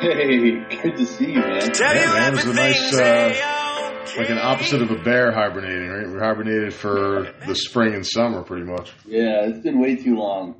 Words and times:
Hey, 0.00 0.64
good 0.80 0.96
to 0.96 1.06
see 1.06 1.32
you, 1.32 1.40
man. 1.40 1.60
Tell 1.72 1.94
Yeah, 1.94 2.12
man, 2.12 2.32
it 2.32 2.36
was 2.36 2.44
a 2.46 2.54
nice, 2.54 2.94
uh, 2.94 4.04
Like 4.16 4.30
an 4.30 4.38
opposite 4.38 4.80
of 4.80 4.90
a 4.90 4.96
bear 4.96 5.32
hibernating, 5.32 5.88
right? 5.88 6.08
We 6.08 6.18
hibernated 6.18 6.72
for 6.72 7.32
the 7.46 7.54
spring 7.54 7.94
and 7.94 8.06
summer, 8.06 8.42
pretty 8.42 8.64
much. 8.64 8.92
Yeah, 9.04 9.48
it's 9.48 9.58
been 9.58 9.80
way 9.80 9.96
too 9.96 10.16
long. 10.16 10.54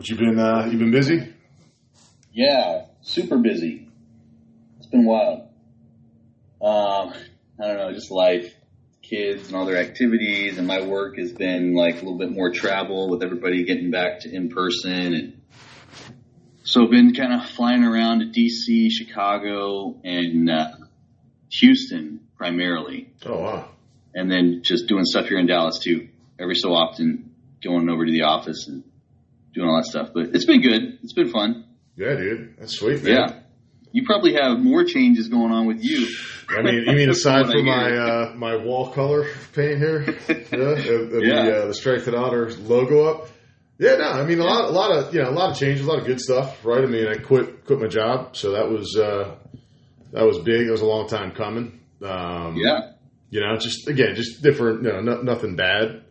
But 0.00 0.08
you've 0.08 0.18
been 0.18 0.38
uh, 0.38 0.64
you've 0.64 0.78
been 0.78 0.92
busy. 0.92 1.30
Yeah, 2.32 2.86
super 3.02 3.36
busy. 3.36 3.86
It's 4.78 4.86
been 4.86 5.04
wild. 5.04 5.40
Um, 6.62 7.12
I 7.62 7.66
don't 7.66 7.76
know, 7.76 7.92
just 7.92 8.10
life, 8.10 8.50
kids, 9.02 9.48
and 9.48 9.56
all 9.56 9.66
their 9.66 9.76
activities, 9.76 10.56
and 10.56 10.66
my 10.66 10.80
work 10.80 11.18
has 11.18 11.32
been 11.32 11.74
like 11.74 11.96
a 11.96 11.98
little 11.98 12.16
bit 12.16 12.32
more 12.32 12.50
travel 12.50 13.10
with 13.10 13.22
everybody 13.22 13.66
getting 13.66 13.90
back 13.90 14.20
to 14.20 14.34
in 14.34 14.48
person, 14.48 15.12
and 15.12 15.42
so 16.62 16.84
I've 16.84 16.90
been 16.90 17.12
kind 17.12 17.34
of 17.34 17.50
flying 17.50 17.84
around 17.84 18.20
to 18.20 18.40
DC, 18.40 18.88
Chicago, 18.90 20.00
and 20.02 20.48
uh, 20.48 20.68
Houston 21.50 22.20
primarily. 22.38 23.12
Oh 23.26 23.38
wow! 23.38 23.68
and 24.14 24.30
then 24.30 24.62
just 24.64 24.86
doing 24.86 25.04
stuff 25.04 25.26
here 25.26 25.38
in 25.38 25.46
Dallas 25.46 25.78
too. 25.78 26.08
Every 26.38 26.54
so 26.54 26.70
often, 26.70 27.34
going 27.62 27.90
over 27.90 28.06
to 28.06 28.10
the 28.10 28.22
office 28.22 28.66
and 28.66 28.82
doing 29.54 29.68
all 29.68 29.76
that 29.76 29.86
stuff. 29.86 30.10
But 30.14 30.34
it's 30.34 30.44
been 30.44 30.60
good. 30.62 30.98
It's 31.02 31.12
been 31.12 31.30
fun. 31.30 31.64
Yeah, 31.96 32.14
dude, 32.16 32.56
that's 32.58 32.76
sweet, 32.78 33.02
man. 33.02 33.12
Yeah. 33.14 33.36
You 33.92 34.04
probably 34.06 34.34
have 34.34 34.58
more 34.60 34.84
changes 34.84 35.28
going 35.28 35.50
on 35.52 35.66
with 35.66 35.82
you. 35.82 36.06
I 36.48 36.62
mean, 36.62 36.84
you 36.86 36.92
mean 36.94 37.10
aside 37.16 37.46
from 37.46 37.64
my 37.66 37.90
uh, 37.96 38.34
my 38.36 38.56
wall 38.56 38.90
color 38.90 39.26
paint 39.52 39.78
here, 39.78 40.02
yeah, 40.28 40.34
of, 40.58 41.12
of 41.12 41.22
Yeah. 41.24 41.44
the 41.44 41.62
uh, 41.62 41.66
the 41.66 41.74
Strength 41.74 42.06
and 42.06 42.16
Honor 42.16 42.50
logo 42.50 43.04
up. 43.10 43.28
Yeah, 43.78 43.96
no, 43.96 44.04
I 44.10 44.24
mean 44.26 44.38
a 44.38 44.44
lot, 44.44 44.68
a 44.68 44.72
lot 44.72 44.90
of 44.92 45.12
you 45.14 45.22
know, 45.22 45.30
a 45.30 45.32
lot 45.32 45.50
of 45.50 45.56
changes, 45.58 45.84
a 45.86 45.88
lot 45.88 45.98
of 45.98 46.06
good 46.06 46.20
stuff, 46.20 46.64
right? 46.64 46.84
I 46.84 46.86
mean, 46.86 47.08
I 47.08 47.14
quit 47.16 47.64
quit 47.64 47.80
my 47.80 47.88
job, 47.88 48.36
so 48.36 48.52
that 48.52 48.68
was 48.70 48.96
uh, 48.96 49.34
that 50.12 50.24
was 50.24 50.38
big. 50.38 50.66
That 50.66 50.72
was 50.72 50.82
a 50.82 50.86
long 50.86 51.08
time 51.08 51.32
coming. 51.32 51.80
Um, 52.04 52.56
Yeah. 52.56 52.92
you 53.30 53.40
know, 53.40 53.56
just 53.56 53.88
again, 53.88 54.14
just 54.14 54.40
different. 54.42 54.84
You 54.84 54.92
know, 54.92 55.00
no, 55.00 55.22
nothing 55.22 55.56
bad, 55.56 56.04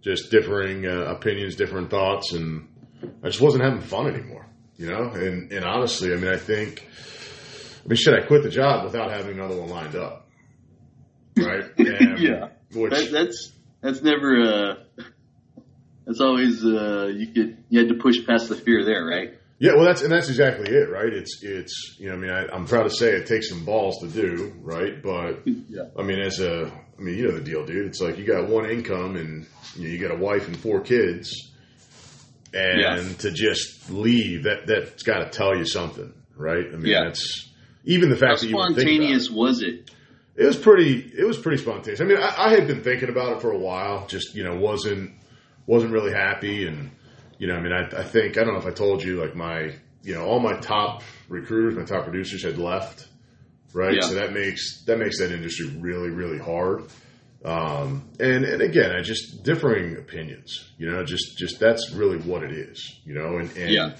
just 0.00 0.30
differing 0.32 0.86
uh, 0.86 1.04
opinions, 1.14 1.54
different 1.54 1.88
thoughts, 1.90 2.32
and 2.32 2.66
I 3.22 3.28
just 3.28 3.40
wasn't 3.40 3.64
having 3.64 3.80
fun 3.80 4.06
anymore. 4.12 4.46
You 4.76 4.88
know, 4.90 5.10
and 5.10 5.52
and 5.52 5.64
honestly, 5.64 6.12
I 6.12 6.16
mean, 6.16 6.32
I 6.32 6.36
think, 6.38 6.86
I 7.84 7.88
mean, 7.88 7.96
should 7.96 8.14
I 8.14 8.26
quit 8.26 8.42
the 8.42 8.50
job 8.50 8.84
without 8.84 9.10
having 9.10 9.38
another 9.38 9.56
one 9.56 9.68
lined 9.68 9.94
up, 9.96 10.28
right? 11.38 11.64
And, 11.78 12.18
Yeah. 12.18 12.48
which 12.74 12.92
That, 12.92 13.10
that's 13.12 13.52
that's 13.80 14.02
never. 14.02 14.40
Uh, 14.40 14.74
that's 16.06 16.20
always 16.20 16.64
uh, 16.64 17.10
you 17.14 17.28
could 17.28 17.58
you 17.68 17.78
had 17.80 17.88
to 17.88 17.94
push 17.94 18.26
past 18.26 18.48
the 18.48 18.56
fear 18.56 18.84
there, 18.84 19.04
right? 19.04 19.34
Yeah, 19.58 19.74
well, 19.76 19.84
that's 19.84 20.02
and 20.02 20.10
that's 20.10 20.28
exactly 20.28 20.68
it, 20.74 20.90
right? 20.90 21.12
It's 21.12 21.40
it's 21.44 21.96
you 22.00 22.08
know, 22.08 22.14
I 22.14 22.18
mean, 22.18 22.30
I, 22.30 22.46
I'm 22.52 22.66
proud 22.66 22.84
to 22.84 22.90
say 22.90 23.12
it 23.12 23.26
takes 23.28 23.48
some 23.48 23.64
balls 23.64 23.98
to 24.00 24.08
do, 24.08 24.52
right? 24.60 25.00
But 25.00 25.42
Yeah. 25.46 25.82
I 25.96 26.02
mean, 26.02 26.18
as 26.18 26.40
a, 26.40 26.72
I 26.98 27.00
mean, 27.00 27.16
you 27.16 27.28
know 27.28 27.34
the 27.38 27.44
deal, 27.44 27.64
dude. 27.64 27.86
It's 27.86 28.00
like 28.00 28.18
you 28.18 28.24
got 28.26 28.48
one 28.48 28.68
income 28.68 29.14
and 29.16 29.46
you, 29.76 29.84
know, 29.84 29.88
you 29.90 29.98
got 30.00 30.10
a 30.10 30.18
wife 30.18 30.48
and 30.48 30.56
four 30.56 30.80
kids, 30.80 31.51
and 32.54 32.80
Yeah. 32.80 33.02
to 33.18 33.30
just 33.30 33.90
leave 33.90 34.44
that 34.44 34.66
that's 34.66 35.02
got 35.02 35.18
to 35.20 35.30
tell 35.36 35.56
you 35.56 35.64
something, 35.66 36.12
right? 36.36 36.66
I 36.66 36.76
mean, 36.76 36.86
Yeah. 36.92 37.04
that's 37.04 37.48
even 37.84 38.08
the 38.10 38.16
How 38.16 38.20
fact 38.20 38.40
that 38.42 38.48
you 38.48 38.56
would 38.56 38.76
think 38.76 38.78
about 38.78 38.80
spontaneous 38.88 39.26
it. 39.28 39.32
was 39.32 39.62
it? 39.62 39.90
It 40.36 40.44
was 40.46 40.56
pretty. 40.56 41.12
It 41.16 41.24
was 41.24 41.36
pretty 41.38 41.62
spontaneous. 41.62 42.00
I 42.00 42.04
mean, 42.04 42.16
I, 42.18 42.46
I 42.46 42.50
had 42.50 42.66
been 42.66 42.82
thinking 42.82 43.08
about 43.10 43.36
it 43.36 43.42
for 43.42 43.50
a 43.52 43.58
while. 43.58 44.06
Just 44.06 44.34
you 44.34 44.44
know, 44.44 44.56
wasn't 44.56 45.12
wasn't 45.66 45.92
really 45.92 46.12
happy, 46.12 46.66
and 46.66 46.90
you 47.38 47.46
know, 47.48 47.54
I 47.54 47.60
mean, 47.60 47.72
I, 47.72 48.00
I 48.00 48.02
think 48.04 48.38
I 48.38 48.44
don't 48.44 48.54
know 48.54 48.60
if 48.60 48.66
I 48.66 48.70
told 48.70 49.02
you 49.02 49.20
like 49.20 49.34
my 49.36 49.72
you 50.02 50.14
know 50.14 50.24
all 50.24 50.40
my 50.40 50.54
top 50.60 51.02
recruiters, 51.28 51.74
my 51.76 51.84
top 51.84 52.04
producers 52.04 52.42
had 52.44 52.56
left, 52.58 53.06
right? 53.74 53.94
Yeah. 53.94 54.00
So 54.08 54.14
that 54.14 54.32
makes 54.32 54.84
that 54.86 54.98
makes 54.98 55.18
that 55.18 55.32
industry 55.32 55.68
really 55.78 56.08
really 56.10 56.38
hard. 56.38 56.84
Um, 57.44 58.08
and 58.20 58.44
and 58.44 58.62
again, 58.62 58.92
I 58.92 59.02
just 59.02 59.42
differing 59.42 59.96
opinions. 59.96 60.70
You 60.78 60.90
know, 60.90 61.04
just 61.04 61.36
just 61.38 61.58
that's 61.58 61.90
really 61.92 62.18
what 62.18 62.42
it 62.44 62.52
is. 62.52 63.00
You 63.04 63.14
know, 63.14 63.38
and, 63.38 63.50
and 63.56 63.70
Yeah. 63.70 63.96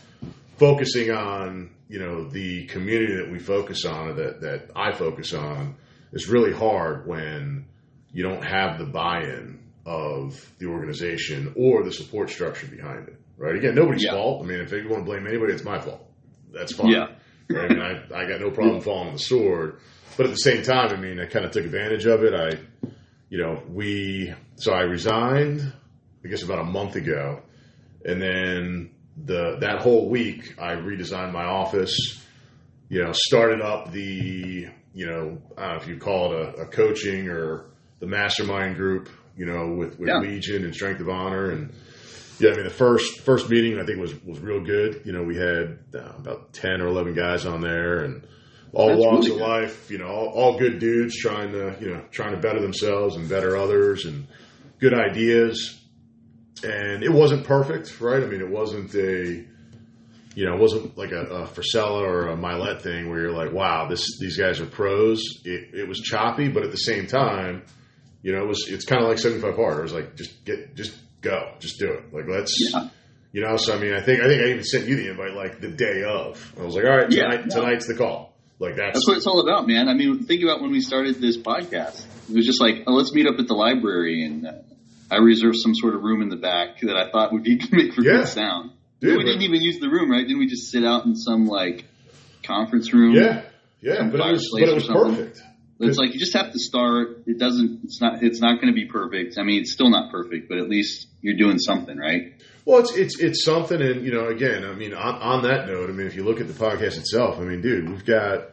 focusing 0.59 1.11
on 1.11 1.71
you 1.89 1.99
know 1.99 2.25
the 2.29 2.67
community 2.67 3.17
that 3.17 3.31
we 3.31 3.39
focus 3.39 3.85
on 3.85 4.09
or 4.09 4.13
that 4.15 4.41
that 4.43 4.71
I 4.77 4.93
focus 4.93 5.33
on 5.35 5.75
is 6.13 6.29
really 6.29 6.53
hard 6.53 7.07
when 7.07 7.67
you 8.13 8.23
don't 8.23 8.45
have 8.45 8.79
the 8.79 8.85
buy-in 8.87 9.59
of 9.87 10.39
the 10.59 10.67
organization 10.67 11.53
or 11.57 11.83
the 11.83 11.93
support 11.93 12.31
structure 12.31 12.67
behind 12.69 13.09
it. 13.09 13.17
Right? 13.37 13.57
Again, 13.57 13.75
nobody's 13.75 14.05
Yeah. 14.05 14.13
fault. 14.13 14.45
I 14.45 14.47
mean, 14.47 14.61
if 14.61 14.71
you 14.71 14.87
want 14.89 15.05
to 15.05 15.11
blame 15.11 15.27
anybody, 15.27 15.53
it's 15.55 15.65
my 15.65 15.81
fault. 15.81 16.07
That's 16.53 16.75
fine. 16.75 16.91
Yeah. 16.91 17.07
Right? 17.51 17.71
I 17.71 17.75
mean, 17.75 17.83
I, 17.83 18.21
I 18.23 18.29
got 18.29 18.41
no 18.41 18.51
problem 18.51 18.81
falling 18.81 19.09
on 19.09 19.13
the 19.15 19.19
sword, 19.19 19.77
but 20.17 20.25
at 20.25 20.31
the 20.31 20.37
same 20.37 20.63
time, 20.63 20.91
I 20.91 20.97
mean, 20.97 21.19
I 21.21 21.27
kind 21.27 21.45
of 21.45 21.51
took 21.51 21.65
advantage 21.67 22.07
of 22.07 22.23
it. 22.23 22.33
I, 22.33 22.87
you 23.33 23.39
know, 23.39 23.63
we 23.71 24.31
so 24.57 24.75
I 24.75 24.83
resigned, 24.83 25.73
I 26.23 26.29
guess 26.29 26.43
about 26.43 26.59
a 26.59 26.65
month 26.65 26.97
ago, 26.97 27.41
and 28.05 28.21
then 28.21 28.91
the 29.17 29.57
that 29.61 29.81
whole 29.81 30.11
week 30.11 30.55
I 30.61 30.75
redesigned 30.75 31.33
my 31.33 31.45
office. 31.47 31.97
You 32.91 33.03
know, 33.03 33.13
started 33.15 33.63
up 33.63 33.91
the 33.91 34.69
you 34.93 35.07
know 35.07 35.39
I 35.57 35.63
don't 35.63 35.77
know 35.77 35.83
if 35.83 35.89
you 35.89 35.97
call 35.97 36.35
it 36.35 36.41
a, 36.59 36.63
a 36.65 36.67
coaching 36.67 37.29
or 37.29 37.71
the 38.01 38.07
mastermind 38.07 38.77
group. 38.77 39.09
You 39.35 39.47
know, 39.47 39.77
with 39.79 39.99
with 39.99 40.11
Yeah. 40.11 40.19
Legion 40.19 40.65
and 40.65 40.75
Strength 40.75 41.01
and 41.01 41.11
Honor 41.11 41.51
and. 41.53 41.73
Yeah, 42.39 42.51
I 42.51 42.55
mean 42.57 42.65
the 42.65 42.71
first 42.71 43.21
first 43.21 43.49
meeting 43.49 43.79
I 43.79 43.87
think 43.87 43.99
was 43.99 44.13
was 44.25 44.41
real 44.41 44.61
good. 44.63 45.03
You 45.07 45.13
know, 45.13 45.23
we 45.23 45.37
had 45.37 45.79
uh, 45.95 46.13
about 46.19 46.53
ten 46.53 46.83
or 46.83 46.89
eleven 46.89 47.15
guys 47.15 47.47
on 47.47 47.61
there, 47.63 48.05
and 48.05 48.27
all 48.75 48.89
That's 48.89 49.01
walks 49.01 49.27
really 49.29 49.41
of 49.43 49.49
life. 49.49 49.91
You 49.91 49.99
know, 49.99 50.07
all, 50.07 50.29
all 50.29 50.59
good 50.59 50.79
dudes 50.79 51.17
trying 51.17 51.53
to 51.53 51.77
you 51.81 51.91
know 51.95 52.05
trying 52.11 52.35
to 52.35 52.41
better 52.41 52.61
themselves 52.61 53.17
and 53.17 53.29
better 53.29 53.57
others, 53.57 54.05
and 54.05 54.27
good 54.81 54.95
ideas. 54.95 55.79
And 56.65 57.03
it 57.03 57.11
wasn't 57.11 57.45
perfect, 57.45 58.01
right? 58.01 58.23
I 58.23 58.27
mean, 58.27 58.41
it 58.41 58.49
wasn't 58.51 58.95
a 58.95 59.45
you 60.35 60.47
know, 60.47 60.55
it 60.55 60.61
wasn't 60.61 60.97
like 60.97 61.13
a, 61.13 61.21
a 61.25 61.47
Frisella 61.47 62.01
or 62.01 62.29
a 62.29 62.37
Mylett 62.37 62.81
thing 62.81 63.11
where 63.11 63.21
you're 63.21 63.33
like, 63.37 63.53
wow, 63.53 63.87
this 63.89 64.19
these 64.19 64.39
guys 64.39 64.61
are 64.61 64.67
pros. 64.67 65.21
It, 65.45 65.75
it 65.75 65.89
was 65.89 66.01
choppy, 66.01 66.49
but 66.49 66.63
at 66.65 66.71
the 66.71 66.79
same 66.79 67.07
time, 67.07 67.65
you 68.23 68.33
know, 68.33 68.43
it 68.45 68.49
was 68.49 68.65
it's 68.69 68.85
kind 68.87 69.03
of 69.03 69.09
like 69.09 69.19
75 69.19 69.57
hard. 69.57 69.79
It 69.81 69.83
was 69.83 69.93
like 69.93 70.17
just 70.17 70.45
get 70.45 70.75
just 70.75 70.95
go, 71.21 71.53
just 71.59 71.79
do 71.79 71.93
it. 71.93 72.15
Like 72.15 72.25
let's 72.29 72.55
Yeah. 72.73 72.89
you 73.33 73.43
know. 73.43 73.57
So 73.57 73.75
I 73.75 73.79
mean, 73.79 73.93
I 73.93 74.01
think 74.01 74.23
I 74.23 74.29
think 74.29 74.41
I 74.43 74.47
even 74.51 74.65
sent 74.65 74.87
you 74.87 74.97
the 74.97 75.11
invite 75.11 75.35
like 75.35 75.61
the 75.61 75.71
day 75.71 76.03
of. 76.09 76.55
I 76.59 76.65
was 76.65 76.77
like, 76.77 76.85
all 76.85 76.97
right, 76.97 77.11
Yeah, 77.11 77.25
yeah. 77.35 77.43
tonight's 77.47 77.87
the 77.87 77.95
call. 77.97 78.32
Like 78.63 78.77
that's, 78.77 78.95
That's 78.95 79.09
what 79.09 79.17
it's 79.17 79.27
all 79.27 79.41
about, 79.41 79.67
man. 79.67 79.89
I 79.89 79.95
mean, 79.95 80.23
think 80.25 80.43
about 80.43 80.61
when 80.63 80.71
we 80.71 80.81
started 80.81 81.21
this 81.21 81.37
podcast. 81.37 82.05
It 82.31 82.35
was 82.35 82.47
just 82.47 82.61
like, 82.61 82.85
oh, 82.87 82.93
let's 82.93 83.13
meet 83.13 83.27
up 83.27 83.35
at 83.39 83.49
the 83.49 83.55
library, 83.55 84.25
and 84.25 84.47
uh, 84.47 84.53
I 85.11 85.17
reserved 85.17 85.57
some 85.59 85.75
sort 85.75 85.95
of 85.97 86.03
room 86.03 86.23
in 86.23 86.29
the 86.29 86.37
back 86.37 86.81
that 86.83 86.97
I 86.97 87.11
thought 87.11 87.33
would 87.33 87.43
be 87.43 87.57
make 87.73 87.93
for 87.95 88.03
Yeah. 88.03 88.19
good 88.19 88.29
sound. 88.29 88.71
Dude, 89.01 89.19
we 89.19 89.25
didn't 89.25 89.43
even 89.43 89.61
use 89.61 89.81
the 89.81 89.89
room, 89.89 90.11
right? 90.11 90.23
Didn't 90.23 90.39
we 90.39 90.47
just 90.47 90.71
sit 90.71 90.85
out 90.85 91.05
in 91.07 91.17
some 91.17 91.47
like 91.47 91.85
conference 92.45 92.93
room? 92.95 93.15
yeah, 93.17 93.43
yeah. 93.81 94.09
But 94.09 94.21
it 94.21 94.31
was 94.33 94.49
but 94.53 94.69
it 94.69 94.75
was 94.75 94.87
perfect. 94.87 95.43
It's 95.81 95.99
like 95.99 96.13
you 96.15 96.21
just 96.21 96.35
have 96.35 96.53
to 96.53 96.59
start. 96.61 97.25
It 97.27 97.39
doesn't. 97.41 97.81
It's 97.83 98.01
not. 98.01 98.23
It's 98.23 98.41
not 98.41 98.61
going 98.61 98.69
to 98.73 98.81
be 98.81 98.87
perfect. 98.87 99.39
I 99.39 99.43
mean, 99.43 99.63
it's 99.63 99.73
still 99.73 99.91
not 99.91 100.13
perfect, 100.13 100.49
but 100.49 100.59
at 100.59 100.69
least 100.69 101.09
you're 101.21 101.37
doing 101.37 101.59
something, 101.59 101.97
right? 101.99 102.35
Well, 102.65 102.79
it's 102.79 102.93
it's 102.97 103.19
it's 103.19 103.45
something, 103.45 103.83
and 103.83 104.05
you 104.07 104.13
know, 104.13 104.29
again, 104.29 104.65
I 104.65 104.73
mean, 104.75 104.95
on, 104.95 105.15
on 105.17 105.43
that 105.43 105.67
note, 105.67 105.91
I 105.91 105.93
mean, 105.93 106.07
if 106.07 106.15
you 106.15 106.23
look 106.23 106.41
at 106.41 106.47
the 106.47 106.55
podcast 106.55 106.97
itself, 106.99 107.39
I 107.41 107.43
mean, 107.43 107.61
dude, 107.61 107.89
we've 107.91 108.05
got, 108.05 108.51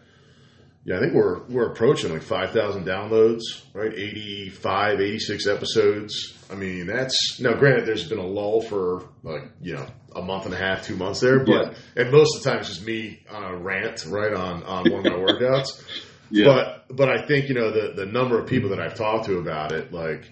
yeah, 0.86 0.98
I 0.98 1.00
think 1.00 1.14
we're 1.14 1.44
we're 1.48 1.72
approaching 1.72 2.12
like 2.12 2.24
five 2.24 2.52
thousand 2.52 2.86
downloads, 2.86 3.42
right? 3.74 3.92
85, 3.94 5.02
86 5.02 5.48
episodes. 5.48 6.38
I 6.50 6.56
mean, 6.56 6.88
that's 6.88 7.40
now 7.40 7.54
granted, 7.54 7.86
there's 7.86 8.08
been 8.08 8.20
a 8.20 8.26
lull 8.26 8.62
for 8.62 9.04
like 9.24 9.44
you 9.62 9.76
know 9.76 9.86
a 10.16 10.22
month 10.22 10.46
and 10.46 10.54
a 10.54 10.58
half, 10.58 10.86
two 10.86 10.96
months 10.96 11.20
there, 11.20 11.44
but 11.44 11.76
and 11.96 12.12
most 12.12 12.38
of 12.38 12.44
the 12.44 12.50
time 12.50 12.60
it's 12.60 12.70
just 12.70 12.86
me 12.86 13.24
on 13.30 13.44
a 13.44 13.56
rant, 13.56 14.06
right 14.08 14.34
on 14.34 14.64
on 14.64 14.92
one 14.92 15.06
of 15.06 15.14
my 15.14 15.20
workouts. 15.20 15.84
Yeah. 16.32 16.46
But 16.46 16.96
but 16.96 17.10
I 17.10 17.26
think 17.26 17.50
you 17.50 17.56
know 17.56 17.72
the 17.72 17.94
the 17.94 18.06
number 18.06 18.40
of 18.40 18.48
people 18.48 18.70
that 18.70 18.80
I've 18.80 18.96
talked 18.96 19.26
to 19.26 19.38
about 19.38 19.72
it, 19.72 19.92
like 19.92 20.32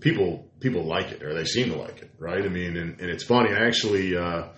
people 0.00 0.50
people 0.60 0.84
like 0.84 1.12
it 1.12 1.22
or 1.22 1.34
they 1.34 1.44
seem 1.44 1.70
to 1.70 1.76
like 1.76 2.00
it, 2.02 2.10
right? 2.18 2.44
I 2.44 2.48
mean, 2.48 2.76
and, 2.76 3.00
and 3.00 3.10
it's 3.10 3.24
funny. 3.24 3.50
I 3.54 3.66
actually, 3.66 4.16
uh, 4.16 4.48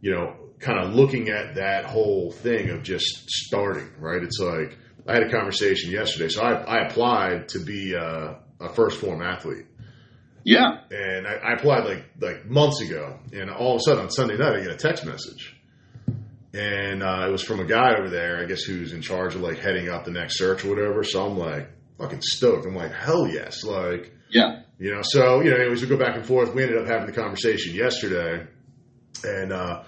you 0.00 0.12
know, 0.12 0.36
kind 0.64 0.78
of 0.84 0.94
looking 0.94 1.28
at 1.28 1.54
that 1.56 1.84
whole 1.84 2.32
thing 2.32 2.70
of 2.70 2.82
just 2.82 3.28
starting, 3.28 3.90
right? 3.98 4.22
It's 4.22 4.38
like 4.40 4.76
I 5.06 5.14
had 5.14 5.22
a 5.24 5.30
conversation 5.30 5.90
yesterday, 5.90 6.28
so 6.28 6.42
I, 6.42 6.52
I 6.54 6.86
applied 6.86 7.48
to 7.50 7.58
be 7.64 7.94
uh, 7.94 8.34
a 8.60 8.68
first 8.74 8.98
form 8.98 9.20
athlete, 9.22 9.66
yeah. 10.44 10.80
and 10.90 11.26
I, 11.26 11.34
I 11.34 11.52
applied 11.52 11.84
like 11.84 12.04
like 12.20 12.46
months 12.46 12.80
ago, 12.80 13.18
and 13.32 13.50
all 13.50 13.74
of 13.74 13.80
a 13.80 13.82
sudden 13.82 14.04
on 14.04 14.10
Sunday 14.10 14.36
night 14.36 14.54
I 14.56 14.62
get 14.62 14.70
a 14.72 14.76
text 14.76 15.04
message. 15.04 15.54
and 16.54 17.02
uh, 17.02 17.26
it 17.28 17.32
was 17.32 17.42
from 17.42 17.60
a 17.60 17.64
guy 17.66 17.94
over 17.98 18.08
there, 18.08 18.40
I 18.42 18.46
guess, 18.46 18.62
who's 18.62 18.92
in 18.92 19.02
charge 19.02 19.34
of 19.34 19.40
like 19.42 19.58
heading 19.58 19.88
up 19.88 20.04
the 20.04 20.12
next 20.12 20.38
search 20.38 20.64
or 20.64 20.68
whatever. 20.70 21.02
So 21.04 21.26
I'm 21.26 21.36
like 21.38 21.68
fucking 21.98 22.22
stoked. 22.22 22.66
I'm 22.66 22.74
like 22.76 22.92
hell 22.92 23.26
yes, 23.26 23.64
like 23.64 24.12
Yeah. 24.30 24.62
you 24.78 24.94
know. 24.94 25.02
So 25.02 25.40
you 25.42 25.50
know, 25.50 25.56
anyways, 25.56 25.82
we 25.82 25.88
go 25.88 25.96
back 25.98 26.16
and 26.16 26.24
forth. 26.24 26.54
We 26.54 26.62
ended 26.62 26.78
up 26.80 26.86
having 26.86 27.06
the 27.06 27.12
conversation 27.20 27.74
yesterday, 27.74 28.46
and 29.24 29.52
uh, 29.52 29.82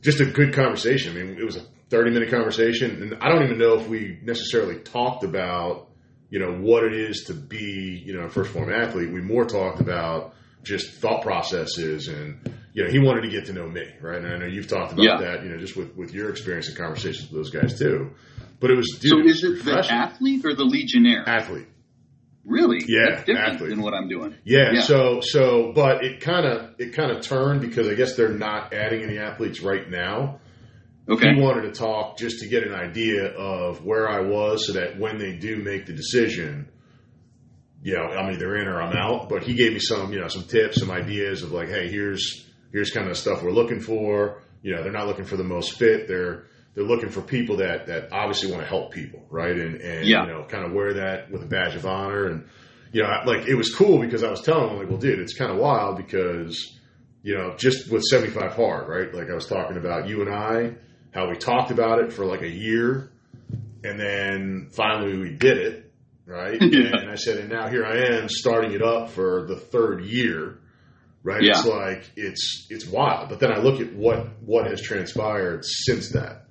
just 0.00 0.20
a 0.20 0.26
good 0.26 0.54
conversation. 0.54 1.16
I 1.16 1.22
mean, 1.22 1.38
it 1.38 1.44
was 1.44 1.56
a 1.56 1.62
30 1.90 2.10
minute 2.10 2.30
conversation, 2.30 3.02
and 3.02 3.14
I 3.22 3.28
don't 3.28 3.44
even 3.44 3.58
know 3.58 3.74
if 3.80 3.88
we 3.88 4.18
necessarily 4.22 4.78
talked 4.80 5.24
about 5.24 5.88
you 6.30 6.38
know 6.38 6.52
what 6.60 6.84
it 6.84 6.92
is 6.92 7.24
to 7.28 7.34
be 7.34 8.02
you 8.04 8.14
know 8.14 8.24
a 8.26 8.30
first 8.30 8.50
form 8.52 8.70
athlete. 8.72 9.10
We 9.12 9.20
more 9.22 9.44
talked 9.46 9.80
about 9.80 10.34
just 10.62 10.90
thought 11.00 11.22
processes 11.22 12.08
and 12.08 12.40
you 12.74 12.84
know 12.84 12.90
he 12.90 12.98
wanted 12.98 13.22
to 13.22 13.28
get 13.30 13.46
to 13.46 13.52
know 13.52 13.66
me 13.68 13.86
right 14.02 14.18
and 14.22 14.26
i 14.26 14.36
know 14.36 14.44
you've 14.44 14.66
talked 14.66 14.92
about 14.92 15.04
Yeah. 15.04 15.16
that 15.20 15.42
you 15.44 15.48
know 15.50 15.56
just 15.56 15.76
with 15.76 15.96
with 15.96 16.12
your 16.12 16.28
experience 16.30 16.68
and 16.68 16.76
conversations 16.76 17.30
with 17.30 17.38
those 17.40 17.50
guys 17.50 17.78
too 17.78 18.10
but 18.60 18.70
it 18.70 18.76
was 18.76 18.98
dude, 19.00 19.10
so 19.10 19.20
is 19.20 19.44
it 19.44 19.64
the 19.64 19.86
athlete 19.90 20.44
or 20.44 20.54
the 20.54 20.64
legionnaire? 20.64 21.26
athlete 21.26 21.68
really? 22.48 22.78
Yeah, 22.86 23.10
That's 23.10 23.24
different 23.24 23.54
athlete. 23.54 23.70
than 23.70 23.82
what 23.82 23.94
I'm 23.94 24.08
doing. 24.08 24.34
yeah, 24.44 24.72
Yeah. 24.72 24.80
so 24.80 25.20
so 25.20 25.72
but 25.74 26.02
it 26.04 26.20
kind 26.20 26.46
of 26.46 26.74
it 26.78 26.94
kind 26.94 27.10
of 27.12 27.22
turned 27.22 27.60
because 27.60 27.86
i 27.88 27.94
guess 27.94 28.16
they're 28.16 28.32
not 28.32 28.72
adding 28.72 29.02
any 29.02 29.18
athletes 29.18 29.60
right 29.62 29.88
now 29.88 30.40
Okay. 31.08 31.34
he 31.34 31.40
wanted 31.40 31.62
to 31.62 31.72
talk 31.72 32.18
just 32.18 32.40
to 32.40 32.48
get 32.48 32.64
an 32.64 32.74
idea 32.74 33.28
of 33.28 33.82
where 33.84 34.06
I 34.10 34.20
was 34.20 34.66
so 34.66 34.74
that 34.74 34.98
when 34.98 35.16
they 35.18 35.32
do 35.36 35.56
make 35.56 35.86
the 35.86 35.94
decision, 35.94 36.68
you 37.82 37.94
know, 37.96 38.02
I'm 38.02 38.30
either 38.34 38.54
in 38.56 38.68
or 38.68 38.82
I'm 38.82 38.94
out. 38.94 39.30
But 39.30 39.42
he 39.42 39.54
gave 39.54 39.72
me 39.72 39.78
some, 39.78 40.12
you 40.12 40.20
know, 40.20 40.28
some 40.28 40.42
tips, 40.42 40.80
some 40.80 40.90
ideas 40.90 41.42
of 41.42 41.50
like, 41.50 41.68
hey, 41.68 41.88
here's 41.88 42.46
here's 42.72 42.90
kind 42.90 43.08
of 43.08 43.16
stuff 43.16 43.42
we're 43.42 43.52
looking 43.52 43.80
for. 43.80 44.42
You 44.62 44.74
know, 44.74 44.82
they're 44.82 44.92
not 44.92 45.06
looking 45.06 45.24
for 45.24 45.38
the 45.38 45.44
most 45.44 45.78
fit. 45.78 46.08
They're 46.08 46.44
they're 46.74 46.84
looking 46.84 47.08
for 47.10 47.20
people 47.22 47.56
that 47.56 47.86
that 47.86 48.12
obviously 48.12 48.50
want 48.50 48.62
to 48.62 48.68
help 48.68 48.92
people, 48.92 49.26
right? 49.30 49.56
And 49.56 49.80
and 49.80 50.06
Yeah. 50.06 50.26
you 50.26 50.32
know, 50.32 50.44
kind 50.44 50.64
of 50.64 50.72
wear 50.72 50.94
that 50.94 51.30
with 51.30 51.42
a 51.42 51.46
badge 51.46 51.74
of 51.74 51.86
honor. 51.86 52.26
And 52.26 52.44
you 52.92 53.02
know, 53.02 53.08
like 53.26 53.46
it 53.48 53.54
was 53.54 53.74
cool 53.74 53.98
because 53.98 54.22
I 54.24 54.30
was 54.30 54.40
telling 54.42 54.68
them, 54.68 54.78
like, 54.78 54.88
well, 54.88 54.98
dude, 54.98 55.18
it's 55.18 55.36
kind 55.36 55.50
of 55.50 55.58
wild 55.58 55.96
because 55.96 56.74
you 57.22 57.36
know, 57.36 57.54
just 57.56 57.90
with 57.90 58.02
75 58.04 58.52
hard, 58.54 58.88
right? 58.88 59.12
Like 59.12 59.28
I 59.30 59.34
was 59.34 59.46
talking 59.46 59.76
about 59.76 60.08
you 60.08 60.22
and 60.22 60.32
I, 60.32 60.74
how 61.12 61.28
we 61.28 61.36
talked 61.36 61.70
about 61.72 61.98
it 61.98 62.12
for 62.12 62.24
like 62.24 62.42
a 62.42 62.48
year, 62.48 63.10
and 63.84 63.98
then 63.98 64.68
finally 64.72 65.18
we 65.18 65.30
did 65.30 65.58
it, 65.58 65.92
right? 66.26 66.58
Yeah. 66.62 66.96
And 67.00 67.10
I 67.10 67.16
said, 67.16 67.38
and 67.38 67.48
now 67.50 67.68
here 67.68 67.84
I 67.84 68.16
am 68.16 68.28
starting 68.28 68.72
it 68.72 68.82
up 68.82 69.10
for 69.10 69.46
the 69.48 69.56
third 69.56 70.04
year, 70.04 70.58
right? 71.24 71.42
Yeah. 71.42 71.58
It's 71.58 71.66
like 71.66 72.10
it's 72.16 72.66
it's 72.70 72.86
wild. 72.86 73.28
But 73.30 73.40
then 73.40 73.52
I 73.52 73.58
look 73.58 73.80
at 73.80 73.92
what 73.94 74.40
what 74.42 74.66
has 74.70 74.80
transpired 74.80 75.64
since 75.64 76.12
that, 76.12 76.44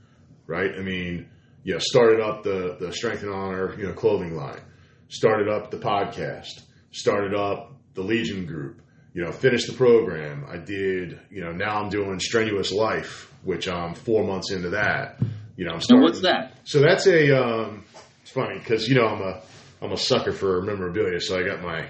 right? 0.47 0.71
I 0.77 0.81
mean, 0.81 1.29
you 1.63 1.73
know, 1.73 1.79
started 1.79 2.21
up 2.21 2.43
the 2.43 2.77
the 2.79 2.91
Strength 2.91 3.23
and 3.23 3.33
Honor, 3.33 3.77
you 3.77 3.87
know, 3.87 3.93
clothing 3.93 4.35
line, 4.35 4.61
started 5.09 5.49
up 5.49 5.69
the 5.69 5.77
podcast, 5.77 6.61
started 6.91 7.35
up 7.35 7.73
the 7.93 8.01
Legion 8.01 8.45
group, 8.45 8.81
you 9.13 9.23
know, 9.23 9.31
finished 9.31 9.67
the 9.67 9.73
program. 9.73 10.45
I 10.49 10.57
did, 10.57 11.19
you 11.29 11.41
know, 11.41 11.51
now 11.51 11.81
I'm 11.81 11.89
doing 11.89 12.19
Strenuous 12.19 12.71
Life, 12.71 13.31
which 13.43 13.67
I'm 13.67 13.93
four 13.95 14.25
months 14.25 14.51
into 14.51 14.69
that. 14.69 15.19
You 15.55 15.65
know, 15.65 15.73
I'm 15.73 15.81
starting. 15.81 16.03
what's 16.03 16.21
that? 16.21 16.57
So 16.63 16.79
that's 16.81 17.07
a. 17.07 17.35
Um, 17.35 17.83
it's 18.21 18.31
funny 18.31 18.59
because 18.59 18.87
you 18.87 18.95
know 18.95 19.07
I'm 19.07 19.21
a 19.21 19.41
I'm 19.81 19.91
a 19.91 19.97
sucker 19.97 20.31
for 20.31 20.61
memorabilia, 20.61 21.19
so 21.19 21.39
I 21.39 21.43
got 21.43 21.61
my 21.61 21.87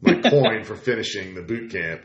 my 0.00 0.20
coin 0.30 0.64
for 0.64 0.76
finishing 0.76 1.34
the 1.34 1.42
boot 1.42 1.72
camp, 1.72 2.02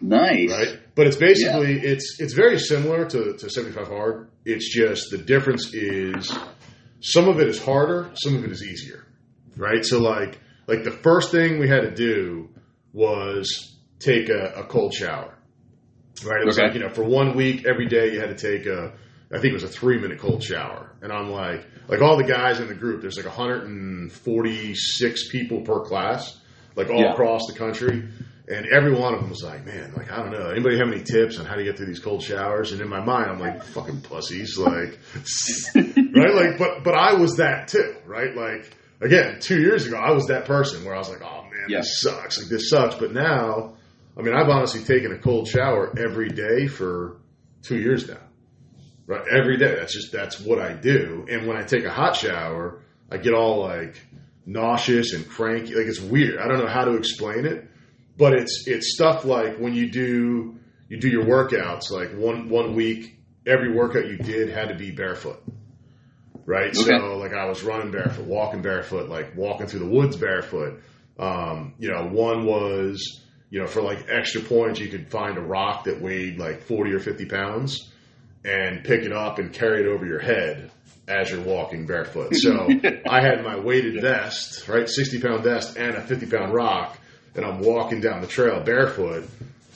Nice. 0.00 0.50
right? 0.50 0.78
But 0.94 1.06
it's 1.06 1.16
basically 1.16 1.80
it's 1.80 2.20
it's 2.20 2.34
very 2.34 2.58
similar 2.58 3.04
to 3.06 3.34
to 3.36 3.50
75 3.50 3.88
hard. 3.88 4.30
It's 4.44 4.72
just 4.74 5.10
the 5.10 5.18
difference 5.18 5.72
is 5.74 6.32
some 7.00 7.28
of 7.28 7.38
it 7.40 7.48
is 7.48 7.62
harder, 7.62 8.10
some 8.14 8.36
of 8.36 8.44
it 8.44 8.50
is 8.50 8.62
easier, 8.64 9.06
right? 9.56 9.84
So 9.84 10.00
like 10.00 10.38
like 10.66 10.84
the 10.84 10.90
first 10.92 11.30
thing 11.32 11.58
we 11.58 11.68
had 11.68 11.82
to 11.82 11.90
do 11.94 12.48
was 12.92 13.76
take 13.98 14.28
a, 14.28 14.52
a 14.56 14.64
cold 14.64 14.92
shower, 14.94 15.34
right? 16.24 16.40
It 16.42 16.46
was 16.46 16.58
Okay. 16.58 16.66
like 16.68 16.74
you 16.74 16.80
know 16.80 16.90
for 16.90 17.04
one 17.04 17.36
week 17.36 17.66
every 17.66 17.86
day 17.86 18.12
you 18.12 18.20
had 18.20 18.36
to 18.36 18.36
take 18.36 18.66
a 18.66 18.92
I 19.30 19.38
think 19.40 19.50
it 19.50 19.54
was 19.54 19.64
a 19.64 19.68
three 19.68 20.00
minute 20.00 20.18
cold 20.18 20.42
shower, 20.42 20.92
and 21.02 21.12
I'm 21.12 21.30
like 21.30 21.66
like 21.88 22.00
all 22.02 22.16
the 22.16 22.24
guys 22.24 22.60
in 22.60 22.68
the 22.68 22.74
group. 22.74 23.00
There's 23.02 23.16
like 23.16 23.26
146 23.26 25.28
people 25.30 25.62
per 25.62 25.80
class, 25.84 26.38
like 26.76 26.88
all 26.90 27.00
Yeah. 27.00 27.12
across 27.12 27.46
the 27.46 27.54
country. 27.58 28.08
And 28.50 28.66
every 28.66 28.94
one 28.94 29.12
of 29.12 29.20
them 29.20 29.28
was 29.28 29.42
like, 29.42 29.66
man, 29.66 29.92
like, 29.94 30.10
I 30.10 30.16
don't 30.22 30.30
know. 30.32 30.48
Anybody 30.48 30.78
have 30.78 30.88
any 30.90 31.02
tips 31.02 31.38
on 31.38 31.44
how 31.44 31.54
to 31.56 31.64
get 31.64 31.76
through 31.76 31.86
these 31.86 31.98
cold 31.98 32.22
showers? 32.22 32.72
And 32.72 32.80
in 32.80 32.88
my 32.88 33.04
mind, 33.04 33.30
I'm 33.30 33.38
like, 33.38 33.62
fucking 33.62 34.00
pussies. 34.00 34.56
Like, 34.56 34.98
right? 35.74 36.34
Like, 36.34 36.58
but, 36.58 36.82
but 36.82 36.94
I 36.94 37.14
was 37.14 37.36
that 37.36 37.68
too, 37.68 37.94
right? 38.06 38.34
Like, 38.34 38.74
again, 39.02 39.40
two 39.40 39.60
years 39.60 39.86
ago, 39.86 39.98
I 39.98 40.12
was 40.12 40.28
that 40.28 40.46
person 40.46 40.84
where 40.84 40.94
I 40.94 40.98
was 40.98 41.10
like, 41.10 41.20
oh 41.22 41.42
man, 41.42 41.66
Yeah. 41.68 41.80
this 41.80 42.00
sucks. 42.00 42.38
Like, 42.40 42.48
this 42.48 42.70
sucks. 42.70 42.94
But 42.94 43.12
now, 43.12 43.74
I 44.16 44.22
mean, 44.22 44.34
I've 44.34 44.48
honestly 44.48 44.82
taken 44.82 45.12
a 45.12 45.18
cold 45.18 45.46
shower 45.48 45.92
every 45.98 46.30
day 46.30 46.68
for 46.68 47.18
two 47.62 47.76
years 47.78 48.08
now. 48.08 48.16
Right? 49.06 49.22
Every 49.30 49.58
day. 49.58 49.74
That's 49.74 49.92
just, 49.92 50.10
that's 50.10 50.40
what 50.40 50.58
I 50.58 50.72
do. 50.72 51.26
And 51.30 51.46
when 51.46 51.58
I 51.58 51.64
take 51.64 51.84
a 51.84 51.90
hot 51.92 52.16
shower, 52.16 52.80
I 53.10 53.18
get 53.18 53.34
all 53.34 53.60
like 53.62 53.94
nauseous 54.46 55.12
and 55.12 55.28
cranky. 55.28 55.74
Like, 55.74 55.86
it's 55.86 56.00
weird. 56.00 56.38
I 56.38 56.48
don't 56.48 56.58
know 56.58 56.66
how 56.70 56.84
to 56.86 56.96
explain 56.96 57.44
it 57.44 57.67
but 58.18 58.34
it's 58.34 58.64
it's 58.66 58.92
stuff 58.92 59.24
like 59.24 59.56
when 59.58 59.74
you 59.74 59.90
do 59.90 60.58
you 60.88 60.98
do 60.98 61.08
your 61.08 61.24
workouts 61.24 61.90
like 61.90 62.10
one 62.10 62.48
one 62.48 62.74
week 62.74 63.16
every 63.46 63.72
workout 63.72 64.06
you 64.06 64.18
did 64.18 64.50
had 64.50 64.68
to 64.68 64.74
be 64.74 64.90
barefoot 64.90 65.42
right? 66.44 66.76
Okay. 66.76 66.98
so 66.98 67.16
like 67.16 67.32
i 67.32 67.46
was 67.46 67.62
running 67.62 67.90
barefoot 67.90 68.26
walking 68.26 68.60
barefoot 68.60 69.08
like 69.08 69.36
walking 69.36 69.66
through 69.66 69.80
the 69.80 69.88
woods 69.88 70.16
barefoot. 70.16 70.82
Um, 71.18 71.74
you 71.80 71.90
know 71.90 72.06
one 72.06 72.46
was 72.46 73.20
you 73.50 73.60
know 73.60 73.66
for 73.66 73.82
like 73.82 74.06
extra 74.08 74.40
points 74.40 74.78
you 74.78 74.88
could 74.88 75.10
find 75.10 75.36
a 75.36 75.40
rock 75.40 75.84
that 75.84 76.00
weighed 76.00 76.38
like 76.38 76.62
40 76.62 76.92
or 76.92 77.00
50 77.00 77.26
pounds 77.26 77.90
and 78.44 78.84
pick 78.84 79.02
it 79.02 79.12
up 79.12 79.40
and 79.40 79.52
carry 79.52 79.80
it 79.80 79.88
over 79.88 80.06
your 80.06 80.20
head 80.20 80.70
as 81.08 81.30
you're 81.30 81.42
walking 81.42 81.86
barefoot. 81.86 82.36
So 82.36 82.68
i 83.08 83.20
had 83.20 83.42
my 83.42 83.58
weighted 83.58 84.00
vest 84.00 84.68
right 84.68 84.88
60 84.88 85.20
pound 85.20 85.42
vest 85.42 85.76
and 85.76 85.96
a 85.96 86.00
50 86.00 86.26
pound 86.26 86.54
rock 86.54 86.96
and 87.34 87.44
I'm 87.44 87.60
walking 87.60 88.00
down 88.00 88.20
the 88.20 88.26
trail 88.26 88.62
barefoot, 88.62 89.28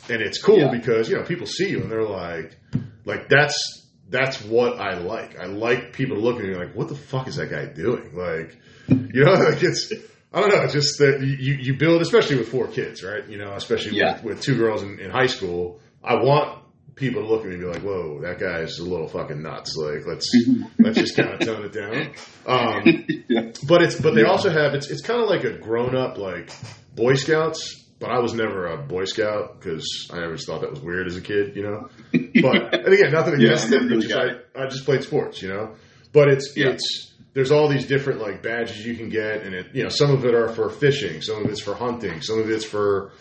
and 0.09 0.21
it's 0.23 0.41
cool 0.43 0.59
Yeah. 0.59 0.71
because 0.71 1.09
you 1.09 1.17
know 1.17 1.23
people 1.25 1.47
see 1.47 1.71
you 1.71 1.81
and 1.81 1.91
they're 1.91 2.03
like, 2.05 2.57
like 3.05 3.29
that's 3.29 3.87
that's 4.09 4.43
what 4.43 4.79
I 4.79 4.99
like. 4.99 5.39
I 5.41 5.47
like 5.47 5.93
people 5.95 6.17
to 6.17 6.23
look 6.23 6.37
at 6.39 6.45
me 6.45 6.55
like, 6.55 6.75
what 6.75 6.89
the 6.89 6.95
fuck 6.97 7.29
is 7.29 7.37
that 7.37 7.51
guy 7.51 7.65
doing? 7.67 8.15
Like, 8.15 8.59
you 8.89 9.25
know, 9.25 9.33
like 9.51 9.63
it's 9.63 9.93
I 10.35 10.41
don't 10.41 10.49
know, 10.55 10.63
it's 10.63 10.73
just 10.73 10.99
that 10.99 11.21
you 11.21 11.55
you 11.55 11.75
build, 11.77 12.03
especially 12.03 12.37
with 12.37 12.49
four 12.49 12.67
kids, 12.69 13.03
right? 13.03 13.27
You 13.29 13.39
know, 13.39 13.53
especially 13.55 13.97
Yeah. 13.99 14.15
with, 14.17 14.25
with 14.25 14.43
two 14.43 14.57
girls 14.57 14.83
in, 14.83 14.99
in 14.99 15.11
high 15.11 15.27
school. 15.27 15.81
I 16.05 16.15
want 16.17 16.59
people 16.95 17.23
to 17.23 17.29
look 17.29 17.41
at 17.43 17.47
me 17.49 17.55
and 17.55 17.63
be 17.63 17.69
like, 17.69 17.81
whoa, 17.83 18.21
that 18.21 18.39
guy's 18.39 18.79
a 18.79 18.85
little 18.85 19.09
fucking 19.09 19.41
nuts. 19.41 19.75
Like, 19.77 20.05
let's 20.07 20.29
let's 20.79 20.99
just 20.99 21.17
kind 21.17 21.31
of 21.31 21.41
tone 21.41 21.65
it 21.65 21.73
down. 21.73 22.13
Um, 22.47 23.07
Yeah. 23.29 23.53
but 23.67 23.81
it's 23.83 23.99
but 23.99 24.15
they 24.15 24.25
also 24.25 24.51
have 24.51 24.75
it's 24.75 24.91
it's 24.91 25.01
kind 25.01 25.23
of 25.23 25.29
like 25.29 25.45
a 25.45 25.57
grown 25.57 25.95
up 25.97 26.19
like 26.19 26.51
Boy 26.95 27.15
Scouts. 27.15 27.79
But 27.99 28.11
I 28.11 28.19
was 28.19 28.35
never 28.35 28.67
a 28.67 28.79
Boy 28.79 29.05
Scout 29.05 29.61
because 29.61 30.09
I 30.13 30.25
always 30.25 30.45
thought 30.45 30.63
that 30.63 30.71
was 30.71 30.81
weird 30.81 31.07
as 31.07 31.17
a 31.17 31.21
kid, 31.21 31.55
you 31.55 31.63
know. 31.63 31.89
But 32.43 32.75
and 32.75 32.93
again, 32.93 33.13
nothing 33.13 33.35
against 33.35 33.71
really 33.71 34.01
just 34.09 34.13
I, 34.15 34.39
I 34.61 34.67
just 34.67 34.85
played 34.85 35.05
sports, 35.05 35.41
you 35.41 35.49
know. 35.51 35.75
But 36.13 36.29
it's 36.29 36.53
Yeah. 36.57 36.71
it's 36.71 37.13
there's 37.35 37.53
all 37.53 37.69
these 37.69 37.87
different 37.87 38.21
like 38.21 38.43
badges 38.43 38.85
you 38.85 38.97
can 38.97 39.09
get, 39.09 39.43
and 39.45 39.55
it 39.55 39.67
you 39.75 39.85
know 39.85 39.89
some 39.89 40.11
of 40.11 40.25
it 40.25 40.35
are 40.35 40.49
for 40.49 40.69
fishing, 40.69 41.23
some 41.23 41.45
of 41.45 41.51
it's 41.51 41.63
for 41.63 41.75
hunting, 41.75 42.21
some 42.23 42.41
of 42.41 42.51
it's 42.51 42.65
for 42.65 43.13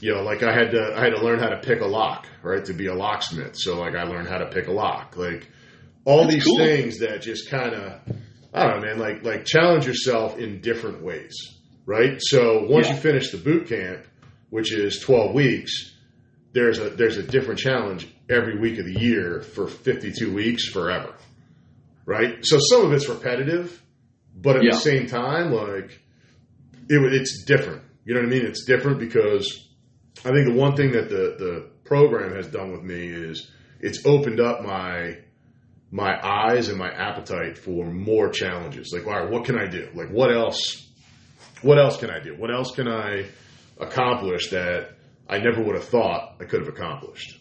you 0.00 0.14
know 0.14 0.22
like 0.22 0.44
I 0.44 0.52
had 0.54 0.70
to 0.70 0.92
I 0.96 1.00
had 1.00 1.10
to 1.10 1.20
learn 1.20 1.40
how 1.40 1.48
to 1.48 1.58
pick 1.58 1.80
a 1.80 1.86
lock, 1.86 2.28
right, 2.44 2.64
to 2.66 2.72
be 2.74 2.86
a 2.86 2.94
locksmith. 2.94 3.56
So 3.56 3.80
like 3.80 3.96
I 3.96 4.04
learned 4.04 4.28
how 4.28 4.38
to 4.38 4.46
pick 4.46 4.68
a 4.68 4.72
lock, 4.72 5.16
like 5.16 5.48
all 6.04 6.22
That's 6.22 6.34
these 6.34 6.44
cool. 6.44 6.58
things 6.58 6.98
that 7.00 7.22
just 7.22 7.50
kind 7.50 7.74
of 7.74 8.00
I 8.54 8.68
don't 8.68 8.80
know, 8.82 8.86
man, 8.86 8.98
like 9.00 9.24
like 9.24 9.44
challenge 9.46 9.84
yourself 9.84 10.38
in 10.38 10.60
different 10.60 11.02
ways, 11.02 11.34
right? 11.88 12.18
So 12.20 12.66
once 12.68 12.86
Yeah. 12.86 12.94
you 12.94 13.00
finish 13.00 13.30
the 13.30 13.38
boot 13.38 13.66
camp, 13.68 14.04
which 14.50 14.72
is 14.72 14.98
12 15.00 15.34
weeks, 15.34 15.72
there's 16.52 16.78
a 16.78 16.90
there's 16.90 17.16
a 17.16 17.22
different 17.22 17.58
challenge 17.60 18.06
every 18.30 18.58
week 18.58 18.78
of 18.78 18.84
the 18.86 19.00
year 19.00 19.40
for 19.40 19.66
52 19.66 20.32
weeks 20.32 20.68
forever. 20.68 21.14
Right? 22.04 22.38
So 22.42 22.58
some 22.70 22.86
of 22.86 22.92
it's 22.92 23.08
repetitive, 23.08 23.82
but 24.34 24.56
at 24.56 24.62
Yeah. 24.64 24.70
the 24.72 24.80
same 24.80 25.06
time 25.06 25.52
like 25.52 25.90
it, 26.88 27.12
it's 27.12 27.44
different. 27.44 27.82
You 28.04 28.14
know 28.14 28.20
what 28.20 28.28
I 28.28 28.30
mean? 28.30 28.46
It's 28.46 28.64
different 28.64 28.98
because 28.98 29.68
I 30.24 30.30
think 30.32 30.46
the 30.46 30.54
one 30.54 30.74
thing 30.76 30.92
that 30.92 31.08
the 31.08 31.24
the 31.44 31.66
program 31.84 32.34
has 32.34 32.46
done 32.48 32.70
with 32.72 32.82
me 32.82 33.08
is 33.08 33.50
it's 33.80 34.04
opened 34.06 34.40
up 34.40 34.62
my 34.62 35.18
my 35.90 36.12
eyes 36.22 36.68
and 36.68 36.78
my 36.78 36.90
appetite 36.90 37.56
for 37.56 37.86
more 37.90 38.28
challenges. 38.28 38.90
Like, 38.92 39.06
all 39.06 39.18
right, 39.18 39.30
what 39.30 39.44
can 39.46 39.58
I 39.58 39.66
do? 39.68 39.88
Like, 39.94 40.10
what 40.10 40.30
else? 40.30 40.86
What 41.62 41.78
else 41.78 41.96
can 41.98 42.10
I 42.10 42.20
do? 42.20 42.34
What 42.36 42.50
else 42.50 42.74
can 42.74 42.88
I 42.88 43.26
accomplish 43.78 44.50
that 44.50 44.90
I 45.28 45.38
never 45.38 45.62
would 45.62 45.74
have 45.74 45.88
thought 45.88 46.36
I 46.40 46.44
could 46.44 46.60
have 46.60 46.68
accomplished? 46.68 47.38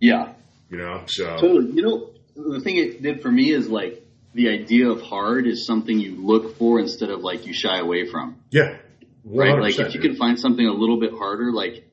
Yeah. 0.00 0.34
You 0.70 0.78
know, 0.78 1.04
so 1.06 1.36
Totally. 1.36 1.72
You 1.72 1.82
know, 1.82 2.10
the 2.36 2.60
thing 2.60 2.76
it 2.76 3.02
did 3.02 3.22
for 3.22 3.30
me 3.30 3.52
is 3.52 3.68
like 3.68 4.02
the 4.34 4.48
idea 4.48 4.88
of 4.88 5.00
hard 5.00 5.46
is 5.46 5.66
something 5.66 5.98
you 5.98 6.16
look 6.16 6.58
for 6.58 6.80
instead 6.80 7.10
of 7.10 7.20
like 7.20 7.46
you 7.46 7.52
shy 7.52 7.78
away 7.78 8.08
from. 8.10 8.36
Yeah. 8.50 8.78
Right? 9.24 9.58
Like 9.58 9.78
if 9.78 9.94
you 9.94 10.00
can 10.00 10.16
find 10.16 10.38
something 10.38 10.66
a 10.66 10.72
little 10.72 11.00
bit 11.00 11.12
harder, 11.12 11.52
like 11.52 11.88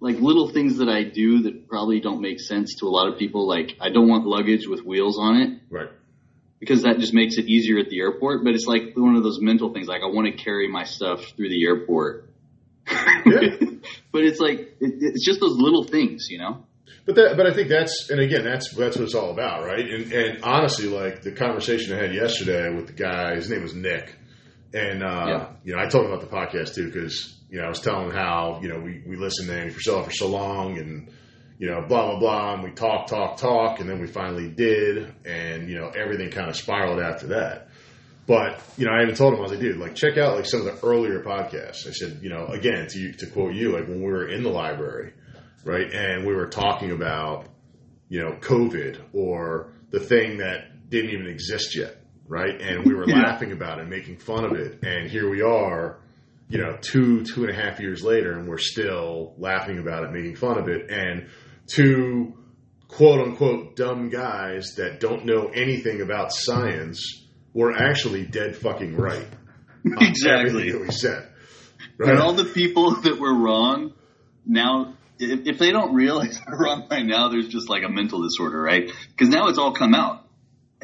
like 0.00 0.16
little 0.16 0.48
things 0.48 0.78
that 0.78 0.88
I 0.88 1.02
do 1.04 1.42
that 1.42 1.68
probably 1.68 2.00
don't 2.00 2.20
make 2.20 2.40
sense 2.40 2.76
to 2.76 2.86
a 2.86 2.88
lot 2.88 3.12
of 3.12 3.18
people. 3.18 3.46
Like 3.46 3.76
I 3.80 3.90
don't 3.90 4.08
want 4.08 4.26
luggage 4.26 4.66
with 4.66 4.82
wheels 4.82 5.18
on 5.18 5.36
it 5.36 5.60
Right. 5.70 5.88
Because 6.60 6.82
that 6.82 6.98
just 6.98 7.14
makes 7.14 7.38
it 7.38 7.46
easier 7.46 7.78
at 7.78 7.88
the 7.88 8.00
airport. 8.00 8.44
But 8.44 8.54
it's 8.54 8.66
like 8.66 8.92
one 8.96 9.16
of 9.16 9.22
those 9.22 9.38
mental 9.40 9.72
things. 9.72 9.86
Like 9.86 10.02
I 10.02 10.06
want 10.06 10.26
to 10.26 10.42
carry 10.42 10.68
my 10.68 10.84
stuff 10.84 11.24
through 11.36 11.48
the 11.50 11.64
airport. 11.64 12.30
but 14.12 14.22
it's 14.24 14.40
like 14.40 14.60
it, 14.80 14.94
it's 15.00 15.24
just 15.24 15.40
those 15.40 15.56
little 15.56 15.84
things, 15.84 16.28
you 16.30 16.38
know. 16.38 16.64
But 17.04 17.14
that, 17.16 17.36
but 17.36 17.46
I 17.46 17.54
think 17.54 17.68
that's, 17.68 18.10
and 18.10 18.20
again, 18.20 18.44
that's 18.44 18.74
that's 18.74 18.96
what 18.96 19.04
it's 19.04 19.14
all 19.14 19.30
about, 19.30 19.64
right? 19.64 19.80
And, 19.88 20.12
and 20.12 20.44
honestly, 20.44 20.88
like 20.88 21.22
the 21.22 21.32
conversation 21.32 21.94
I 21.94 22.02
had 22.02 22.14
yesterday 22.14 22.74
with 22.74 22.86
the 22.88 22.92
guy, 22.92 23.34
his 23.34 23.48
name 23.50 23.62
was 23.62 23.74
Nick, 23.74 24.14
and 24.74 25.02
uh, 25.02 25.24
Yeah. 25.26 25.48
you 25.64 25.74
know, 25.76 25.82
I 25.82 25.88
told 25.88 26.04
him 26.06 26.12
about 26.12 26.28
the 26.28 26.34
podcast 26.34 26.74
too 26.74 26.86
because 26.90 27.34
you 27.50 27.58
know 27.58 27.64
I 27.64 27.68
was 27.68 27.80
telling 27.80 28.06
him 28.10 28.14
how 28.14 28.60
you 28.62 28.68
know 28.68 28.80
we 28.80 29.02
we 29.06 29.16
listened 29.16 29.48
to 29.48 29.58
Andy 29.58 29.72
Frisella 29.74 30.04
for 30.04 30.10
so 30.10 30.28
long, 30.28 30.78
and 30.78 31.10
you 31.58 31.68
know, 31.68 31.82
blah 31.88 32.10
blah 32.10 32.18
blah, 32.20 32.54
and 32.54 32.62
we 32.62 32.70
talk, 32.70 33.08
talk, 33.08 33.36
talk, 33.36 33.80
and 33.80 33.88
then 33.88 34.00
we 34.00 34.06
finally 34.06 34.48
did, 34.48 35.12
and 35.24 35.68
you 35.68 35.76
know, 35.78 35.88
everything 35.90 36.30
kind 36.30 36.48
of 36.48 36.56
spiraled 36.56 37.00
after 37.00 37.28
that. 37.28 37.68
But 38.26 38.60
you 38.76 38.84
know, 38.86 38.92
I 38.92 39.02
even 39.02 39.14
told 39.14 39.32
him 39.34 39.38
I 39.40 39.42
was 39.42 39.50
like, 39.52 39.60
dude, 39.60 39.78
like 39.78 39.94
check 39.94 40.18
out 40.18 40.36
like 40.36 40.44
some 40.46 40.60
of 40.60 40.66
the 40.66 40.86
earlier 40.86 41.22
podcasts. 41.22 41.86
I 41.86 41.92
said, 41.92 42.20
you 42.22 42.28
know, 42.28 42.46
again 42.46 42.86
to 42.88 43.12
to 43.12 43.26
quote 43.26 43.54
you, 43.54 43.72
like 43.72 43.88
when 43.88 43.98
we 44.00 44.06
were 44.10 44.28
in 44.28 44.42
the 44.42 44.50
library, 44.50 45.14
right, 45.64 45.90
and 45.92 46.26
we 46.26 46.34
were 46.34 46.46
talking 46.48 46.90
about 46.92 47.48
you 48.08 48.20
know 48.20 48.32
COVID 48.40 49.00
or 49.12 49.72
the 49.90 50.00
thing 50.00 50.38
that 50.38 50.88
didn't 50.90 51.10
even 51.10 51.26
exist 51.26 51.74
yet, 51.76 51.96
right, 52.28 52.60
and 52.60 52.84
we 52.84 52.94
were 52.94 53.04
Yeah. 53.08 53.22
laughing 53.22 53.52
about 53.52 53.78
it, 53.80 53.88
making 53.88 54.18
fun 54.18 54.44
of 54.44 54.52
it, 54.52 54.82
and 54.84 55.10
here 55.10 55.28
we 55.30 55.40
are, 55.42 55.98
you 56.50 56.58
know, 56.58 56.76
two 56.80 57.24
two 57.24 57.44
and 57.44 57.50
a 57.50 57.54
half 57.54 57.80
years 57.80 58.02
later, 58.04 58.32
and 58.38 58.46
we're 58.46 58.58
still 58.58 59.34
laughing 59.38 59.78
about 59.78 60.04
it, 60.04 60.12
making 60.12 60.36
fun 60.36 60.58
of 60.58 60.68
it, 60.68 60.90
and 60.90 61.26
two 61.68 62.34
quote 62.88 63.20
unquote 63.20 63.76
dumb 63.76 64.08
guys 64.08 64.74
that 64.76 65.00
don't 65.00 65.24
know 65.24 65.48
anything 65.54 66.00
about 66.00 66.32
science 66.32 67.26
were 67.52 67.72
actually 67.72 68.24
dead 68.24 68.56
fucking 68.56 68.96
right. 68.96 69.26
Exactly. 70.00 70.72
that 70.72 70.80
we 70.80 70.90
said. 70.90 71.28
And 72.00 72.18
all 72.18 72.34
the 72.34 72.44
people 72.44 72.90
that 73.02 73.18
were 73.18 73.34
wrong 73.34 73.94
now, 74.44 74.94
if, 75.18 75.46
if 75.46 75.58
they 75.58 75.70
don't 75.70 75.94
realize 75.94 76.40
they're 76.46 76.58
wrong 76.58 76.86
by 76.90 77.02
now, 77.02 77.28
there's 77.28 77.48
just 77.48 77.68
like 77.68 77.84
a 77.84 77.88
mental 77.88 78.22
disorder, 78.22 78.60
right? 78.60 78.90
Because 79.10 79.28
now 79.28 79.48
it's 79.48 79.58
all 79.58 79.72
come 79.72 79.94
out. 79.94 80.26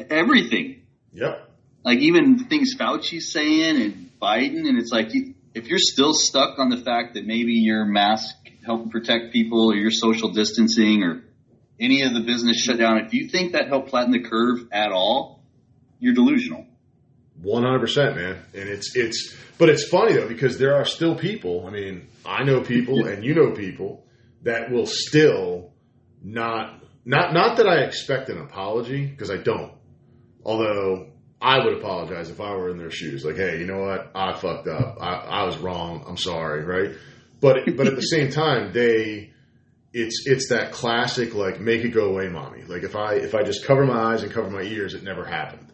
Everything. 0.09 0.81
Yep. 1.13 1.49
Like 1.83 1.99
even 1.99 2.45
things 2.45 2.75
Fauci's 2.77 3.31
saying 3.31 3.81
and 3.81 4.09
Biden, 4.21 4.67
and 4.67 4.79
it's 4.79 4.91
like, 4.91 5.11
if 5.53 5.67
you're 5.67 5.79
still 5.79 6.13
stuck 6.13 6.57
on 6.57 6.69
the 6.69 6.77
fact 6.77 7.13
that 7.13 7.25
maybe 7.25 7.53
your 7.53 7.85
mask 7.85 8.35
helped 8.65 8.91
protect 8.91 9.31
people 9.31 9.71
or 9.71 9.75
your 9.75 9.91
social 9.91 10.29
distancing 10.29 11.03
or 11.03 11.23
any 11.79 12.01
of 12.03 12.13
the 12.13 12.21
business 12.21 12.57
shut 12.57 12.77
down, 12.77 12.99
if 12.99 13.13
you 13.13 13.29
think 13.29 13.53
that 13.53 13.67
helped 13.67 13.89
flatten 13.89 14.11
the 14.11 14.21
curve 14.21 14.67
at 14.71 14.91
all, 14.91 15.43
you're 15.99 16.13
delusional. 16.13 16.65
One 17.41 17.63
hundred 17.63 17.79
percent, 17.79 18.15
man. 18.15 18.37
And 18.53 18.69
it's 18.69 18.95
it's 18.95 19.35
but 19.57 19.69
it's 19.69 19.87
funny 19.87 20.13
though 20.13 20.27
because 20.27 20.57
there 20.57 20.75
are 20.75 20.85
still 20.85 21.15
people. 21.15 21.65
I 21.67 21.69
mean, 21.69 22.07
I 22.25 22.43
know 22.43 22.61
people 22.61 23.05
and 23.05 23.23
you 23.23 23.33
know 23.33 23.51
people 23.51 24.05
that 24.43 24.71
will 24.71 24.85
still 24.85 25.73
not 26.23 26.81
not 27.03 27.33
not 27.33 27.57
that 27.57 27.67
I 27.67 27.83
expect 27.83 28.29
an 28.29 28.39
apology 28.39 29.05
because 29.05 29.29
I 29.29 29.37
don't. 29.37 29.73
Although 30.43 31.09
I 31.41 31.63
would 31.63 31.73
apologize 31.77 32.29
if 32.29 32.39
I 32.39 32.55
were 32.55 32.69
in 32.69 32.77
their 32.77 32.89
shoes. 32.89 33.25
Like, 33.25 33.35
hey, 33.35 33.59
you 33.59 33.67
know 33.67 33.79
what? 33.79 34.11
I 34.15 34.33
fucked 34.33 34.67
up. 34.67 34.97
I, 35.01 35.13
I 35.13 35.43
was 35.43 35.57
wrong. 35.57 36.05
I'm 36.07 36.17
sorry, 36.17 36.63
right? 36.63 36.95
But 37.41 37.57
but 37.75 37.87
at 37.87 37.95
the 37.95 38.01
same 38.01 38.31
time, 38.31 38.71
they 38.73 39.33
it's 39.93 40.23
it's 40.25 40.49
that 40.49 40.73
classic 40.73 41.33
like 41.33 41.59
make 41.61 41.83
it 41.85 41.89
go 41.89 42.09
away, 42.09 42.27
mommy. 42.27 42.63
Like 42.63 42.83
if 42.83 42.95
I 42.95 43.13
if 43.15 43.33
I 43.33 43.43
just 43.43 43.65
cover 43.65 43.85
my 43.85 44.13
eyes 44.13 44.23
and 44.23 44.31
cover 44.31 44.49
my 44.49 44.61
ears, 44.61 44.93
it 44.93 45.03
never 45.03 45.23
happened, 45.23 45.71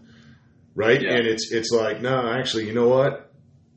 right? 0.75 1.01
Yeah. 1.01 1.13
And 1.13 1.27
it's 1.27 1.51
it's 1.51 1.71
like 1.71 2.01
no, 2.01 2.31
actually, 2.31 2.67
you 2.67 2.73
know 2.73 2.87
what, 2.87 3.31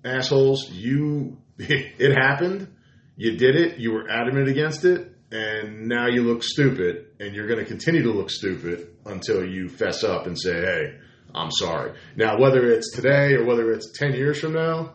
assholes, 0.04 0.70
you 0.70 1.38
it 1.58 2.14
happened. 2.14 2.68
You 3.16 3.36
did 3.36 3.56
it. 3.56 3.78
You 3.78 3.92
were 3.92 4.10
adamant 4.10 4.48
against 4.48 4.84
it, 4.84 5.12
and 5.30 5.88
now 5.88 6.08
you 6.08 6.22
look 6.24 6.42
stupid, 6.42 7.06
and 7.20 7.34
you're 7.34 7.46
going 7.46 7.60
to 7.60 7.64
continue 7.64 8.02
to 8.02 8.12
look 8.12 8.28
stupid 8.28 8.88
until 9.06 9.44
you 9.44 9.68
fess 9.68 10.04
up 10.04 10.26
and 10.26 10.38
say, 10.38 10.52
"Hey, 10.52 10.98
I'm 11.34 11.52
sorry." 11.52 11.94
Now, 12.16 12.38
whether 12.38 12.70
it's 12.70 12.90
today 12.94 13.34
or 13.34 13.44
whether 13.44 13.72
it's 13.72 13.92
ten 13.92 14.14
years 14.14 14.40
from 14.40 14.52
now, 14.52 14.94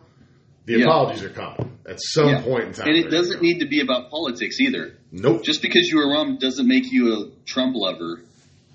the 0.70 0.78
Yeah. 0.80 0.84
apologies 0.86 1.22
are 1.24 1.28
coming 1.30 1.78
at 1.88 2.00
some 2.00 2.28
Yeah. 2.28 2.42
point 2.42 2.64
in 2.64 2.72
time. 2.72 2.88
And 2.88 2.96
it 2.96 3.10
doesn't 3.10 3.42
need 3.42 3.60
to 3.60 3.66
be 3.66 3.80
about 3.80 4.10
politics 4.10 4.60
either. 4.60 4.94
Nope. 5.12 5.42
just 5.44 5.60
because 5.60 5.88
you 5.88 5.96
were 5.96 6.08
wrong 6.08 6.38
doesn't 6.38 6.68
make 6.68 6.92
you 6.92 7.12
a 7.14 7.26
Trump 7.44 7.74
lover 7.74 8.22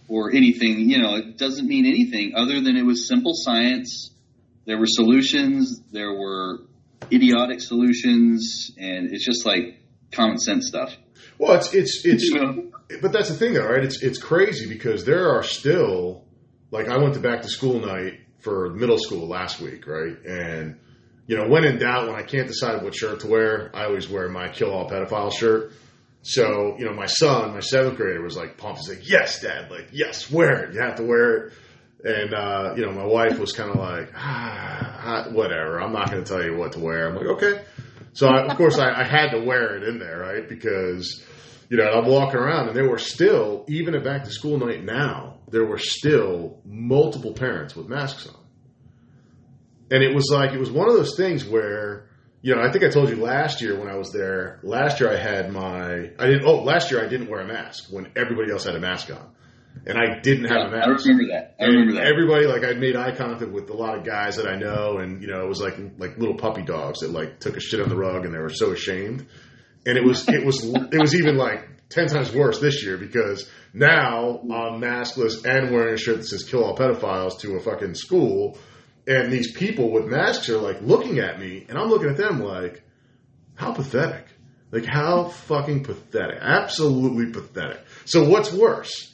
or 0.09 0.33
anything. 0.35 0.89
You 0.89 0.97
know, 1.01 1.15
it 1.15 1.37
doesn't 1.37 1.65
mean 1.67 1.85
anything 1.85 2.33
other 2.35 2.59
than 2.59 2.75
it 2.75 2.83
was 2.85 3.07
simple 3.07 3.31
science. 3.33 4.11
There 4.65 4.77
were 4.77 4.87
solutions. 4.87 5.81
There 5.93 6.11
were 6.13 6.61
idiotic 7.11 7.61
solutions, 7.61 8.71
and 8.77 9.13
it's 9.13 9.23
just 9.25 9.45
like 9.45 9.79
common 10.11 10.37
sense 10.37 10.67
stuff. 10.67 10.97
Well, 11.37 11.53
it's 11.55 11.73
it's 11.73 12.03
it's 12.05 12.23
You 12.25 12.33
know? 12.41 12.71
but 13.01 13.11
that's 13.13 13.29
the 13.29 13.35
thing 13.35 13.53
though, 13.53 13.65
right? 13.67 13.83
It's 13.83 14.01
it's 14.03 14.17
crazy 14.17 14.67
because 14.67 15.05
there 15.05 15.29
are 15.29 15.43
still 15.43 16.23
like 16.71 16.89
I 16.89 16.97
went 16.97 17.13
to 17.13 17.19
back 17.21 17.43
to 17.43 17.47
school 17.47 17.79
night 17.79 18.19
for 18.39 18.71
middle 18.73 18.97
school 18.97 19.27
last 19.27 19.61
week, 19.61 19.87
right? 19.87 20.17
And 20.25 20.75
you 21.27 21.38
know, 21.38 21.48
when 21.48 21.63
in 21.63 21.79
doubt, 21.79 22.08
when 22.08 22.15
I 22.15 22.24
can't 22.24 22.48
decide 22.48 22.84
what 22.84 22.96
shirt 22.96 23.22
to 23.22 23.27
wear, 23.27 23.72
I 23.74 23.86
always 23.86 24.08
wear 24.08 24.29
my 24.29 24.50
kill 24.50 24.72
all 24.72 24.89
pedophile 24.89 25.34
shirt. 25.34 25.74
So, 26.22 26.75
you 26.77 26.86
know, 26.86 26.94
my 26.94 27.05
son, 27.05 27.53
my 27.53 27.60
seventh 27.60 27.98
grader 27.98 28.22
was 28.22 28.36
like 28.36 28.58
pumped. 28.58 28.79
He's 28.79 28.89
like, 28.89 29.10
yes, 29.10 29.41
dad, 29.41 29.70
like, 29.70 29.89
yes, 29.91 30.29
wear 30.32 30.65
it. 30.65 30.74
You 30.74 30.82
have 30.82 30.96
to 30.96 31.03
wear 31.03 31.36
it. 31.36 31.53
And, 32.03 32.34
uh, 32.34 32.74
you 32.75 32.86
know, 32.86 32.91
my 32.91 33.05
wife 33.05 33.39
was 33.39 33.51
kind 33.51 33.72
of 33.72 33.77
like, 33.77 34.12
ah, 34.15 35.27
whatever. 35.32 35.82
I'm 35.82 35.94
not 35.94 36.12
going 36.12 36.24
to 36.24 36.29
tell 36.29 36.44
you 36.44 36.55
what 36.55 36.74
to 36.74 36.79
wear. 36.79 37.08
I'm 37.10 37.15
like, 37.15 37.27
okay. 37.27 37.63
So, 38.13 38.27
I, 38.27 38.46
of 38.46 38.58
course, 38.58 38.77
I, 38.77 38.91
I 38.91 39.03
had 39.03 39.32
to 39.32 39.39
wear 39.39 39.75
it 39.77 39.84
in 39.84 39.98
there, 40.00 40.20
right? 40.20 40.48
Because, 40.48 41.24
you 41.70 41.77
know, 41.77 41.86
I'm 41.86 42.08
walking 42.08 42.39
around 42.39 42.67
and 42.67 42.75
there 42.75 42.89
were 42.89 43.00
still, 43.00 43.65
even 43.67 43.96
at 43.96 44.03
back 44.03 44.24
to 44.25 44.32
school 44.32 44.58
night 44.60 44.84
now, 44.84 45.39
there 45.50 45.65
were 45.65 45.79
still 45.79 46.60
multiple 46.65 47.34
parents 47.34 47.75
with 47.75 47.88
masks 47.88 48.27
on. 48.27 48.44
And 49.92 50.04
it 50.04 50.13
was 50.15 50.30
like, 50.32 50.51
it 50.54 50.60
was 50.60 50.72
one 50.72 50.88
of 50.88 50.96
those 50.96 51.15
things 51.15 51.46
where, 51.46 52.08
you 52.42 52.56
know, 52.56 52.62
I 52.62 52.72
think 52.72 52.84
I 52.84 52.89
told 52.89 53.10
you 53.10 53.18
last 53.18 53.62
year 53.62 53.77
when 53.77 53.88
I 53.88 53.96
was 53.98 54.12
there, 54.12 54.60
last 54.63 55.00
year 55.00 55.12
I 55.12 55.18
had 55.18 55.51
my, 55.51 56.12
I 56.20 56.25
didn't, 56.27 56.46
oh, 56.46 56.63
last 56.63 56.92
year 56.92 57.04
I 57.04 57.08
didn't 57.08 57.30
wear 57.30 57.42
a 57.42 57.48
mask 57.48 57.89
when 57.92 58.12
everybody 58.15 58.51
else 58.51 58.63
had 58.65 58.75
a 58.75 58.80
mask 58.80 59.10
on. 59.12 59.32
And 59.86 59.98
I 59.98 60.20
didn't 60.22 60.46
have 60.46 60.68
a 60.68 60.72
mask. 60.72 60.88
I 60.88 61.10
remember 61.10 61.34
that. 61.34 61.56
I 61.60 61.65
And 61.65 61.74
remember 61.74 61.94
that. 61.96 62.08
Everybody, 62.08 62.46
like, 62.48 62.63
I 62.63 62.74
made 62.80 62.96
eye 62.96 63.13
contact 63.15 63.51
with 63.51 63.70
a 63.70 63.74
lot 63.74 63.98
of 63.98 64.06
guys 64.06 64.38
that 64.38 64.48
I 64.48 64.56
know, 64.56 64.98
and 65.00 65.22
you 65.22 65.27
know, 65.27 65.42
it 65.42 65.50
was 65.50 65.60
like 65.60 65.77
like 65.98 66.18
little 66.18 66.38
puppy 66.38 66.62
dogs 66.63 67.01
that 67.01 67.12
like 67.12 67.39
took 67.42 67.58
a 67.58 67.60
shit 67.60 67.82
on 67.82 67.89
the 67.89 67.96
rug, 67.96 68.24
and 68.25 68.34
they 68.34 68.39
were 68.39 68.50
so 68.50 68.72
ashamed. 68.72 69.27
And 69.86 69.98
it 69.98 70.04
was 70.04 70.27
it 70.30 70.46
was 70.46 70.63
it 70.63 70.98
was 71.00 71.13
even 71.13 71.36
like 71.36 71.89
ten 71.89 72.08
times 72.08 72.34
worse 72.34 72.60
this 72.60 72.84
year 72.86 72.98
because 72.98 73.50
now 73.74 74.39
I'm 74.44 74.80
maskless 74.82 75.44
and 75.46 75.72
wearing 75.72 75.94
a 75.96 75.98
shirt 75.98 76.18
that 76.20 76.25
says 76.27 76.44
"Kill 76.46 76.63
all 76.63 76.77
pedophiles" 76.77 77.39
to 77.42 77.58
a 77.58 77.60
fucking 77.60 77.96
school, 77.96 78.58
and 79.07 79.31
these 79.31 79.51
people 79.51 79.91
with 79.91 80.05
masks 80.05 80.50
are 80.50 80.57
like 80.57 80.81
looking 80.81 81.19
at 81.19 81.39
me, 81.39 81.65
and 81.69 81.77
I'm 81.77 81.89
looking 81.89 82.09
at 82.09 82.17
them 82.17 82.41
like, 82.41 82.81
how 83.55 83.71
pathetic. 83.74 84.25
Like 84.71 84.85
how 84.85 85.25
fucking 85.29 85.83
pathetic. 85.83 86.38
Absolutely 86.41 87.31
pathetic. 87.31 87.79
So 88.05 88.27
what's 88.29 88.51
worse? 88.51 89.13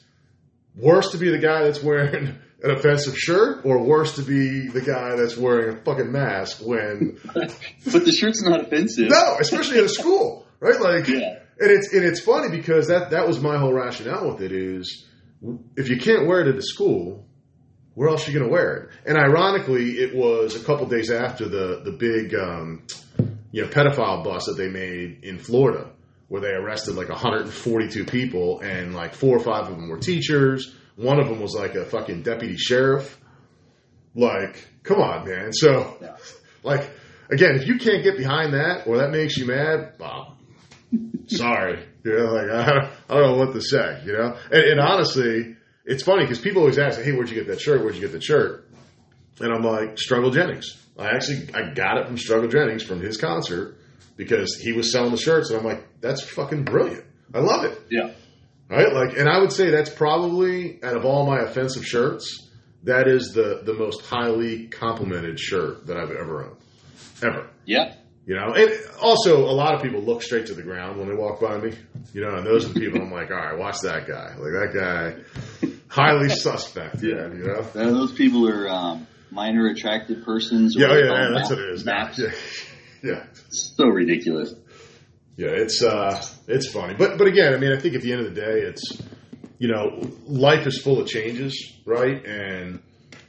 Worse 0.75 1.11
to 1.11 1.17
be 1.17 1.29
the 1.29 1.37
guy 1.37 1.63
that's 1.63 1.83
wearing 1.83 2.39
an 2.63 2.71
offensive 2.71 3.17
shirt 3.17 3.65
or 3.65 3.83
worse 3.83 4.15
to 4.15 4.21
be 4.23 4.67
the 4.69 4.81
guy 4.81 5.15
that's 5.17 5.35
wearing 5.37 5.77
a 5.77 5.81
fucking 5.83 6.11
mask 6.11 6.59
when 6.65 7.19
but 7.33 8.05
the 8.05 8.11
shirt's 8.17 8.41
not 8.41 8.61
offensive. 8.61 9.09
No, 9.09 9.37
especially 9.39 9.79
at 9.79 9.83
a 9.85 9.89
school, 9.89 10.47
right? 10.59 10.79
Like 10.79 11.07
Yeah. 11.07 11.39
and 11.59 11.69
it's 11.71 11.93
and 11.93 12.03
it's 12.05 12.21
funny 12.21 12.49
because 12.55 12.87
that 12.87 13.11
that 13.11 13.27
was 13.27 13.39
my 13.41 13.57
whole 13.57 13.73
rationale 13.73 14.29
with 14.31 14.41
it 14.41 14.51
is 14.53 15.05
if 15.75 15.89
you 15.89 15.97
can't 15.97 16.27
wear 16.27 16.41
it 16.41 16.47
at 16.47 16.55
a 16.55 16.61
school, 16.61 17.25
where 17.95 18.09
else 18.09 18.27
are 18.27 18.31
you 18.31 18.39
going 18.39 18.49
to 18.49 18.53
wear 18.53 18.75
it? 18.77 18.89
And 19.05 19.17
ironically, 19.17 19.91
it 19.99 20.15
was 20.15 20.55
a 20.55 20.63
couple 20.63 20.85
days 20.87 21.11
after 21.11 21.47
the 21.47 21.81
the 21.83 21.91
big 21.91 22.33
um, 22.35 22.83
you 23.51 23.63
know 23.63 23.67
pedophile 23.69 24.23
bust 24.23 24.47
that 24.47 24.55
they 24.57 24.69
made 24.69 25.23
in 25.23 25.37
Florida, 25.39 25.89
where 26.29 26.41
they 26.41 26.49
arrested 26.51 26.95
like 26.95 27.09
142 27.09 28.05
people, 28.05 28.61
and 28.61 28.95
like 28.95 29.13
four 29.13 29.35
or 29.35 29.39
five 29.41 29.67
of 29.69 29.75
them 29.75 29.89
were 29.89 29.99
teachers. 29.99 30.73
One 30.95 31.19
of 31.19 31.27
them 31.27 31.41
was 31.41 31.53
like 31.55 31.75
a 31.75 31.85
fucking 31.85 32.23
deputy 32.23 32.57
sheriff. 32.57 33.17
Like, 34.13 34.67
come 34.83 34.99
on, 34.99 35.25
man. 35.27 35.53
So, 35.53 35.97
Yeah. 36.01 36.17
like, 36.63 36.89
again, 37.31 37.55
if 37.55 37.65
you 37.65 37.77
can't 37.77 38.03
get 38.03 38.17
behind 38.17 38.53
that 38.53 38.85
or 38.87 38.97
that 38.97 39.09
makes 39.11 39.37
you 39.37 39.45
mad, 39.47 39.93
well, 39.99 40.37
sorry. 41.27 41.85
You 42.03 42.17
know, 42.17 42.33
like 42.33 42.49
I, 42.49 42.89
I 43.09 43.13
don't 43.13 43.29
know 43.29 43.37
what 43.45 43.53
to 43.53 43.61
say. 43.61 44.01
You 44.07 44.13
know, 44.13 44.35
and, 44.51 44.63
and 44.71 44.79
honestly, 44.79 45.55
it's 45.85 46.03
funny 46.03 46.23
because 46.23 46.39
people 46.39 46.61
always 46.61 46.79
ask, 46.79 46.99
"Hey, 47.01 47.11
where'd 47.11 47.29
you 47.29 47.35
get 47.35 47.47
that 47.47 47.61
shirt? 47.61 47.81
Where'd 47.81 47.95
you 47.95 48.01
get 48.01 48.11
the 48.11 48.21
shirt?" 48.21 48.67
And 49.39 49.51
I'm 49.53 49.63
like, 49.63 49.97
Struggle 49.97 50.29
Jennings. 50.31 50.77
I 50.99 51.07
actually 51.09 51.49
I 51.53 51.73
got 51.73 51.97
it 51.97 52.07
from 52.07 52.17
Struggle 52.17 52.47
Jennings 52.49 52.83
from 52.83 53.01
his 53.01 53.17
concert 53.17 53.77
because 54.17 54.55
he 54.61 54.71
was 54.73 54.91
selling 54.91 55.11
the 55.11 55.17
shirts, 55.17 55.49
and 55.49 55.59
I'm 55.59 55.65
like, 55.65 55.83
that's 55.99 56.21
fucking 56.21 56.63
brilliant. 56.63 57.05
I 57.33 57.39
love 57.39 57.63
it. 57.65 57.81
Yeah. 57.89 58.11
Right? 58.69 58.93
Like, 58.93 59.17
and 59.17 59.27
I 59.27 59.39
would 59.39 59.51
say 59.51 59.71
that's 59.71 59.89
probably 59.89 60.81
out 60.83 60.95
of 60.95 61.05
all 61.05 61.25
my 61.25 61.39
offensive 61.39 61.85
shirts, 61.85 62.49
that 62.83 63.07
is 63.07 63.31
the 63.33 63.61
the 63.63 63.73
most 63.73 64.05
highly 64.05 64.67
complimented 64.67 65.39
shirt 65.39 65.87
that 65.87 65.97
I've 65.97 66.11
ever 66.11 66.45
owned, 66.45 66.57
ever. 67.23 67.49
Yeah. 67.65 67.95
You 68.25 68.35
know, 68.35 68.53
and 68.53 68.71
also 69.01 69.39
a 69.39 69.51
lot 69.51 69.73
of 69.73 69.81
people 69.81 70.01
look 70.01 70.21
straight 70.21 70.45
to 70.47 70.53
the 70.53 70.61
ground 70.61 70.99
when 70.99 71.09
they 71.09 71.15
walk 71.15 71.41
by 71.41 71.57
me. 71.57 71.73
You 72.13 72.21
know, 72.21 72.35
and 72.35 72.45
those 72.45 72.65
are 72.65 72.73
the 72.73 72.79
people 72.79 73.01
I'm 73.01 73.11
like, 73.11 73.31
all 73.31 73.37
right, 73.37 73.57
watch 73.57 73.79
that 73.81 74.07
guy. 74.07 74.35
Like 74.37 74.51
that 74.53 74.71
guy, 74.73 75.67
highly 75.91 76.29
suspect. 76.29 77.03
Yeah. 77.03 77.27
You 77.27 77.43
know. 77.45 77.61
Those 77.73 78.13
people 78.13 78.47
are 78.47 78.69
um, 78.69 79.07
minor 79.29 79.67
attracted 79.67 80.23
persons. 80.25 80.75
Yeah, 80.77 80.87
or 80.87 80.93
they 80.95 81.07
yeah, 81.07 81.21
yeah, 81.29 81.29
that's 81.37 81.49
what 81.49 81.59
it 81.59 81.69
is. 81.69 81.85
maps. 81.85 82.19
Yeah, 83.03 83.11
yeah, 83.13 83.23
So 83.49 83.85
ridiculous. 83.87 84.53
yeah. 85.35 85.49
It's 85.49 85.83
uh, 85.83 86.23
it's 86.47 86.67
funny, 86.67 86.93
but 86.93 87.17
but 87.17 87.27
again, 87.27 87.53
I 87.53 87.57
mean, 87.57 87.71
I 87.71 87.79
think 87.79 87.95
at 87.95 88.01
the 88.03 88.11
end 88.13 88.25
of 88.25 88.33
the 88.33 88.39
day, 88.39 88.59
it's 88.61 89.01
you 89.57 89.67
know, 89.67 90.01
life 90.27 90.65
is 90.67 90.79
full 90.81 90.99
of 91.01 91.07
changes, 91.07 91.73
right? 91.85 92.23
And 92.25 92.81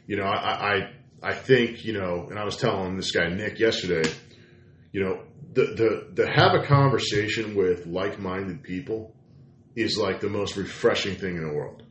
you 0.07 0.17
know, 0.17 0.25
I 0.25 0.75
I 0.75 0.93
I 1.23 1.35
think 1.35 1.85
you 1.85 1.95
know, 1.95 2.27
and 2.29 2.39
I 2.39 2.45
was 2.45 2.57
telling 2.57 2.97
this 2.97 3.13
guy 3.13 3.29
Nick 3.29 3.59
yesterday, 3.59 4.09
you 4.93 5.03
know, 5.05 5.23
the 5.55 5.63
the 6.15 6.23
to 6.23 6.31
have 6.31 6.53
a 6.55 6.67
conversation 6.67 7.55
with 7.55 7.87
like 7.87 8.19
minded 8.19 8.63
people 8.63 9.15
is 9.75 9.97
like 9.97 10.21
the 10.21 10.29
most 10.29 10.57
refreshing 10.57 11.17
thing 11.17 11.37
in 11.37 11.49
the 11.49 11.55
world, 11.55 11.83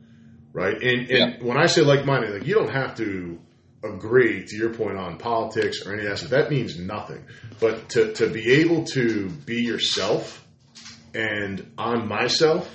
right? 0.52 0.80
And 0.82 1.10
and 1.10 1.42
when 1.42 1.56
I 1.56 1.66
say 1.66 1.82
like 1.82 2.04
minded, 2.04 2.32
like 2.32 2.46
you 2.46 2.54
don't 2.54 2.72
have 2.72 2.96
to 2.96 3.38
agree 3.84 4.44
to 4.46 4.56
your 4.56 4.72
point 4.72 4.96
on 4.96 5.18
politics 5.18 5.84
or 5.84 5.92
any 5.92 6.02
of 6.04 6.10
that 6.10 6.18
stuff. 6.18 6.30
That 6.30 6.50
means 6.50 6.78
nothing. 6.78 7.24
But 7.58 7.90
to, 7.90 8.12
to 8.14 8.28
be 8.28 8.60
able 8.60 8.84
to 8.86 9.28
be 9.28 9.62
yourself 9.62 10.46
and 11.14 11.72
on 11.76 12.08
myself 12.08 12.72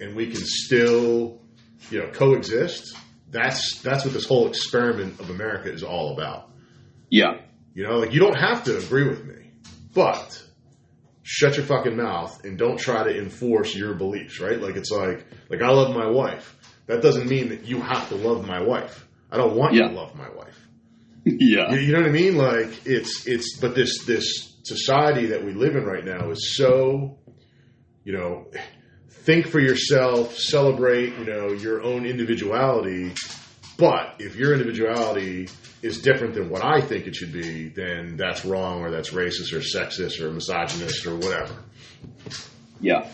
and 0.00 0.16
we 0.16 0.26
can 0.26 0.40
still, 0.42 1.40
you 1.90 1.98
know, 2.00 2.10
coexist, 2.10 2.96
that's 3.30 3.80
that's 3.82 4.04
what 4.04 4.12
this 4.12 4.26
whole 4.26 4.48
experiment 4.48 5.20
of 5.20 5.30
America 5.30 5.72
is 5.72 5.82
all 5.82 6.12
about. 6.14 6.50
Yeah. 7.10 7.42
You 7.74 7.86
know, 7.86 7.98
like 7.98 8.12
you 8.12 8.20
don't 8.20 8.38
have 8.38 8.64
to 8.64 8.76
agree 8.76 9.08
with 9.08 9.24
me, 9.24 9.52
but 9.94 10.42
shut 11.22 11.56
your 11.56 11.66
fucking 11.66 11.96
mouth 11.96 12.44
and 12.44 12.58
don't 12.58 12.76
try 12.78 13.04
to 13.04 13.16
enforce 13.16 13.74
your 13.74 13.94
beliefs, 13.94 14.40
right? 14.40 14.60
Like 14.60 14.74
it's 14.76 14.90
like 14.90 15.24
like 15.48 15.62
I 15.62 15.68
love 15.68 15.94
my 15.94 16.08
wife. 16.08 16.56
That 16.90 17.02
doesn't 17.02 17.28
mean 17.28 17.50
that 17.50 17.66
you 17.66 17.80
have 17.80 18.08
to 18.08 18.16
love 18.16 18.44
my 18.48 18.60
wife. 18.60 19.06
I 19.30 19.36
don't 19.36 19.54
want 19.54 19.74
you 19.74 19.82
to 19.82 19.94
love 19.94 20.16
my 20.16 20.28
wife. 20.28 20.58
yeah. 21.24 21.72
You, 21.72 21.78
you 21.78 21.92
know 21.92 22.00
what 22.00 22.08
I 22.08 22.12
mean? 22.12 22.36
Like 22.36 22.84
it's 22.84 23.28
it's 23.28 23.56
but 23.58 23.76
this 23.76 24.04
this 24.06 24.56
society 24.64 25.26
that 25.26 25.44
we 25.44 25.52
live 25.52 25.76
in 25.76 25.84
right 25.84 26.04
now 26.04 26.30
is 26.30 26.56
so, 26.56 27.16
you 28.02 28.12
know, 28.12 28.50
think 29.08 29.46
for 29.46 29.60
yourself, 29.60 30.36
celebrate, 30.36 31.16
you 31.16 31.26
know, 31.26 31.52
your 31.52 31.80
own 31.80 32.06
individuality. 32.06 33.14
But 33.78 34.16
if 34.18 34.34
your 34.34 34.52
individuality 34.52 35.48
is 35.82 36.02
different 36.02 36.34
than 36.34 36.50
what 36.50 36.64
I 36.64 36.80
think 36.80 37.06
it 37.06 37.14
should 37.14 37.32
be, 37.32 37.68
then 37.68 38.16
that's 38.16 38.44
wrong 38.44 38.80
or 38.80 38.90
that's 38.90 39.10
racist 39.10 39.52
or 39.52 39.60
sexist 39.60 40.20
or 40.20 40.32
misogynist 40.32 41.06
or 41.06 41.14
whatever. 41.14 41.54
Yeah. 42.80 43.08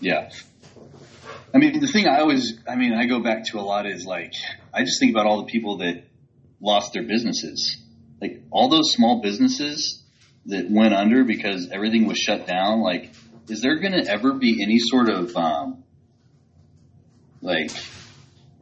Yeah. 0.00 0.30
I 1.54 1.58
mean, 1.58 1.80
the 1.80 1.86
thing 1.86 2.06
I 2.06 2.20
always, 2.20 2.58
I 2.68 2.76
mean, 2.76 2.92
I 2.92 3.06
go 3.06 3.20
back 3.22 3.46
to 3.46 3.58
a 3.58 3.62
lot 3.62 3.86
is 3.86 4.04
like, 4.04 4.34
I 4.72 4.84
just 4.84 5.00
think 5.00 5.12
about 5.12 5.26
all 5.26 5.38
the 5.44 5.50
people 5.50 5.78
that 5.78 6.04
lost 6.60 6.92
their 6.92 7.04
businesses. 7.04 7.78
Like, 8.20 8.42
all 8.50 8.68
those 8.68 8.92
small 8.92 9.22
businesses 9.22 10.02
that 10.46 10.70
went 10.70 10.92
under 10.94 11.24
because 11.24 11.68
everything 11.70 12.06
was 12.06 12.18
shut 12.18 12.46
down. 12.46 12.80
Like, 12.80 13.12
is 13.48 13.62
there 13.62 13.78
going 13.78 13.92
to 13.92 14.10
ever 14.10 14.34
be 14.34 14.62
any 14.62 14.78
sort 14.78 15.08
of, 15.08 15.34
um, 15.36 15.84
like, 17.40 17.70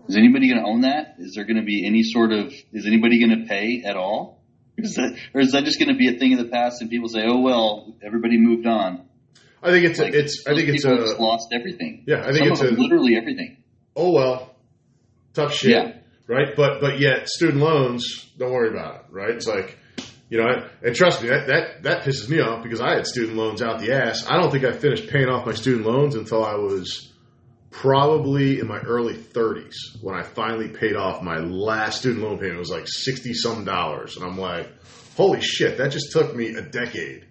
is 0.09 0.17
anybody 0.17 0.49
going 0.49 0.63
to 0.63 0.69
own 0.69 0.83
that? 0.83 1.17
Is 1.19 1.35
there 1.35 1.45
going 1.45 1.57
to 1.57 1.65
be 1.65 1.85
any 1.85 2.05
sort 2.05 2.33
of, 2.33 2.55
is 2.73 2.87
anybody 2.87 3.19
going 3.19 3.41
to 3.41 3.49
pay 3.49 3.83
at 3.85 3.97
all? 3.97 4.37
Is 4.79 4.97
that, 4.97 5.17
or 5.33 5.41
is 5.41 5.53
that 5.53 5.65
just 5.65 5.79
going 5.79 5.89
to 5.89 5.97
be 5.97 6.15
a 6.15 6.19
thing 6.19 6.35
of 6.35 6.39
the 6.39 6.51
past 6.51 6.83
and 6.83 6.91
people 6.91 7.09
say, 7.09 7.23
oh, 7.27 7.41
well, 7.41 7.95
everybody 8.05 8.37
moved 8.37 8.67
on? 8.67 9.06
I 9.63 9.71
think 9.71 9.85
it's 9.87 9.99
Like, 9.99 10.15
a, 10.15 10.19
it's 10.19 10.45
I 10.47 10.55
think 10.55 10.69
it's 10.69 10.85
a 10.85 10.97
just 10.97 11.19
lost 11.21 11.49
everything. 11.53 12.05
yeah 12.07 12.23
I 12.27 12.33
think 12.33 12.45
Some 12.57 12.67
it's 12.67 12.79
a 12.79 12.81
literally 12.83 13.17
everything. 13.17 13.57
oh 13.97 14.13
well, 14.13 14.55
tough 15.35 15.53
shit, 15.55 15.71
Yeah. 15.73 15.93
right? 16.27 16.55
But 16.57 16.81
but 16.81 17.01
yet 17.01 17.29
student 17.29 17.59
loans, 17.63 18.31
don't 18.39 18.53
worry 18.53 18.69
about 18.71 18.97
it, 18.97 19.03
right? 19.11 19.31
It's 19.31 19.47
like 19.47 19.79
you 20.29 20.39
know, 20.39 20.69
and 20.83 20.95
trust 20.95 21.23
me, 21.23 21.29
that 21.29 21.47
that 21.47 21.83
that 21.85 22.03
pisses 22.05 22.29
me 22.29 22.41
off 22.41 22.63
because 22.63 22.81
I 22.81 22.95
had 22.97 23.07
student 23.07 23.37
loans 23.37 23.63
out 23.63 23.81
the 23.81 23.93
ass. 23.93 24.27
I 24.29 24.37
don't 24.37 24.51
think 24.51 24.65
I 24.65 24.73
finished 24.73 25.09
paying 25.09 25.29
off 25.29 25.47
my 25.47 25.55
student 25.55 25.87
loans 25.87 26.15
until 26.17 26.45
I 26.45 26.55
was 26.57 27.13
probably 27.71 28.59
in 28.59 28.67
my 28.67 28.79
early 28.79 29.15
30s 29.15 29.75
when 30.03 30.15
I 30.15 30.23
finally 30.23 30.69
paid 30.69 30.97
off 30.97 31.23
my 31.23 31.37
last 31.39 31.99
student 32.01 32.23
loan 32.25 32.39
payment. 32.39 32.57
It 32.57 32.59
was 32.59 32.71
like 32.71 32.87
sixty 32.89 33.35
some 33.35 33.65
dollars, 33.65 34.17
and 34.17 34.25
I'm 34.25 34.39
like, 34.39 34.69
holy 35.17 35.41
shit, 35.41 35.79
that 35.79 35.91
just 35.93 36.11
took 36.13 36.35
me 36.35 36.55
a 36.55 36.63
decade 36.63 37.27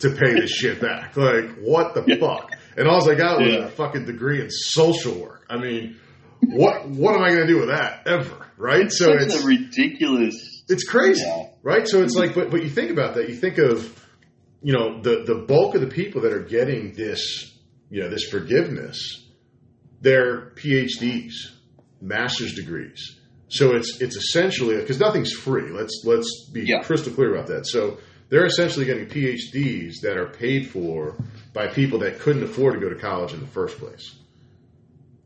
to 0.00 0.10
pay 0.10 0.34
this 0.34 0.50
shit 0.50 0.80
back. 0.80 1.16
Like, 1.16 1.56
what 1.60 1.94
the 1.94 2.02
fuck? 2.20 2.52
And 2.76 2.86
all 2.88 3.08
I 3.10 3.14
got 3.14 3.40
was 3.40 3.52
Yeah. 3.52 3.64
a 3.64 3.68
fucking 3.68 4.04
degree 4.04 4.40
in 4.40 4.50
social 4.50 5.14
work. 5.14 5.44
I 5.50 5.58
mean, 5.58 5.96
what 6.40 6.88
what 6.88 7.16
am 7.16 7.22
I 7.22 7.28
going 7.30 7.46
to 7.46 7.46
do 7.46 7.58
with 7.58 7.68
that 7.68 8.06
ever? 8.06 8.46
Right? 8.56 8.90
So 8.92 9.12
it's 9.12 9.42
a 9.42 9.46
ridiculous. 9.46 10.62
it's 10.68 10.84
crazy, 10.84 11.22
Yeah. 11.24 11.46
right? 11.62 11.86
So 11.88 12.02
it's 12.02 12.14
like, 12.14 12.34
but 12.34 12.50
but 12.50 12.62
you 12.62 12.70
think 12.70 12.90
about 12.90 13.14
that. 13.14 13.28
You 13.28 13.34
think 13.34 13.58
of, 13.58 14.04
you 14.62 14.72
know, 14.72 15.00
the 15.02 15.24
the 15.24 15.44
bulk 15.46 15.74
of 15.74 15.80
the 15.80 15.86
people 15.88 16.22
that 16.22 16.32
are 16.32 16.42
getting 16.44 16.92
this, 16.94 17.52
you 17.90 18.02
know, 18.02 18.08
this 18.10 18.24
forgiveness, 18.24 19.24
they're 20.00 20.50
PhDs, 20.56 21.32
master's 22.00 22.54
degrees. 22.54 23.16
So 23.48 23.74
it's 23.74 24.00
it's 24.00 24.16
essentially 24.16 24.76
because 24.76 25.00
nothing's 25.00 25.32
free. 25.32 25.70
Let's 25.70 26.02
let's 26.04 26.48
be 26.52 26.62
Yeah. 26.66 26.82
crystal 26.82 27.12
clear 27.12 27.34
about 27.34 27.46
that. 27.48 27.66
So 27.66 27.98
they're 28.28 28.46
essentially 28.46 28.84
getting 28.84 29.06
PhDs 29.06 30.00
that 30.02 30.16
are 30.16 30.28
paid 30.28 30.68
for 30.68 31.16
by 31.54 31.68
people 31.68 32.00
that 32.00 32.18
couldn't 32.20 32.42
afford 32.42 32.74
to 32.74 32.80
go 32.80 32.88
to 32.88 32.96
college 33.00 33.32
in 33.32 33.40
the 33.40 33.46
first 33.46 33.78
place. 33.78 34.14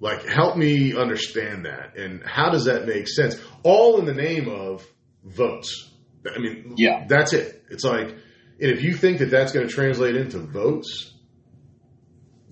Like, 0.00 0.24
help 0.26 0.56
me 0.56 0.96
understand 0.96 1.64
that, 1.66 1.96
and 1.96 2.22
how 2.24 2.50
does 2.50 2.64
that 2.64 2.86
make 2.86 3.06
sense? 3.08 3.40
All 3.62 3.98
in 4.00 4.04
the 4.06 4.14
name 4.14 4.48
of 4.48 4.84
votes. 5.24 5.88
I 6.26 6.38
mean, 6.40 6.74
Yeah. 6.76 7.04
that's 7.08 7.32
it. 7.32 7.62
It's 7.70 7.84
like, 7.84 8.08
and 8.08 8.70
if 8.70 8.82
you 8.82 8.94
think 8.94 9.18
that 9.18 9.30
that's 9.30 9.52
going 9.52 9.66
to 9.66 9.72
translate 9.72 10.16
into 10.16 10.38
votes, 10.38 11.12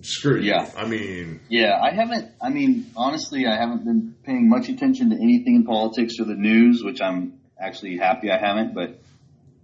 screw 0.01 0.39
you. 0.39 0.51
Yeah. 0.51 0.69
I 0.77 0.87
mean, 0.87 1.41
Yeah, 1.49 1.77
I 1.81 1.93
haven't. 1.93 2.31
I 2.41 2.49
mean, 2.49 2.87
honestly, 2.95 3.45
I 3.45 3.55
haven't 3.57 3.83
been 3.85 4.15
paying 4.23 4.49
much 4.49 4.69
attention 4.69 5.09
to 5.11 5.15
anything 5.15 5.55
in 5.55 5.63
politics 5.65 6.15
or 6.19 6.25
the 6.25 6.35
news, 6.35 6.83
which 6.83 7.01
I'm 7.01 7.39
actually 7.59 7.97
happy 7.97 8.31
I 8.31 8.37
haven't. 8.39 8.73
But 8.73 9.00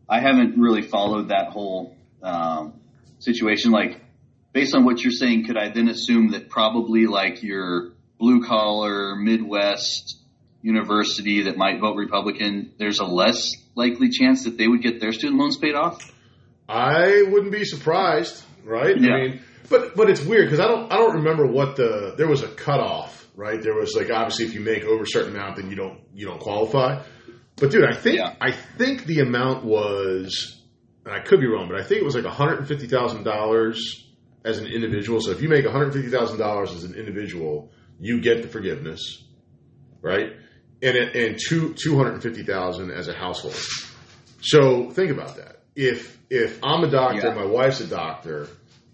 I 0.09 0.19
haven't 0.19 0.57
really 0.57 0.81
followed 0.81 1.29
that 1.29 1.49
whole 1.49 1.95
um, 2.23 2.79
situation. 3.19 3.71
Like, 3.71 4.01
based 4.53 4.75
on 4.75 4.85
what 4.85 5.01
you're 5.03 5.11
saying, 5.11 5.45
could 5.45 5.57
I 5.57 5.69
then 5.69 5.89
assume 5.89 6.31
that 6.31 6.49
probably 6.49 7.05
like 7.05 7.43
your 7.43 7.93
blue 8.19 8.43
collar 8.45 9.15
Midwest 9.15 10.17
university 10.61 11.43
that 11.43 11.57
might 11.57 11.79
vote 11.79 11.95
Republican, 11.95 12.73
there's 12.77 12.99
a 12.99 13.05
less 13.05 13.53
likely 13.75 14.09
chance 14.09 14.45
that 14.45 14.57
they 14.57 14.67
would 14.67 14.81
get 14.81 14.99
their 14.99 15.11
student 15.11 15.39
loans 15.39 15.57
paid 15.57 15.75
off? 15.75 15.99
I 16.67 17.23
wouldn't 17.29 17.51
be 17.51 17.63
surprised, 17.63 18.43
right? 18.65 18.99
Yeah. 18.99 19.13
I 19.13 19.21
mean, 19.21 19.41
but 19.69 19.95
but 19.95 20.09
it's 20.09 20.23
weird 20.23 20.45
because 20.45 20.59
I 20.59 20.67
don't 20.67 20.91
I 20.91 20.97
don't 20.97 21.17
remember 21.17 21.45
what 21.45 21.75
the 21.75 22.15
there 22.17 22.27
was 22.27 22.43
a 22.43 22.47
cutoff, 22.47 23.27
right? 23.35 23.61
There 23.61 23.73
was 23.73 23.95
like 23.95 24.09
obviously 24.11 24.45
if 24.45 24.53
you 24.53 24.59
make 24.59 24.83
over 24.83 25.03
a 25.03 25.07
certain 25.07 25.35
amount, 25.35 25.57
then 25.57 25.69
you 25.69 25.75
don't 25.75 25.99
you 26.13 26.25
don't 26.25 26.39
qualify. 26.39 27.03
But 27.59 27.71
dude, 27.71 27.83
I 27.85 27.93
think 27.95 28.17
Yeah. 28.17 28.35
I 28.39 28.51
think 28.51 29.05
the 29.05 29.19
amount 29.19 29.65
was, 29.65 30.61
and 31.05 31.13
I 31.13 31.19
could 31.19 31.39
be 31.39 31.47
wrong, 31.47 31.67
but 31.69 31.79
I 31.79 31.83
think 31.83 32.01
it 32.01 32.05
was 32.05 32.15
like 32.15 32.23
one 32.25 32.33
hundred 32.33 32.59
and 32.59 32.67
fifty 32.67 32.87
thousand 32.87 33.23
dollars 33.23 34.05
as 34.45 34.59
an 34.59 34.67
individual. 34.67 35.19
So 35.21 35.31
if 35.31 35.41
you 35.41 35.49
make 35.49 35.65
one 35.65 35.73
hundred 35.73 35.93
fifty 35.93 36.09
thousand 36.09 36.37
dollars 36.39 36.71
as 36.71 36.83
an 36.83 36.93
individual, 36.95 37.71
you 37.99 38.21
get 38.21 38.41
the 38.43 38.47
forgiveness, 38.47 39.23
right? 40.01 40.33
And 40.83 40.95
it, 40.95 41.15
and 41.15 41.39
two 41.39 41.73
two 41.73 41.97
hundred 41.97 42.13
and 42.13 42.23
fifty 42.23 42.43
thousand 42.43 42.91
as 42.91 43.07
a 43.07 43.13
household. 43.13 43.55
So 44.41 44.91
think 44.91 45.11
about 45.11 45.35
that. 45.37 45.63
If 45.75 46.17
if 46.29 46.59
I'm 46.63 46.83
a 46.83 46.89
doctor, 46.91 47.27
Yeah. 47.27 47.33
my 47.33 47.45
wife's 47.45 47.79
a 47.81 47.87
doctor, 47.87 48.47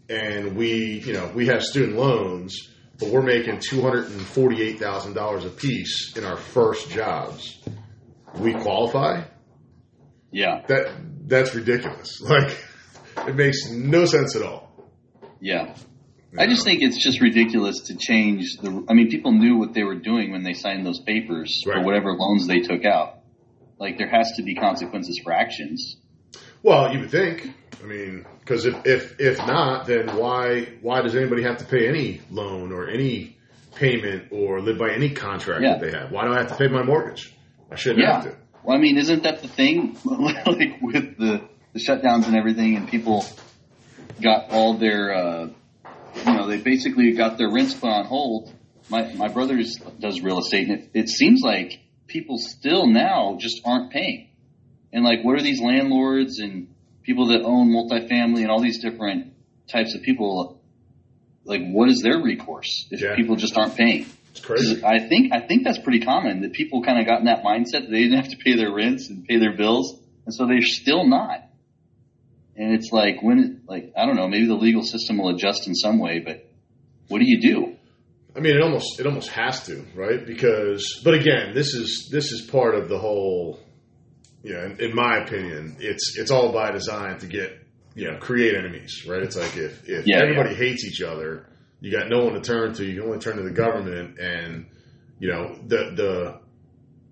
and 0.10 0.56
we 0.56 1.02
you 1.06 1.12
know 1.14 1.30
we 1.36 1.48
have 1.48 1.62
student 1.64 1.98
loans, 1.98 2.70
but 3.00 3.10
we're 3.10 3.22
making 3.22 3.60
two 3.60 3.82
hundred 3.82 4.06
and 4.06 4.22
forty 4.22 4.62
eight 4.62 4.80
thousand 4.80 5.14
dollars 5.14 5.44
a 5.44 5.50
piece 5.50 6.16
in 6.16 6.24
our 6.24 6.38
first 6.38 6.90
jobs, 6.90 7.60
we 8.38 8.54
qualify. 8.54 9.24
Yeah, 10.32 10.62
That 10.68 10.92
that's 11.28 11.54
ridiculous. 11.56 12.22
Like 12.28 12.58
it 13.28 13.36
makes 13.36 13.70
no 13.70 14.06
sense 14.06 14.36
at 14.36 14.42
all. 14.42 14.72
yeah. 15.40 15.76
I 16.36 16.48
just 16.48 16.64
think 16.64 16.82
it's 16.82 16.98
just 16.98 17.22
ridiculous 17.22 17.82
to 17.82 17.96
change 17.96 18.58
the. 18.60 18.84
I 18.90 18.94
mean, 18.96 19.08
people 19.10 19.32
knew 19.34 19.58
what 19.58 19.76
they 19.76 19.84
were 19.84 20.00
doing 20.00 20.32
when 20.32 20.42
they 20.42 20.54
signed 20.54 20.84
those 20.84 21.00
papers 21.00 21.62
Right. 21.68 21.78
for 21.78 21.84
whatever 21.86 22.12
loans 22.14 22.48
they 22.48 22.62
took 22.62 22.86
out. 22.86 23.20
Like 23.78 24.00
there 24.00 24.10
has 24.10 24.32
to 24.38 24.42
be 24.44 24.56
consequences 24.56 25.20
for 25.24 25.32
actions. 25.32 25.98
Well, 26.64 26.92
you 26.92 27.02
would 27.02 27.12
think. 27.12 27.52
I 27.84 27.86
mean, 27.86 28.26
because 28.40 28.66
if, 28.66 28.76
if 28.88 29.20
if 29.20 29.38
not, 29.40 29.86
then 29.86 30.18
why 30.18 30.70
why 30.82 31.02
does 31.02 31.16
anybody 31.16 31.44
have 31.44 31.58
to 31.58 31.66
pay 31.66 31.88
any 31.88 32.22
loan 32.32 32.72
or 32.72 32.88
any 32.90 33.38
payment 33.76 34.30
or 34.32 34.60
live 34.60 34.80
by 34.80 34.92
any 34.92 35.12
contract 35.12 35.62
Yeah. 35.62 35.78
that 35.78 35.82
they 35.82 35.92
have? 35.96 36.12
Why 36.12 36.26
do 36.26 36.34
I 36.34 36.38
have 36.40 36.48
to 36.48 36.56
pay 36.56 36.68
my 36.68 36.82
mortgage? 36.82 37.32
I 37.74 37.76
shouldn't 37.76 38.02
Yeah. 38.02 38.14
have 38.22 38.24
to. 38.26 38.36
Well, 38.64 38.78
I 38.78 38.80
mean, 38.80 38.98
isn't 38.98 39.24
that 39.24 39.42
the 39.42 39.48
thing? 39.48 40.00
like 40.06 40.80
with 40.82 41.18
the, 41.18 41.42
the 41.74 41.80
shutdowns 41.80 42.28
and 42.28 42.36
everything, 42.36 42.76
and 42.78 42.88
people 42.88 43.26
got 44.22 44.52
all 44.52 44.78
their, 44.78 45.14
uh, 45.14 45.48
you 46.26 46.34
know, 46.34 46.48
they 46.48 46.58
basically 46.58 47.12
got 47.14 47.38
their 47.38 47.52
rents 47.52 47.74
put 47.74 47.90
on 47.90 48.06
hold. 48.06 48.54
My 48.90 49.12
my 49.14 49.28
brother 49.28 49.60
does 50.00 50.22
real 50.22 50.40
estate, 50.40 50.70
and 50.70 50.80
it, 50.80 50.90
it 50.94 51.10
seems 51.10 51.42
like 51.44 51.80
people 52.08 52.38
still 52.38 52.88
now 52.88 53.38
just 53.40 53.62
aren't 53.66 53.92
paying. 53.92 54.30
And 54.94 55.04
like, 55.04 55.24
what 55.24 55.36
are 55.36 55.42
these 55.42 55.60
landlords 55.62 56.40
and 56.40 56.68
people 57.04 57.28
that 57.30 57.42
own 57.42 57.70
multifamily 57.70 58.42
and 58.44 58.52
all 58.52 58.62
these 58.62 58.82
different 58.82 59.34
types 59.68 59.96
of 59.96 60.04
people? 60.04 60.62
Like, 61.46 61.62
what 61.72 61.90
is 61.90 62.02
their 62.02 62.22
recourse 62.22 62.88
if 62.92 63.02
Yeah. 63.02 63.16
people 63.16 63.36
just 63.36 63.58
aren't 63.58 63.76
paying? 63.76 64.06
It's 64.34 64.40
crazy. 64.44 64.84
I 64.84 65.08
think 65.08 65.32
I 65.32 65.42
think 65.42 65.64
that's 65.64 65.78
pretty 65.78 66.00
common 66.00 66.42
that 66.42 66.54
people 66.54 66.82
kind 66.82 67.00
of 67.00 67.06
got 67.06 67.20
in 67.20 67.26
that 67.26 67.44
mindset 67.44 67.84
that 67.86 67.92
they 67.92 68.02
didn't 68.02 68.18
have 68.18 68.30
to 68.30 68.38
pay 68.38 68.56
their 68.56 68.74
rents 68.74 69.08
and 69.10 69.24
pay 69.24 69.38
their 69.38 69.56
bills, 69.56 70.00
and 70.26 70.34
so 70.34 70.48
they're 70.48 70.62
still 70.62 71.08
not. 71.08 71.42
And 72.56 72.74
it's 72.74 72.92
like 72.92 73.22
when, 73.22 73.62
like 73.68 73.94
I 73.96 74.08
don't 74.08 74.16
know, 74.16 74.28
maybe 74.28 74.48
the 74.48 74.56
legal 74.56 74.82
system 74.82 75.20
will 75.20 75.30
adjust 75.36 75.68
in 75.68 75.76
some 75.76 76.00
way, 76.00 76.18
but 76.20 76.50
what 77.10 77.20
do 77.20 77.26
you 77.28 77.42
do? 77.42 77.76
I 78.36 78.40
mean, 78.40 78.56
it 78.56 78.62
almost 78.64 79.00
it 79.00 79.06
almost 79.06 79.30
has 79.30 79.68
to, 79.68 79.86
right? 79.94 80.26
Because, 80.26 81.00
but 81.04 81.14
again, 81.14 81.54
this 81.54 81.76
is 81.76 82.10
this 82.12 82.32
is 82.32 82.42
part 82.42 82.74
of 82.74 82.90
the 82.90 82.98
whole. 82.98 83.60
You 84.42 84.54
know, 84.54 84.64
in, 84.64 84.80
in 84.80 84.96
my 84.96 85.18
opinion, 85.18 85.78
it's 85.80 86.18
it's 86.18 86.32
all 86.32 86.52
by 86.52 86.72
design 86.72 87.20
to 87.20 87.28
get 87.28 87.56
you 87.94 88.10
know 88.10 88.18
create 88.18 88.56
enemies, 88.56 89.06
right? 89.08 89.22
It's 89.22 89.36
like 89.38 89.56
if 89.56 89.88
if 89.88 90.08
Yeah, 90.08 90.22
everybody 90.24 90.56
hates 90.56 90.84
each 90.86 91.02
other, 91.04 91.46
you 91.84 91.92
got 91.92 92.08
no 92.10 92.24
one 92.26 92.34
to 92.34 92.42
turn 92.42 92.74
to. 92.76 92.86
You 92.86 92.96
can 93.00 93.04
only 93.10 93.20
turn 93.20 93.36
to 93.38 93.44
the 93.44 93.52
government, 93.52 94.18
and 94.20 94.68
you 95.20 95.30
know 95.32 95.56
the 95.68 95.92
the 95.96 96.40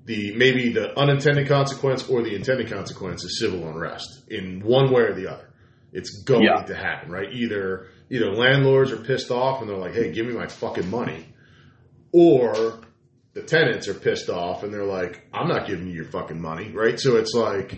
the 0.06 0.34
maybe 0.36 0.72
the 0.74 0.98
unintended 0.98 1.48
consequence 1.48 2.08
or 2.10 2.24
the 2.24 2.34
intended 2.36 2.70
consequence 2.72 3.24
is 3.24 3.38
civil 3.40 3.68
unrest 3.70 4.24
in 4.30 4.62
one 4.64 4.92
way 4.92 5.02
or 5.04 5.14
the 5.14 5.30
other. 5.32 5.48
It's 5.94 6.24
going 6.24 6.44
Yeah. 6.44 6.64
to 6.64 6.74
happen, 6.76 7.12
right? 7.12 7.32
Either 7.34 7.88
either 8.10 8.32
landlords 8.34 8.92
are 8.92 8.98
pissed 8.98 9.30
off 9.30 9.62
and 9.62 9.70
they're 9.70 9.78
like, 9.78 9.94
"Hey, 9.94 10.12
give 10.12 10.26
me 10.26 10.34
my 10.34 10.48
fucking 10.48 10.90
money," 10.90 11.26
or 12.12 12.80
the 13.34 13.42
tenants 13.44 13.88
are 13.88 13.94
pissed 13.94 14.30
off 14.30 14.64
and 14.64 14.74
they're 14.74 14.86
like, 14.86 15.28
"I'm 15.34 15.48
not 15.48 15.68
giving 15.68 15.88
you 15.88 15.94
your 15.94 16.06
fucking 16.06 16.42
money," 16.42 16.72
right? 16.74 17.00
So 17.00 17.18
it's 17.18 17.34
like 17.34 17.78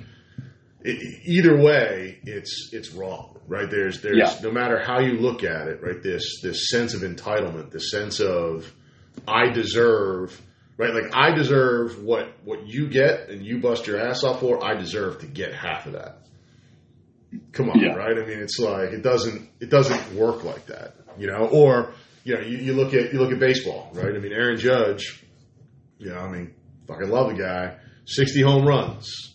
e- 0.86 1.20
either 1.26 1.58
way, 1.62 2.20
it's 2.26 2.70
it's 2.74 2.92
wrong, 2.94 3.38
right? 3.48 3.70
There's 3.70 4.02
there's 4.02 4.18
Yeah. 4.18 4.40
no 4.44 4.52
matter 4.52 4.80
how 4.80 5.00
you 5.00 5.14
look 5.20 5.44
at 5.44 5.68
it, 5.68 5.82
right? 5.82 6.02
This 6.02 6.42
this 6.42 6.70
sense 6.70 6.94
of 6.94 7.02
entitlement, 7.02 7.72
this 7.72 7.90
sense 7.92 8.20
of 8.20 8.72
I 9.28 9.50
deserve, 9.50 10.40
right? 10.78 10.94
Like 10.94 11.14
I 11.16 11.34
deserve 11.36 12.02
what 12.04 12.34
what 12.44 12.68
you 12.68 12.88
get 12.90 13.30
and 13.30 13.46
you 13.46 13.60
bust 13.60 13.88
your 13.88 14.00
ass 14.00 14.24
off 14.24 14.40
for. 14.40 14.64
I 14.64 14.76
deserve 14.76 15.20
to 15.20 15.28
get 15.28 15.54
half 15.54 15.86
of 15.86 15.94
that. 15.94 16.20
Come 17.52 17.70
on, 17.70 17.80
Yeah. 17.80 17.94
right? 17.94 18.16
I 18.18 18.26
mean, 18.26 18.40
it's 18.40 18.60
like 18.60 18.90
it 18.92 19.02
doesn't 19.02 19.50
it 19.60 19.70
doesn't 19.70 20.14
work 20.16 20.44
like 20.44 20.68
that, 20.68 20.96
you 21.18 21.28
know. 21.28 21.48
Or 21.52 21.94
you 22.24 22.36
know, 22.36 22.42
you, 22.42 22.58
you 22.58 22.74
look 22.74 22.94
at 22.94 23.12
you 23.12 23.20
look 23.20 23.32
at 23.32 23.40
baseball, 23.40 23.90
right? 23.94 24.14
I 24.16 24.20
mean, 24.20 24.32
Aaron 24.32 24.58
Judge, 24.58 25.24
you 25.98 26.10
know, 26.10 26.18
I 26.20 26.30
mean, 26.32 26.54
fucking 26.88 27.10
love 27.10 27.36
the 27.36 27.42
guy. 27.42 27.78
Sixty 28.06 28.42
home 28.42 28.66
runs, 28.68 29.33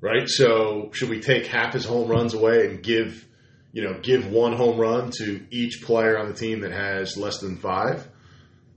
right? 0.00 0.28
So 0.28 0.90
should 0.92 1.08
we 1.08 1.20
take 1.20 1.46
half 1.46 1.72
his 1.72 1.84
home 1.84 2.08
runs 2.08 2.34
away 2.34 2.66
and 2.66 2.82
give, 2.82 3.24
you 3.72 3.82
know, 3.82 3.98
give 4.00 4.26
one 4.26 4.54
home 4.54 4.78
run 4.78 5.10
to 5.18 5.46
each 5.50 5.82
player 5.82 6.18
on 6.18 6.28
the 6.28 6.34
team 6.34 6.60
that 6.60 6.72
has 6.72 7.16
less 7.16 7.38
than 7.38 7.56
five? 7.56 8.06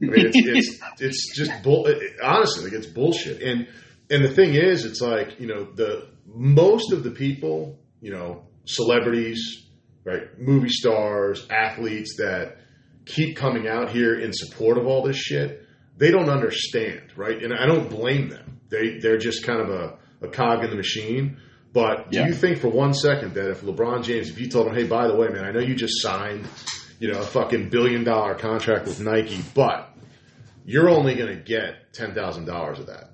I 0.02 0.06
mean, 0.06 0.28
it's 0.28 0.38
it's 0.38 0.82
it's 1.00 1.36
just 1.36 1.52
bull. 1.64 1.88
It, 1.88 2.14
honestly, 2.24 2.66
like 2.66 2.74
it's 2.74 2.88
bullshit. 2.88 3.42
And 3.42 3.68
and 4.10 4.24
the 4.24 4.30
thing 4.30 4.56
is, 4.56 4.86
it's 4.86 5.02
like 5.02 5.40
you 5.40 5.48
know 5.48 5.66
the 5.72 6.10
most 6.26 6.92
of 6.94 7.04
the 7.04 7.12
people, 7.12 7.80
you 8.02 8.12
know, 8.12 8.44
celebrities, 8.66 9.66
right, 10.06 10.40
movie 10.40 10.70
stars, 10.70 11.46
athletes 11.50 12.16
that 12.18 12.58
keep 13.06 13.36
coming 13.36 13.68
out 13.68 13.90
here 13.90 14.20
in 14.20 14.32
support 14.32 14.78
of 14.78 14.86
all 14.86 15.04
this 15.04 15.18
shit. 15.18 15.66
They 15.98 16.12
don't 16.12 16.30
understand, 16.30 17.12
right? 17.18 17.44
And 17.44 17.54
I 17.54 17.66
don't 17.66 17.90
blame 17.90 18.30
them. 18.30 18.62
They 18.70 19.00
they're 19.00 19.18
just 19.18 19.44
kind 19.44 19.60
of 19.60 19.70
a, 19.70 19.99
a 20.22 20.28
cog 20.28 20.64
in 20.64 20.70
the 20.70 20.76
machine. 20.76 21.38
But 21.72 22.12
do 22.12 22.18
Yeah. 22.20 22.28
you 22.28 22.34
think 22.34 22.60
for 22.60 22.70
one 22.70 22.94
second 22.94 23.36
that 23.36 23.50
if 23.52 23.62
LeBron 23.62 24.04
James, 24.04 24.30
if 24.30 24.40
you 24.40 24.50
told 24.50 24.68
him, 24.68 24.74
hey, 24.76 24.86
by 24.88 25.08
the 25.08 25.16
way, 25.16 25.28
man, 25.28 25.46
I 25.46 25.52
know 25.52 25.60
you 25.60 25.76
just 25.76 26.02
signed, 26.02 26.46
you 27.00 27.12
know, 27.12 27.20
a 27.20 27.24
fucking 27.24 27.70
billion 27.70 28.04
dollar 28.04 28.34
contract 28.36 28.86
with 28.86 29.00
Nike, 29.00 29.40
but 29.54 29.96
you're 30.66 30.90
only 30.90 31.14
going 31.16 31.36
to 31.36 31.42
get 31.44 31.94
ten 31.94 32.14
thousand 32.16 32.46
dollars 32.46 32.80
of 32.80 32.88
that. 32.88 33.12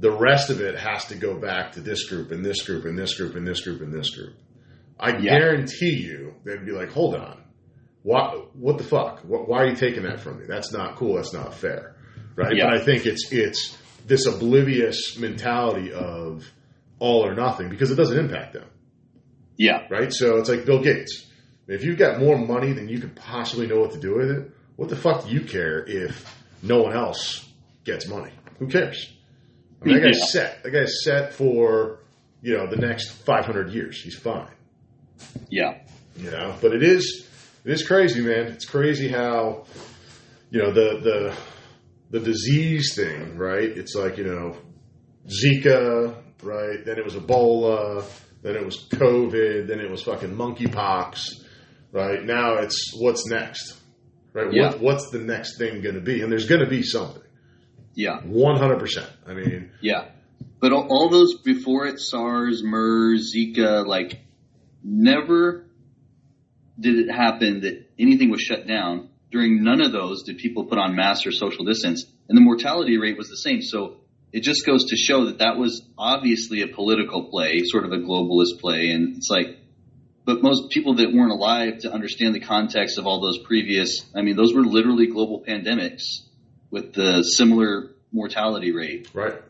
The 0.00 0.10
rest 0.10 0.50
of 0.50 0.60
it 0.60 0.76
has 0.78 1.04
to 1.06 1.14
go 1.14 1.38
back 1.38 1.72
to 1.72 1.80
this 1.80 2.08
group 2.08 2.32
and 2.32 2.44
this 2.44 2.62
group 2.62 2.84
and 2.84 2.98
this 2.98 3.14
group 3.16 3.36
and 3.36 3.46
this 3.46 3.60
group 3.60 3.80
and 3.82 3.92
this 3.92 4.10
group. 4.16 4.34
I 4.98 5.10
Yeah. 5.18 5.38
guarantee 5.38 5.94
you 5.96 6.34
they'd 6.44 6.64
be 6.64 6.72
like, 6.72 6.90
hold 6.90 7.14
on, 7.14 7.42
what 8.02 8.56
what 8.56 8.78
the 8.78 8.84
fuck? 8.84 9.20
Wh- 9.22 9.48
Why 9.48 9.62
are 9.62 9.66
you 9.68 9.76
taking 9.76 10.02
that 10.04 10.20
from 10.20 10.38
me? 10.38 10.46
That's 10.48 10.72
not 10.72 10.96
cool. 10.96 11.16
That's 11.16 11.32
not 11.34 11.54
fair, 11.54 11.96
right? 12.34 12.56
Yeah. 12.56 12.64
But 12.70 12.74
I 12.80 12.84
think 12.84 13.06
it's 13.06 13.30
it's 13.32 13.76
this 14.04 14.26
oblivious 14.26 15.16
mentality 15.18 15.92
of 15.92 16.44
all 16.98 17.24
or 17.26 17.34
nothing 17.34 17.68
because 17.68 17.90
it 17.90 17.96
doesn't 17.96 18.18
impact 18.18 18.52
them 18.54 18.64
Yeah, 19.56 19.86
right? 19.90 20.12
So 20.12 20.36
it's 20.38 20.48
like 20.48 20.64
Bill 20.64 20.82
Gates. 20.82 21.26
If 21.66 21.82
you've 21.84 21.98
got 21.98 22.18
more 22.20 22.36
money 22.38 22.72
than 22.72 22.88
you 22.88 22.98
could 23.00 23.16
possibly 23.16 23.66
know 23.66 23.80
what 23.80 23.92
to 23.92 23.98
do 24.00 24.16
with 24.16 24.30
it, 24.30 24.50
what 24.76 24.88
the 24.90 24.96
fuck 24.96 25.24
do 25.26 25.30
you 25.32 25.40
care 25.40 25.84
if 25.86 26.24
no 26.62 26.82
one 26.82 26.94
else 26.94 27.48
gets 27.84 28.06
money? 28.06 28.32
Who 28.58 28.66
cares? 28.68 29.10
I 29.80 29.86
mean, 29.86 29.94
that 29.96 30.02
guy's 30.02 30.18
Yeah. 30.18 30.24
set. 30.26 30.62
That 30.62 30.70
guy's 30.70 31.02
set 31.02 31.32
for 31.34 32.00
you 32.42 32.56
know 32.56 32.66
the 32.66 32.76
next 32.76 33.10
500 33.24 33.70
years. 33.72 34.02
He's 34.02 34.18
fine. 34.18 34.48
yeah, 35.48 35.78
You 36.16 36.30
know, 36.30 36.54
but 36.60 36.74
it 36.74 36.82
is 36.82 37.26
it 37.64 37.72
is 37.72 37.86
crazy, 37.86 38.20
man. 38.20 38.46
It's 38.48 38.66
crazy 38.66 39.08
how 39.08 39.64
you 40.50 40.60
know 40.62 40.70
the 40.72 41.00
the 41.00 41.36
the 42.10 42.20
disease 42.20 42.94
thing, 42.94 43.36
right? 43.36 43.68
It's 43.68 43.94
like 43.94 44.18
you 44.18 44.24
know 44.24 44.56
Zika, 45.26 46.16
right? 46.42 46.84
Then 46.84 46.98
it 46.98 47.04
was 47.04 47.14
Ebola, 47.14 48.04
then 48.42 48.56
it 48.56 48.64
was 48.64 48.86
COVID, 48.90 49.66
then 49.66 49.80
it 49.80 49.90
was 49.90 50.02
fucking 50.02 50.34
monkeypox, 50.34 51.42
right? 51.92 52.22
Now 52.22 52.56
it's 52.56 52.92
what's 52.96 53.26
next, 53.26 53.78
right? 54.32 54.52
Yeah. 54.52 54.68
What, 54.68 54.80
what's 54.80 55.10
the 55.10 55.18
next 55.18 55.58
thing 55.58 55.80
going 55.80 55.94
to 55.94 56.00
be? 56.00 56.22
And 56.22 56.30
there's 56.30 56.46
going 56.46 56.60
to 56.60 56.68
be 56.68 56.82
something, 56.82 57.22
yeah, 57.94 58.20
one 58.20 58.58
hundred 58.58 58.80
percent. 58.80 59.10
I 59.26 59.34
mean, 59.34 59.70
yeah. 59.80 60.08
But 60.60 60.72
all, 60.72 60.86
all 60.88 61.08
those 61.10 61.40
before 61.42 61.86
it, 61.86 62.00
SARS, 62.00 62.62
MERS, 62.62 63.34
Zika, 63.34 63.86
like 63.86 64.20
never 64.82 65.66
did 66.78 66.98
it 66.98 67.10
happen 67.12 67.60
that 67.60 67.90
anything 67.98 68.30
was 68.30 68.40
shut 68.40 68.66
down. 68.66 69.08
During 69.34 69.64
none 69.64 69.80
of 69.80 69.90
those 69.90 70.22
did 70.22 70.38
people 70.38 70.64
put 70.64 70.78
on 70.78 70.94
masks 70.94 71.26
or 71.26 71.32
social 71.32 71.64
distance, 71.64 72.06
and 72.28 72.38
the 72.38 72.40
mortality 72.40 72.98
rate 72.98 73.18
was 73.18 73.28
the 73.28 73.36
same. 73.36 73.62
So 73.62 73.96
it 74.32 74.44
just 74.44 74.64
goes 74.64 74.84
to 74.90 74.96
show 74.96 75.24
that 75.24 75.38
that 75.38 75.58
was 75.58 75.82
obviously 75.98 76.62
a 76.62 76.68
political 76.68 77.24
play, 77.24 77.62
sort 77.64 77.84
of 77.84 77.90
a 77.90 77.96
globalist 77.96 78.60
play. 78.60 78.90
And 78.90 79.16
it's 79.16 79.28
like, 79.28 79.58
but 80.24 80.40
most 80.40 80.70
people 80.70 80.94
that 80.94 81.12
weren't 81.12 81.32
alive 81.32 81.78
to 81.80 81.92
understand 81.92 82.36
the 82.36 82.40
context 82.42 82.96
of 82.96 83.08
all 83.08 83.20
those 83.20 83.38
previous, 83.38 84.04
I 84.14 84.22
mean, 84.22 84.36
those 84.36 84.54
were 84.54 84.62
literally 84.62 85.08
global 85.08 85.42
pandemics 85.42 86.20
with 86.70 86.92
the 86.92 87.24
similar 87.24 87.90
mortality 88.12 88.70
rate. 88.70 89.08
right? 89.14 89.42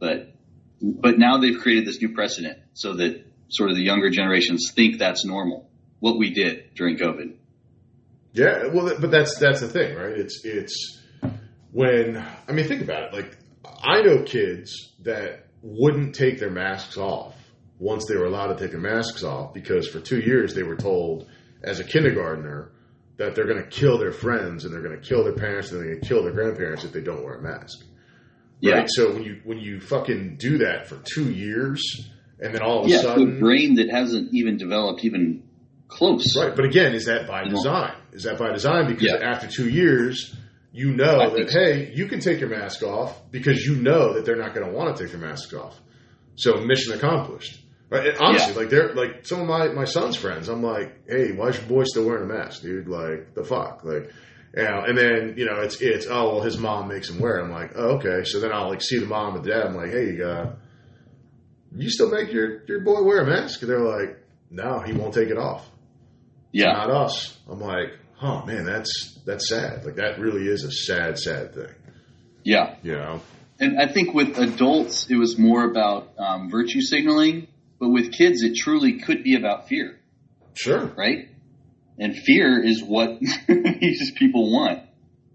But, 0.00 0.34
but 0.82 1.20
now 1.20 1.38
they've 1.38 1.60
created 1.60 1.86
this 1.86 2.00
new 2.02 2.14
precedent 2.14 2.58
so 2.72 2.94
that 2.94 3.24
sort 3.48 3.70
of 3.70 3.76
the 3.76 3.84
younger 3.84 4.10
generations 4.10 4.72
think 4.74 4.98
that's 4.98 5.24
normal, 5.24 5.70
what 6.00 6.18
we 6.18 6.30
did 6.30 6.74
during 6.74 6.96
COVID. 6.96 7.34
Yeah, 8.34 8.66
well, 8.66 8.96
but 9.00 9.10
that's 9.10 9.38
that's 9.38 9.60
the 9.60 9.68
thing, 9.68 9.96
right? 9.96 10.18
It's 10.18 10.44
it's 10.44 11.00
when 11.72 12.16
I 12.48 12.52
mean, 12.52 12.66
think 12.66 12.82
about 12.82 13.04
it. 13.04 13.14
Like, 13.14 13.36
I 13.82 14.02
know 14.02 14.22
kids 14.22 14.92
that 15.02 15.46
wouldn't 15.62 16.14
take 16.14 16.40
their 16.40 16.50
masks 16.50 16.96
off 16.96 17.34
once 17.78 18.06
they 18.06 18.16
were 18.16 18.26
allowed 18.26 18.48
to 18.48 18.56
take 18.56 18.72
their 18.72 18.80
masks 18.80 19.22
off 19.22 19.54
because 19.54 19.88
for 19.88 20.00
two 20.00 20.18
years 20.20 20.54
they 20.54 20.62
were 20.62 20.76
told 20.76 21.28
as 21.62 21.80
a 21.80 21.84
kindergartner 21.84 22.72
that 23.16 23.34
they're 23.34 23.46
going 23.46 23.62
to 23.62 23.68
kill 23.68 23.98
their 23.98 24.12
friends 24.12 24.64
and 24.64 24.74
they're 24.74 24.82
going 24.82 25.00
to 25.00 25.08
kill 25.08 25.22
their 25.22 25.32
parents 25.32 25.70
and 25.70 25.80
they're 25.80 25.90
going 25.90 26.00
to 26.00 26.08
kill 26.08 26.22
their 26.24 26.32
grandparents 26.32 26.84
if 26.84 26.92
they 26.92 27.00
don't 27.00 27.24
wear 27.24 27.36
a 27.36 27.42
mask. 27.42 27.84
Yeah. 28.60 28.74
Right. 28.74 28.88
So 28.88 29.12
when 29.12 29.22
you 29.22 29.40
when 29.44 29.58
you 29.58 29.80
fucking 29.80 30.36
do 30.38 30.58
that 30.58 30.88
for 30.88 30.96
two 31.04 31.30
years 31.30 31.82
and 32.40 32.54
then 32.54 32.62
all 32.62 32.80
of 32.80 32.86
a 32.86 32.88
Yeah, 32.90 32.98
a 32.98 33.02
sudden 33.02 33.38
brain 33.38 33.74
that 33.76 33.90
hasn't 33.90 34.34
even 34.34 34.56
developed 34.56 35.04
even 35.04 35.44
close. 35.88 36.36
Right, 36.36 36.54
but 36.54 36.64
again, 36.64 36.94
is 36.94 37.06
that 37.06 37.26
by 37.26 37.44
design? 37.44 37.94
Is 38.14 38.22
that 38.24 38.38
by 38.38 38.52
design? 38.52 38.86
Because 38.86 39.08
Yeah. 39.12 39.16
after 39.32 39.46
two 39.48 39.68
years, 39.68 40.34
you 40.72 40.92
know 40.94 41.18
I 41.20 41.28
that 41.30 41.50
hey, 41.50 41.92
you 41.94 42.06
can 42.06 42.20
take 42.20 42.40
your 42.40 42.48
mask 42.48 42.82
off 42.82 43.30
because 43.30 43.64
you 43.66 43.76
know 43.76 44.14
that 44.14 44.24
they're 44.24 44.36
not 44.36 44.54
going 44.54 44.66
to 44.66 44.72
want 44.72 44.96
to 44.96 45.02
take 45.02 45.12
their 45.12 45.20
mask 45.20 45.52
off. 45.54 45.78
So 46.36 46.56
mission 46.64 46.94
accomplished. 46.94 47.60
Right? 47.90 48.08
And 48.08 48.18
honestly, 48.18 48.52
Yeah. 48.54 48.58
like 48.60 48.70
they're 48.70 48.94
like 48.94 49.26
some 49.26 49.40
of 49.42 49.46
my 49.46 49.68
my 49.68 49.84
son's 49.84 50.16
friends. 50.16 50.48
I'm 50.48 50.62
like, 50.62 51.08
hey, 51.08 51.32
why 51.32 51.48
is 51.48 51.58
your 51.58 51.66
boy 51.66 51.84
still 51.84 52.06
wearing 52.06 52.28
a 52.28 52.32
mask, 52.32 52.62
dude? 52.62 52.88
Like 52.88 53.34
the 53.34 53.44
fuck, 53.44 53.84
like. 53.84 54.10
You 54.56 54.62
know, 54.62 54.84
and 54.86 54.96
then 54.96 55.34
you 55.36 55.46
know 55.46 55.62
it's 55.62 55.80
it's 55.80 56.06
oh 56.08 56.34
well 56.34 56.40
his 56.42 56.56
mom 56.58 56.86
makes 56.86 57.10
him 57.10 57.18
wear. 57.18 57.38
it. 57.40 57.42
I'm 57.42 57.50
like 57.50 57.72
oh 57.74 57.96
okay 57.96 58.22
so 58.22 58.38
then 58.38 58.52
I'll 58.52 58.68
like 58.68 58.82
see 58.82 59.00
the 59.00 59.06
mom 59.06 59.34
and 59.34 59.44
dad. 59.44 59.66
I'm 59.66 59.74
like 59.74 59.90
hey 59.90 60.22
uh, 60.22 60.50
you 61.76 61.90
still 61.90 62.08
make 62.08 62.32
your 62.32 62.62
your 62.68 62.80
boy 62.84 63.02
wear 63.02 63.20
a 63.22 63.26
mask? 63.26 63.62
And 63.62 63.70
they're 63.70 63.80
like 63.80 64.16
no 64.50 64.78
he 64.80 64.92
won't 64.92 65.12
take 65.12 65.28
it 65.30 65.38
off 65.38 65.68
Yeah. 66.52 66.72
not 66.72 66.88
us. 66.90 67.36
I'm 67.50 67.58
like, 67.60 67.98
oh 68.24 68.44
man, 68.46 68.64
that's 68.64 69.18
that's 69.26 69.48
sad. 69.48 69.84
Like 69.84 69.96
that 69.96 70.18
really 70.18 70.46
is 70.48 70.64
a 70.64 70.72
sad, 70.72 71.18
sad 71.18 71.54
thing. 71.54 71.74
Yeah. 72.42 72.76
You 72.82 72.92
know? 72.92 73.20
And 73.60 73.80
I 73.80 73.86
think 73.86 74.12
with 74.14 74.36
adults, 74.38 75.08
it 75.08 75.14
was 75.16 75.38
more 75.38 75.64
about 75.64 76.10
um, 76.18 76.50
virtue 76.50 76.80
signaling, 76.80 77.46
but 77.78 77.88
with 77.90 78.12
kids, 78.12 78.42
it 78.42 78.56
truly 78.56 78.98
could 78.98 79.22
be 79.22 79.36
about 79.36 79.68
fear, 79.68 80.00
Sure. 80.54 80.86
right? 80.96 81.28
And 81.98 82.16
fear 82.16 82.60
is 82.62 82.82
what 82.82 83.20
these 83.48 84.10
people 84.16 84.52
want. 84.52 84.80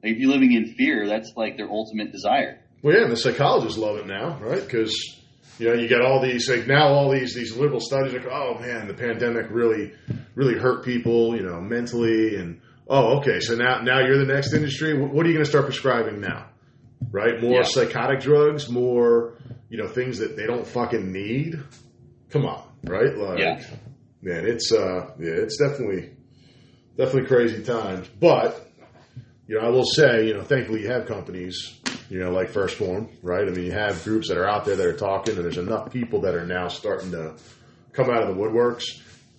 Like 0.03 0.13
if 0.13 0.17
you're 0.17 0.31
living 0.31 0.51
in 0.51 0.73
fear, 0.75 1.07
that's 1.07 1.31
like 1.37 1.55
their 1.57 1.69
ultimate 1.69 2.11
desire. 2.11 2.59
Well, 2.81 2.95
yeah, 2.95 3.03
and 3.03 3.11
the 3.11 3.17
psychologists 3.17 3.77
love 3.77 3.97
it 3.97 4.07
now, 4.07 4.37
right? 4.39 4.61
Because 4.63 4.93
you 5.57 5.67
know 5.67 5.73
you 5.73 5.87
got 5.89 6.01
all 6.01 6.21
these 6.21 6.49
like 6.49 6.67
now 6.67 6.87
all 6.89 7.11
these 7.11 7.33
these 7.33 7.55
liberal 7.55 7.79
studies 7.81 8.13
like, 8.13 8.25
oh 8.29 8.57
man, 8.59 8.87
the 8.87 8.93
pandemic 8.93 9.47
really 9.51 9.93
really 10.35 10.57
hurt 10.59 10.83
people, 10.85 11.35
you 11.35 11.43
know, 11.43 11.59
mentally, 11.61 12.35
and 12.35 12.61
oh 12.89 13.19
okay, 13.19 13.39
so 13.39 13.55
now 13.55 13.81
now 13.81 13.99
you're 13.99 14.17
the 14.17 14.31
next 14.33 14.53
industry. 14.53 14.97
What 14.97 15.25
are 15.25 15.29
you 15.29 15.33
going 15.35 15.45
to 15.45 15.49
start 15.49 15.65
prescribing 15.65 16.19
now? 16.21 16.47
Right? 17.11 17.41
More 17.41 17.57
Yeah. 17.57 17.63
psychotic 17.63 18.19
drugs, 18.21 18.69
more 18.69 19.35
you 19.69 19.77
know 19.77 19.87
things 19.87 20.19
that 20.19 20.35
they 20.35 20.45
don't 20.45 20.65
fucking 20.67 21.11
need. 21.11 21.59
Come 22.29 22.45
on, 22.45 22.61
right? 22.83 23.15
Like, 23.17 23.39
Yeah. 23.39 23.63
man, 24.21 24.45
it's 24.45 24.71
uh, 24.71 25.11
yeah, 25.19 25.31
it's 25.31 25.57
definitely 25.57 26.11
definitely 26.97 27.27
crazy 27.27 27.63
times, 27.63 28.07
but 28.19 28.65
you 29.47 29.55
know, 29.59 29.65
I 29.65 29.69
will 29.69 29.85
say, 29.85 30.27
you 30.27 30.33
know, 30.35 30.43
thankfully 30.43 30.81
you 30.81 30.89
have 30.89 31.07
companies, 31.07 31.79
you 32.09 32.19
know, 32.19 32.29
like 32.29 32.49
First 32.49 32.75
Form, 32.75 33.09
right? 33.23 33.47
I 33.47 33.49
mean, 33.49 33.65
you 33.65 33.71
have 33.71 34.03
groups 34.03 34.27
that 34.29 34.37
are 34.37 34.47
out 34.47 34.65
there 34.65 34.75
that 34.75 34.85
are 34.85 34.95
talking, 34.95 35.35
and 35.35 35.43
there's 35.43 35.57
enough 35.57 35.91
people 35.91 36.21
that 36.21 36.35
are 36.35 36.45
now 36.45 36.67
starting 36.67 37.09
to 37.11 37.33
come 37.93 38.11
out 38.11 38.21
of 38.21 38.27
the 38.27 38.39
woodworks. 38.39 38.83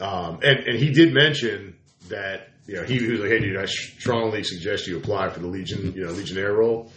Um, 0.00 0.40
and, 0.42 0.66
and 0.66 0.76
he 0.76 0.90
did 0.92 1.14
mention 1.14 1.76
that, 2.08 2.48
you 2.70 2.76
know, 2.76 2.85
he, 2.85 2.98
he 2.98 3.11
was 3.11 3.20
like, 3.20 3.30
hey, 3.30 3.40
dude, 3.40 3.56
I 3.56 3.64
strongly 3.66 4.44
suggest 4.44 4.87
you 4.87 4.96
apply 4.96 5.28
for 5.30 5.40
the 5.40 5.48
Legion, 5.48 5.92
you 5.92 6.04
know, 6.04 6.12
Legionnaire 6.12 6.52
role. 6.52 6.92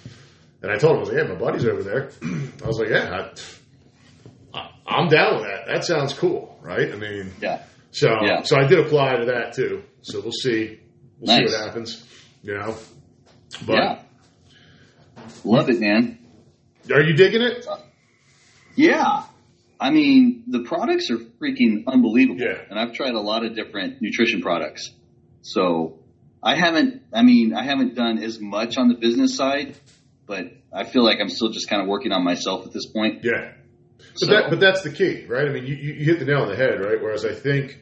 And 0.61 0.71
I 0.71 0.77
told 0.77 0.93
him, 0.93 0.97
I 0.97 0.99
was 0.99 1.09
like, 1.09 1.17
yeah, 1.17 1.33
my 1.33 1.39
buddy's 1.39 1.65
over 1.65 1.81
there. 1.81 2.11
I 2.63 2.67
was 2.67 2.77
like, 2.77 2.89
yeah, 2.89 3.31
I, 4.53 4.69
I'm 4.85 5.09
down 5.09 5.37
with 5.37 5.45
that. 5.45 5.65
That 5.67 5.83
sounds 5.83 6.13
cool, 6.13 6.59
right? 6.61 6.91
I 6.91 6.95
mean, 6.95 7.31
Yeah. 7.41 7.63
so 7.91 8.07
Yeah. 8.23 8.43
so 8.43 8.55
I 8.57 8.67
did 8.67 8.79
apply 8.79 9.15
to 9.17 9.25
that 9.25 9.53
too. 9.53 9.81
So 10.03 10.19
we'll 10.21 10.31
see. 10.31 10.79
We'll 11.19 11.35
Nice. 11.35 11.49
see 11.49 11.55
what 11.57 11.65
happens. 11.65 12.07
You 12.43 12.53
know. 12.53 12.75
But 13.65 13.73
yeah. 13.73 14.01
Love 15.43 15.69
it, 15.69 15.79
man. 15.79 16.19
are 16.91 17.01
you 17.01 17.13
digging 17.15 17.41
it? 17.41 17.65
Yeah. 18.75 19.23
I 19.79 19.89
mean, 19.89 20.43
the 20.47 20.61
products 20.63 21.09
are 21.09 21.17
freaking 21.17 21.83
unbelievable. 21.87 22.39
Yeah. 22.41 22.61
And 22.69 22.79
I've 22.79 22.93
tried 22.93 23.15
a 23.15 23.19
lot 23.19 23.43
of 23.45 23.55
different 23.55 24.01
nutrition 24.01 24.41
products. 24.41 24.91
So 25.43 25.99
I 26.41 26.55
haven't, 26.55 27.03
I 27.13 27.21
mean, 27.21 27.53
I 27.53 27.63
haven't 27.63 27.95
done 27.95 28.17
as 28.17 28.39
much 28.39 28.77
on 28.77 28.87
the 28.87 28.95
business 28.95 29.35
side, 29.35 29.75
but 30.25 30.45
I 30.73 30.85
feel 30.85 31.03
like 31.03 31.19
I'm 31.21 31.29
still 31.29 31.49
just 31.49 31.69
kind 31.69 31.81
of 31.81 31.87
working 31.87 32.11
on 32.11 32.23
myself 32.23 32.65
at 32.65 32.73
this 32.73 32.87
point. 32.87 33.23
Yeah. 33.23 33.51
But 33.97 34.19
So, 34.19 34.25
that 34.27 34.49
but 34.49 34.59
that's 34.59 34.81
the 34.81 34.89
key, 34.91 35.25
right? 35.25 35.47
I 35.47 35.51
mean, 35.51 35.65
you, 35.65 35.75
you 35.75 36.05
hit 36.05 36.19
the 36.19 36.25
nail 36.25 36.41
on 36.41 36.49
the 36.49 36.55
head, 36.55 36.79
right? 36.79 37.01
Whereas 37.01 37.25
I 37.25 37.33
think 37.33 37.79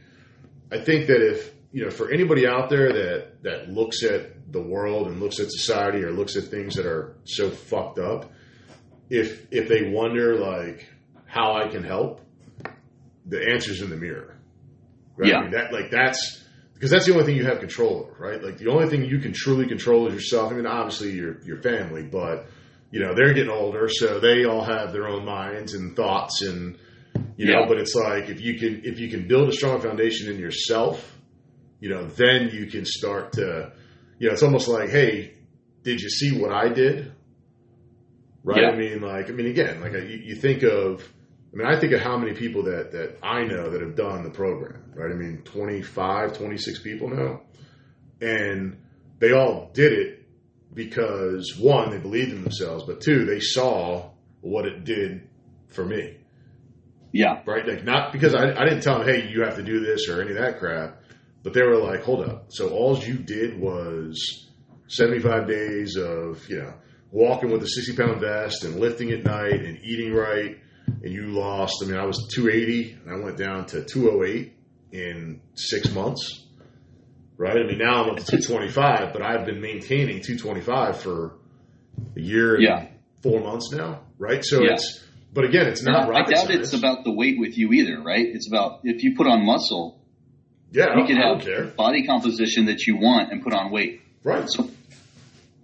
I 0.72 0.80
think 0.80 1.08
that 1.08 1.22
if 1.22 1.52
you 1.72 1.86
know, 1.86 1.92
for 1.92 2.12
anybody 2.12 2.48
out 2.48 2.70
there 2.70 2.92
that 2.92 3.44
that 3.44 3.70
looks 3.70 4.04
at 4.04 4.52
the 4.52 4.62
world 4.62 5.08
and 5.08 5.20
looks 5.20 5.40
at 5.40 5.52
society 5.52 6.04
or 6.04 6.12
looks 6.12 6.36
at 6.36 6.46
things 6.46 6.76
that 6.76 6.86
are 6.86 7.16
so 7.24 7.50
fucked 7.50 8.00
up, 8.00 8.32
if 9.10 9.48
if 9.52 9.68
they 9.68 9.90
wonder 9.90 10.36
like 10.36 10.88
how 11.26 11.54
I 11.54 11.68
can 11.70 11.84
help, 11.84 12.22
the 13.26 13.50
answer's 13.52 13.82
in 13.82 13.90
the 13.90 13.98
mirror. 13.98 14.38
Right? 15.16 15.30
Yeah. 15.30 15.38
I 15.38 15.42
mean, 15.44 15.52
that 15.52 15.72
like 15.74 15.92
that's 15.92 16.41
because 16.82 16.90
that's 16.90 17.06
the 17.06 17.14
only 17.14 17.26
thing 17.26 17.36
you 17.36 17.46
have 17.46 17.60
control 17.60 18.08
over, 18.10 18.16
right? 18.18 18.44
Like 18.44 18.58
the 18.58 18.72
only 18.72 18.90
thing 18.90 19.06
you 19.06 19.20
can 19.20 19.34
truly 19.34 19.68
control 19.68 20.08
is 20.08 20.16
yourself. 20.16 20.52
I 20.52 20.56
mean, 20.56 20.66
obviously 20.66 21.12
your 21.12 21.40
your 21.44 21.62
family, 21.62 22.02
but 22.02 22.48
you 22.90 23.00
know 23.00 23.14
they're 23.14 23.36
getting 23.36 23.52
older, 23.52 23.88
so 23.88 24.20
they 24.20 24.46
all 24.46 24.64
have 24.64 24.92
their 24.92 25.08
own 25.08 25.24
minds 25.24 25.76
and 25.76 25.96
thoughts, 25.96 26.42
and 26.42 26.80
you 27.38 27.46
know. 27.46 27.60
Yeah. 27.60 27.66
But 27.68 27.78
it's 27.78 27.94
like 27.94 28.30
if 28.30 28.42
you 28.42 28.58
can 28.58 28.82
if 28.84 28.98
you 28.98 29.12
can 29.12 29.28
build 29.28 29.48
a 29.50 29.52
strong 29.52 29.80
foundation 29.80 30.34
in 30.34 30.40
yourself, 30.40 31.20
you 31.80 31.90
know, 31.90 32.08
then 32.08 32.50
you 32.52 32.66
can 32.66 32.86
start 32.86 33.34
to, 33.34 33.74
you 34.18 34.28
know, 34.28 34.34
it's 34.34 34.42
almost 34.42 34.68
like, 34.68 34.90
hey, 34.90 35.36
did 35.84 36.02
you 36.02 36.10
see 36.10 36.32
what 36.40 36.52
I 36.52 36.70
did? 36.70 37.12
Right? 38.44 38.60
Yeah. 38.60 38.70
I 38.70 38.76
mean, 38.76 39.02
like, 39.02 39.30
I 39.30 39.34
mean, 39.34 39.46
again, 39.46 39.82
like 39.82 39.94
you, 39.94 40.20
you 40.24 40.36
think 40.36 40.64
of, 40.64 41.08
I 41.54 41.58
mean, 41.58 41.68
I 41.68 41.80
think 41.80 41.94
of 41.94 42.02
how 42.02 42.18
many 42.18 42.34
people 42.34 42.64
that, 42.64 42.92
that 42.94 43.18
I 43.22 43.44
know 43.44 43.70
that 43.70 43.82
have 43.82 43.96
done 43.96 44.24
the 44.24 44.30
program, 44.30 44.94
right? 44.96 45.12
I 45.12 45.16
mean, 45.16 45.42
25, 45.44 46.38
26 46.38 46.80
people 46.80 47.10
now. 47.10 47.42
And 48.22 48.78
they 49.20 49.34
all 49.34 49.70
did 49.74 49.92
it 49.92 50.26
because 50.74 51.58
one, 51.58 51.92
they 51.92 51.98
believed 51.98 52.32
in 52.32 52.44
themselves, 52.44 52.86
but 52.86 53.02
two, 53.02 53.26
they 53.26 53.40
saw 53.42 54.12
what 54.40 54.66
it 54.66 54.86
did 54.86 55.28
for 55.68 55.86
me 55.86 56.18
yeah. 57.12 57.42
right? 57.46 57.68
Like 57.68 57.84
not 57.84 58.12
because 58.12 58.34
I, 58.34 58.52
I 58.52 58.64
didn't 58.66 58.82
tell 58.82 59.00
them, 59.00 59.08
hey, 59.08 59.30
you 59.30 59.44
have 59.44 59.56
to 59.56 59.64
do 59.64 59.80
this 59.80 60.08
or 60.08 60.22
any 60.22 60.32
of 60.32 60.38
that 60.38 60.60
crap, 60.60 61.02
but 61.44 61.54
they 61.54 61.62
were 61.62 61.78
like, 61.78 62.04
hold 62.04 62.28
up. 62.28 62.46
So 62.50 62.70
all 62.70 62.98
you 62.98 63.16
did 63.16 63.60
was 63.60 64.48
75 64.88 65.48
days 65.48 65.98
of, 65.98 66.48
you 66.50 66.62
know, 66.62 66.74
walking 67.12 67.52
with 67.52 67.64
a 67.64 67.68
60 67.68 67.96
pound 67.96 68.22
vest 68.22 68.64
and 68.64 68.80
lifting 68.80 69.12
at 69.12 69.24
night 69.24 69.62
and 69.62 69.80
eating 69.84 70.14
right. 70.14 70.58
And 70.88 71.12
you 71.12 71.28
lost, 71.28 71.82
I 71.84 71.88
mean, 71.88 71.98
I 71.98 72.06
was 72.06 72.28
280 72.36 72.98
and 73.06 73.12
I 73.16 73.24
went 73.24 73.38
down 73.38 73.66
to 73.68 73.84
208 73.84 74.54
in 74.92 75.42
six 75.56 75.92
months, 75.94 76.46
right? 77.38 77.58
I 77.58 77.64
mean, 77.64 77.78
now 77.80 78.04
I'm 78.04 78.10
up 78.12 78.18
to 78.18 78.24
225, 78.26 79.14
but 79.14 79.22
I've 79.22 79.46
been 79.46 79.62
maintaining 79.62 80.22
225 80.22 80.98
for 81.02 81.36
a 82.16 82.20
year 82.20 82.56
and 82.56 82.64
Yeah. 82.64 82.86
four 83.24 83.40
months 83.42 83.72
now, 83.72 84.02
right? 84.20 84.44
So 84.44 84.64
Yeah. 84.64 84.74
it's, 84.74 85.04
but 85.34 85.46
again, 85.46 85.68
it's 85.68 85.82
not 85.84 86.10
I 86.14 86.22
doubt 86.24 86.38
science. 86.48 86.50
it's 86.56 86.74
about 86.74 87.04
the 87.04 87.14
weight 87.14 87.40
with 87.40 87.58
you 87.58 87.72
either, 87.74 88.02
right? 88.02 88.26
It's 88.28 88.48
about 88.48 88.82
if 88.84 89.02
you 89.04 89.16
put 89.16 89.28
on 89.28 89.46
muscle, 89.46 90.00
Yeah, 90.72 90.98
you 91.00 91.06
can 91.06 91.18
have 91.18 91.42
care. 91.42 91.66
body 91.66 92.06
composition 92.06 92.66
that 92.66 92.86
you 92.86 92.98
want 92.98 93.32
and 93.32 93.42
put 93.44 93.54
on 93.54 93.72
weight. 93.72 94.02
Right. 94.24 94.48
So, 94.50 94.70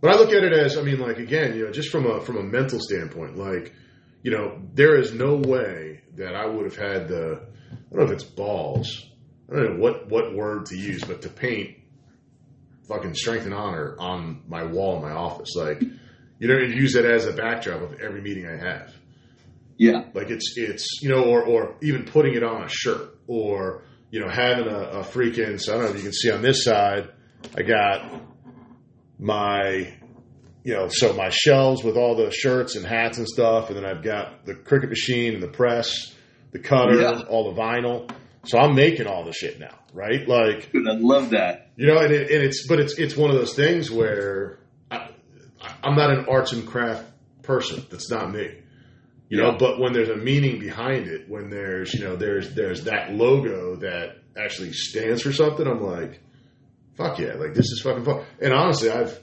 But 0.02 0.12
I 0.16 0.18
look 0.20 0.32
at 0.32 0.44
it 0.44 0.54
as, 0.54 0.78
I 0.78 0.84
mean, 0.84 1.00
like 1.00 1.18
again, 1.18 1.56
you 1.58 1.66
know, 1.66 1.72
just 1.72 1.90
from 1.90 2.06
a 2.06 2.22
from 2.22 2.38
a 2.38 2.44
mental 2.44 2.80
standpoint, 2.80 3.36
like, 3.38 3.74
you 4.24 4.32
know, 4.32 4.60
there 4.74 5.00
is 5.00 5.14
no 5.14 5.36
way 5.36 6.02
that 6.16 6.36
I 6.36 6.46
would 6.46 6.66
have 6.66 6.76
had 6.78 7.08
the, 7.08 7.42
I 7.72 7.76
don't 7.96 8.00
know 8.00 8.06
if 8.06 8.12
it's 8.12 8.24
balls, 8.24 9.06
I 9.52 9.56
don't 9.56 9.76
know 9.78 9.82
what 9.82 10.10
what 10.10 10.34
word 10.36 10.66
to 10.68 10.78
use, 10.78 11.04
but 11.04 11.22
to 11.24 11.30
paint 11.30 11.78
fucking 12.88 13.14
strength 13.16 13.46
and 13.46 13.54
honor 13.54 13.96
on 14.00 14.44
my 14.48 14.64
wall 14.66 14.98
in 14.98 15.02
my 15.02 15.12
office, 15.12 15.56
like, 15.56 15.82
you 16.40 16.48
know, 16.48 16.56
and 16.58 16.74
use 16.74 16.96
it 16.96 17.06
as 17.06 17.26
a 17.26 17.34
backdrop 17.34 17.82
of 17.82 18.00
every 18.00 18.22
meeting 18.22 18.46
I 18.48 18.58
have. 18.58 18.94
yeah. 19.78 20.06
Like 20.14 20.30
it's 20.30 20.54
it's 20.58 21.02
you 21.02 21.10
know, 21.10 21.24
or 21.24 21.44
or 21.44 21.76
even 21.82 22.06
putting 22.06 22.34
it 22.36 22.44
on 22.44 22.64
a 22.64 22.70
shirt, 22.70 23.20
or 23.28 23.84
you 24.12 24.20
know, 24.22 24.30
having 24.30 24.68
a, 24.68 24.80
a 25.00 25.04
freaking. 25.04 25.60
So 25.60 25.74
I 25.74 25.78
don't 25.78 25.86
know 25.86 25.92
if 25.92 25.98
you 25.98 26.04
can 26.04 26.14
see 26.14 26.32
on 26.32 26.42
this 26.42 26.64
side, 26.64 27.10
I 27.58 27.64
got 27.64 28.10
my, 29.20 29.94
you 30.68 30.74
know, 30.74 30.90
so 30.90 31.14
my 31.14 31.30
shelves 31.30 31.82
with 31.82 31.96
all 31.96 32.16
the 32.18 32.30
shirts 32.30 32.76
and 32.76 32.86
hats 32.86 33.18
and 33.20 33.26
stuff, 33.28 33.70
and 33.70 33.78
then 33.78 33.86
I've 33.86 34.04
got 34.04 34.46
the 34.46 34.54
Cricut 34.54 34.90
machine 34.90 35.34
and 35.34 35.42
the 35.42 35.48
press, 35.48 36.14
the 36.52 36.60
cutter, 36.60 37.00
Yeah. 37.00 37.22
all 37.30 37.54
the 37.54 37.60
vinyl. 37.62 38.12
So 38.44 38.58
I'm 38.60 38.76
making 38.76 39.08
all 39.08 39.24
the 39.24 39.32
shit 39.32 39.60
now, 39.60 39.78
right? 39.94 40.28
Like 40.28 40.72
Dude, 40.74 40.86
I 40.88 40.96
love 40.96 41.30
that. 41.30 41.70
you 41.78 41.88
know, 41.88 41.98
and, 42.00 42.12
it, 42.12 42.30
and 42.32 42.44
it's 42.44 42.68
but 42.68 42.80
it's 42.82 42.98
it's 43.00 43.16
one 43.16 43.30
of 43.30 43.38
those 43.38 43.54
things 43.56 43.90
where 43.90 44.60
I, 44.92 45.10
I'm 45.84 45.96
not 45.96 46.10
an 46.12 46.26
arts 46.30 46.52
and 46.52 46.68
craft 46.68 47.06
person. 47.44 47.86
That's 47.90 48.10
not 48.12 48.32
me. 48.34 48.50
You 49.30 49.38
know, 49.42 49.52
Yeah. 49.52 49.58
but 49.60 49.80
when 49.80 49.94
there's 49.94 50.10
a 50.10 50.18
meaning 50.18 50.60
behind 50.60 51.08
it, 51.08 51.30
when 51.30 51.50
there's 51.50 51.94
you 51.94 52.04
know 52.04 52.16
there's 52.18 52.54
there's 52.56 52.84
that 52.86 53.14
logo 53.14 53.78
that 53.78 54.18
actually 54.38 54.74
stands 54.74 55.22
for 55.22 55.32
something, 55.32 55.66
I'm 55.66 55.82
like, 55.82 56.20
fuck 56.98 57.20
yeah, 57.20 57.36
like 57.36 57.54
this 57.54 57.66
is 57.72 57.82
fucking 57.84 58.04
fun. 58.04 58.26
And 58.42 58.54
honestly, 58.54 58.90
I've 58.90 59.18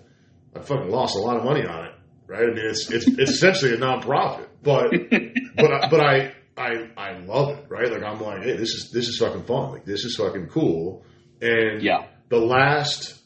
I've 0.55 0.67
fucking 0.67 0.91
lost 0.91 1.17
a 1.17 1.21
lot 1.21 1.37
of 1.37 1.45
money 1.45 1.65
on 1.67 1.87
it, 1.87 1.95
right? 2.27 2.43
I 2.43 2.47
mean, 2.47 2.59
it's 2.67 2.91
it's 2.91 3.07
it's 3.07 3.31
essentially 3.33 3.75
a 3.75 3.77
nonprofit, 3.77 4.47
but 4.63 4.91
but 5.57 5.73
I, 5.73 5.89
but 5.89 6.01
I 6.01 6.35
I 6.57 6.89
I 6.97 7.19
love 7.19 7.59
it, 7.59 7.67
right? 7.69 7.91
Like 7.91 8.03
I'm 8.03 8.21
like, 8.21 8.43
hey, 8.43 8.57
this 8.57 8.71
is 8.71 8.91
this 8.93 9.09
is 9.09 9.19
fucking 9.19 9.45
fun. 9.45 9.73
Like 9.73 9.85
this 9.85 10.05
is 10.05 10.17
fucking 10.17 10.49
cool. 10.49 11.05
And 11.41 11.83
Yeah. 11.83 12.07
the 12.29 12.39
last 12.39 13.21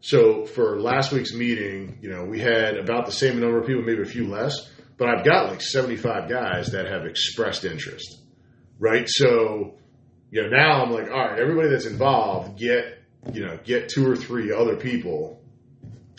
So 0.00 0.44
for 0.46 0.78
last 0.80 1.10
week's 1.12 1.32
meeting, 1.34 1.98
you 2.02 2.10
know, 2.10 2.24
we 2.24 2.38
had 2.38 2.76
about 2.76 3.06
the 3.06 3.12
same 3.12 3.40
number 3.40 3.58
of 3.58 3.66
people, 3.66 3.82
maybe 3.82 4.02
a 4.02 4.04
few 4.04 4.28
less, 4.28 4.54
but 4.98 5.08
I've 5.08 5.24
got 5.24 5.48
like 5.50 5.60
75 5.62 6.28
guys 6.28 6.68
that 6.72 6.86
have 6.86 7.06
expressed 7.06 7.64
interest, 7.64 8.20
right? 8.78 9.04
So, 9.08 9.74
you 10.30 10.42
know, 10.42 10.48
now 10.48 10.84
I'm 10.84 10.90
like, 10.92 11.10
all 11.10 11.18
right, 11.26 11.38
everybody 11.38 11.70
that's 11.70 11.86
involved, 11.86 12.58
get, 12.58 12.98
you 13.32 13.44
know, 13.44 13.58
get 13.64 13.88
two 13.88 14.08
or 14.08 14.14
three 14.16 14.52
other 14.52 14.76
people 14.76 15.40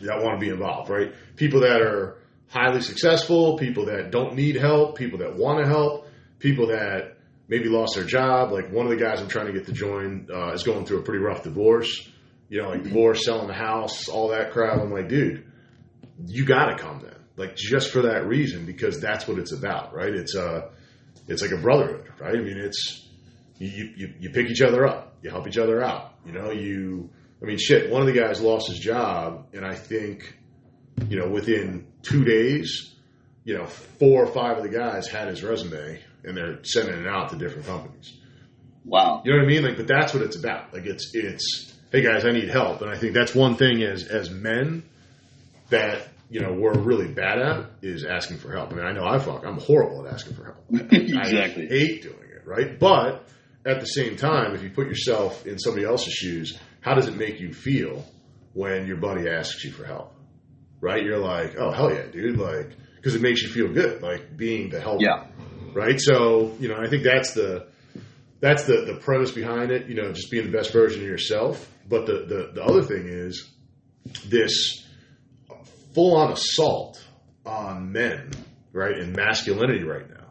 that 0.02 0.22
want 0.24 0.40
to 0.40 0.46
be 0.46 0.50
involved, 0.52 0.90
right? 0.90 1.14
People 1.36 1.62
that 1.62 1.82
are 1.82 2.18
highly 2.50 2.82
successful, 2.82 3.58
people 3.58 3.86
that 3.86 4.12
don't 4.12 4.36
need 4.36 4.56
help, 4.56 4.98
people 4.98 5.20
that 5.20 5.36
want 5.36 5.64
to 5.64 5.70
help, 5.70 6.08
people 6.40 6.68
that 6.68 7.18
maybe 7.48 7.70
lost 7.70 7.96
their 7.96 8.06
job. 8.06 8.52
Like 8.52 8.72
one 8.72 8.86
of 8.86 8.92
the 8.92 9.04
guys 9.04 9.22
I'm 9.22 9.28
trying 9.28 9.48
to 9.48 9.54
get 9.54 9.66
to 9.66 9.74
join 9.74 10.28
uh, 10.34 10.52
is 10.52 10.64
going 10.64 10.86
through 10.86 11.00
a 11.00 11.04
pretty 11.04 11.24
rough 11.24 11.44
divorce. 11.44 12.10
You 12.50 12.62
know, 12.62 12.70
like 12.70 12.84
divorce, 12.84 13.26
selling 13.26 13.48
the 13.48 13.54
house, 13.54 14.08
all 14.08 14.30
that 14.30 14.52
crap. 14.52 14.80
I'm 14.80 14.92
like, 14.92 15.10
dude, 15.10 15.52
you 16.26 16.46
got 16.46 16.68
to 16.68 16.78
come 16.78 17.02
then. 17.02 17.16
Like 17.36 17.56
just 17.56 17.92
for 17.92 18.04
that 18.04 18.26
reason, 18.26 18.66
because 18.66 19.02
that's 19.02 19.28
what 19.28 19.38
it's 19.38 19.52
about, 19.52 19.94
right? 19.94 20.14
It's 20.14 20.34
a, 20.36 20.72
it's 21.28 21.42
like 21.42 21.52
a 21.52 21.58
brotherhood, 21.58 22.10
right? 22.20 22.36
I 22.36 22.42
mean, 22.42 22.58
it's 22.58 23.06
you, 23.60 23.92
you 23.96 24.14
you 24.20 24.30
pick 24.30 24.50
each 24.50 24.62
other 24.62 24.88
up, 24.88 25.18
you 25.22 25.30
help 25.30 25.48
each 25.48 25.58
other 25.58 25.84
out. 25.84 26.14
You 26.26 26.32
know, 26.32 26.52
you. 26.52 27.10
I 27.42 27.46
mean, 27.46 27.58
shit. 27.58 27.92
One 27.92 28.02
of 28.02 28.08
the 28.08 28.20
guys 28.20 28.42
lost 28.42 28.68
his 28.68 28.80
job, 28.80 29.48
and 29.54 29.66
I 29.66 29.76
think, 29.76 30.38
you 31.08 31.20
know, 31.20 31.30
within 31.30 31.88
two 32.02 32.24
days, 32.24 32.96
you 33.44 33.58
know, 33.58 33.66
four 33.66 34.24
or 34.24 34.28
five 34.28 34.58
of 34.58 34.64
the 34.64 34.70
guys 34.70 35.08
had 35.08 35.28
his 35.28 35.44
resume, 35.44 36.02
and 36.24 36.36
they're 36.36 36.64
sending 36.64 37.00
it 37.00 37.08
out 37.08 37.30
to 37.30 37.38
different 37.38 37.68
companies. 37.68 38.18
Wow. 38.84 39.22
You 39.24 39.32
know 39.32 39.40
what 39.40 39.46
I 39.46 39.48
mean? 39.48 39.64
Like, 39.64 39.78
but 39.78 39.88
that's 39.88 40.14
what 40.14 40.24
it's 40.24 40.38
about. 40.38 40.74
Like, 40.74 40.86
it's 40.86 41.12
it's 41.14 41.74
hey 41.92 42.02
guys, 42.02 42.26
I 42.26 42.32
need 42.32 42.50
help, 42.50 42.82
and 42.82 42.90
I 42.90 42.98
think 42.98 43.14
that's 43.14 43.34
one 43.36 43.56
thing 43.56 43.84
as 43.84 44.08
as 44.08 44.30
men 44.30 44.84
that 45.70 46.08
you 46.30 46.42
know 46.42 46.54
we're 46.54 46.78
really 46.78 47.08
bad 47.08 47.40
at 47.40 47.66
is 47.82 48.06
asking 48.06 48.38
for 48.38 48.52
help. 48.52 48.72
I 48.72 48.76
mean, 48.76 48.86
I 48.86 48.92
know 48.94 49.06
I 49.06 49.20
fuck, 49.20 49.46
I'm 49.46 49.60
horrible 49.60 50.06
at 50.06 50.14
asking 50.14 50.36
for 50.36 50.46
help. 50.46 50.92
Exactly. 50.92 51.66
I 51.70 51.70
hate 51.70 52.04
doing 52.04 52.30
it, 52.34 52.46
right? 52.46 52.80
But 52.80 53.28
at 53.66 53.80
the 53.80 53.86
same 53.86 54.16
time, 54.16 54.56
if 54.56 54.64
you 54.64 54.70
put 54.70 54.88
yourself 54.88 55.46
in 55.46 55.60
somebody 55.60 55.86
else's 55.86 56.14
shoes, 56.14 56.58
how 56.88 56.94
does 56.96 57.08
it 57.10 57.18
make 57.18 57.42
you 57.42 57.52
feel 57.54 58.06
when 58.54 58.88
your 58.88 58.96
buddy 58.96 59.28
asks 59.28 59.62
you 59.66 59.72
for 59.72 59.84
help? 59.86 60.14
Right? 60.80 61.04
You're 61.04 61.18
like, 61.20 61.56
oh 61.58 61.72
hell 61.72 61.94
yeah, 61.94 62.06
dude! 62.06 62.38
Like, 62.38 62.70
because 62.96 63.14
it 63.14 63.22
makes 63.22 63.42
you 63.42 63.50
feel 63.50 63.74
good, 63.74 64.02
like 64.02 64.38
being 64.38 64.70
the 64.70 64.80
helper 64.80 65.04
Yeah. 65.04 65.26
right? 65.74 66.00
So, 66.00 66.56
you 66.60 66.70
know, 66.70 66.78
I 66.78 66.88
think 66.88 67.04
that's 67.04 67.34
the 67.34 67.68
that's 68.40 68.64
the 68.66 68.86
the 68.86 69.00
premise 69.02 69.32
behind 69.32 69.72
it. 69.72 69.88
You 69.88 69.96
know, 69.96 70.14
just 70.14 70.32
being 70.32 70.46
the 70.50 70.58
best 70.58 70.72
version 70.72 71.02
of 71.02 71.08
yourself. 71.08 71.70
But 71.90 72.06
the 72.06 72.14
the, 72.26 72.52
the 72.54 72.64
other 72.64 72.84
thing 72.84 73.08
is 73.08 73.50
this 74.26 74.86
full 75.94 76.16
on 76.16 76.32
assault 76.32 77.04
on 77.46 77.92
men, 77.92 78.32
right, 78.72 78.98
and 78.98 79.14
masculinity 79.16 79.84
right 79.84 80.10
now, 80.10 80.28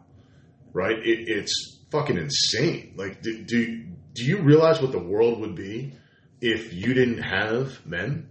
right? 0.72 0.96
It, 0.98 1.28
it's 1.28 1.80
fucking 1.90 2.16
insane. 2.16 2.94
Like, 2.96 3.20
do, 3.20 3.42
do 3.42 3.84
do 4.14 4.24
you 4.24 4.38
realize 4.38 4.80
what 4.80 4.92
the 4.92 4.98
world 5.02 5.40
would 5.40 5.54
be 5.56 5.92
if 6.52 6.72
you 6.72 6.94
didn't 6.94 7.22
have 7.22 7.84
men? 7.86 8.28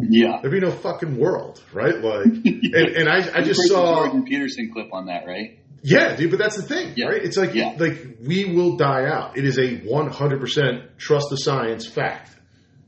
Yeah. 0.00 0.38
There'd 0.40 0.52
be 0.52 0.60
no 0.60 0.70
fucking 0.72 1.16
world, 1.18 1.62
right? 1.72 1.96
Like, 2.00 2.26
and, 2.44 2.74
and 2.74 3.08
I 3.08 3.38
I 3.38 3.42
just 3.42 3.60
saw 3.68 4.04
Jordan 4.04 4.24
Peterson 4.24 4.70
clip 4.72 4.92
on 4.92 5.06
that, 5.06 5.26
right? 5.26 5.58
yeah, 5.86 6.16
dude, 6.16 6.30
but 6.30 6.38
that's 6.38 6.56
the 6.56 6.62
thing, 6.62 6.94
Yeah. 6.96 7.06
right? 7.08 7.22
It's 7.22 7.36
like 7.36 7.54
Yeah. 7.54 7.76
like 7.78 8.16
we 8.26 8.44
will 8.46 8.76
die 8.76 9.04
out. 9.06 9.36
It 9.38 9.44
is 9.44 9.58
a 9.58 9.78
100% 9.80 10.98
trust 10.98 11.26
the 11.30 11.36
science 11.36 11.86
fact. 11.86 12.30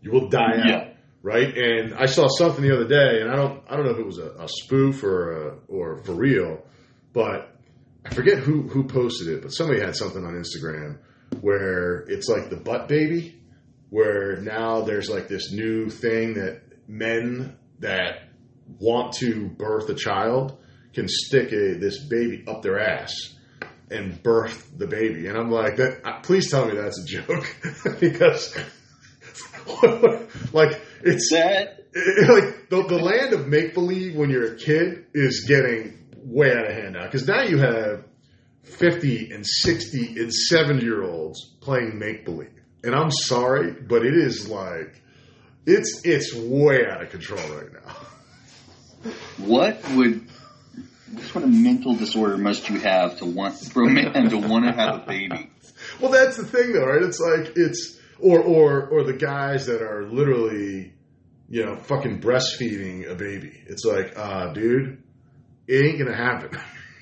You 0.02 0.12
will 0.12 0.28
die 0.28 0.58
out, 0.72 0.88
right? 1.22 1.56
And 1.56 1.94
I 1.94 2.06
saw 2.06 2.26
something 2.28 2.62
the 2.62 2.74
other 2.74 2.88
day, 2.88 3.20
and 3.20 3.30
I 3.30 3.36
don't 3.36 3.62
I 3.68 3.76
don't 3.76 3.84
know 3.86 3.92
if 3.92 3.98
it 3.98 4.06
was 4.06 4.18
a, 4.18 4.30
a 4.44 4.48
spoof 4.48 5.02
or 5.04 5.18
a, 5.48 5.56
or 5.68 6.02
for 6.04 6.14
real, 6.14 6.64
but 7.12 7.54
I 8.04 8.14
forget 8.14 8.38
who 8.38 8.62
who 8.62 8.84
posted 8.84 9.28
it, 9.28 9.42
but 9.42 9.50
somebody 9.50 9.80
had 9.80 9.94
something 9.96 10.24
on 10.24 10.34
Instagram 10.34 10.98
where 11.40 12.04
it's 12.08 12.28
like 12.28 12.50
the 12.50 12.56
butt 12.56 12.88
baby, 12.88 13.40
where 13.90 14.36
now 14.40 14.82
there's 14.82 15.08
like 15.08 15.28
this 15.28 15.52
new 15.52 15.88
thing 15.90 16.34
that 16.34 16.62
men 16.88 17.56
that 17.80 18.28
want 18.78 19.12
to 19.14 19.46
birth 19.48 19.88
a 19.90 19.94
child 19.94 20.58
can 20.94 21.06
stick 21.08 21.52
a 21.52 21.74
this 21.78 22.04
baby 22.08 22.44
up 22.48 22.62
their 22.62 22.80
ass 22.80 23.12
and 23.90 24.20
birth 24.22 24.70
the 24.76 24.86
baby. 24.86 25.26
And 25.28 25.36
I'm 25.38 25.50
like, 25.50 25.76
that. 25.76 26.00
uh, 26.04 26.20
Please 26.20 26.50
tell 26.50 26.66
me 26.66 26.74
that's 26.74 27.00
a 27.00 27.04
joke 27.06 27.46
because, 28.00 28.56
like, 30.52 30.80
it's 31.02 31.30
That 31.32 31.84
it- 31.92 32.28
like 32.28 32.68
the, 32.68 32.84
the 32.88 32.98
land 32.98 33.32
of 33.32 33.46
make 33.48 33.72
believe 33.74 34.16
when 34.16 34.28
you're 34.30 34.54
a 34.54 34.56
kid 34.56 35.06
is 35.14 35.44
getting 35.48 35.96
way 36.24 36.50
out 36.52 36.66
of 36.66 36.72
hand 36.74 36.92
now 36.94 37.04
because 37.04 37.26
now 37.26 37.42
you 37.42 37.56
have 37.58 38.04
50 38.64 39.30
and 39.32 39.46
60 39.46 40.20
and 40.20 40.32
70 40.32 40.84
year 40.84 41.02
olds 41.04 41.54
playing 41.60 41.98
make 41.98 42.24
believe 42.24 42.55
and 42.86 42.94
i'm 42.94 43.10
sorry 43.10 43.72
but 43.72 44.04
it 44.06 44.14
is 44.14 44.48
like 44.48 45.02
it's 45.66 46.00
it's 46.04 46.34
way 46.34 46.86
out 46.90 47.02
of 47.02 47.10
control 47.10 47.40
right 47.56 47.72
now 47.72 47.92
what 49.38 49.80
would 49.90 50.26
what 51.12 51.24
sort 51.26 51.44
of 51.44 51.50
mental 51.50 51.94
disorder 51.94 52.36
must 52.36 52.68
you 52.68 52.78
have 52.80 53.18
to 53.18 53.24
want 53.26 53.54
for 53.58 53.84
a 53.84 53.90
man 53.90 54.28
to 54.30 54.36
want 54.38 54.64
to 54.64 54.72
have 54.72 55.02
a 55.02 55.06
baby? 55.06 55.50
well 56.00 56.10
that's 56.10 56.36
the 56.36 56.44
thing 56.44 56.72
though 56.72 56.84
right 56.86 57.02
it's 57.02 57.20
like 57.20 57.52
it's 57.56 57.98
or 58.18 58.40
or 58.40 58.86
or 58.88 59.04
the 59.04 59.12
guys 59.12 59.66
that 59.66 59.82
are 59.82 60.04
literally 60.06 60.92
you 61.48 61.64
know 61.64 61.76
fucking 61.76 62.20
breastfeeding 62.20 63.08
a 63.10 63.14
baby 63.14 63.62
it's 63.66 63.84
like 63.84 64.12
uh 64.16 64.52
dude 64.52 65.02
it 65.68 65.84
ain't 65.84 65.98
gonna 65.98 66.16
happen 66.16 66.50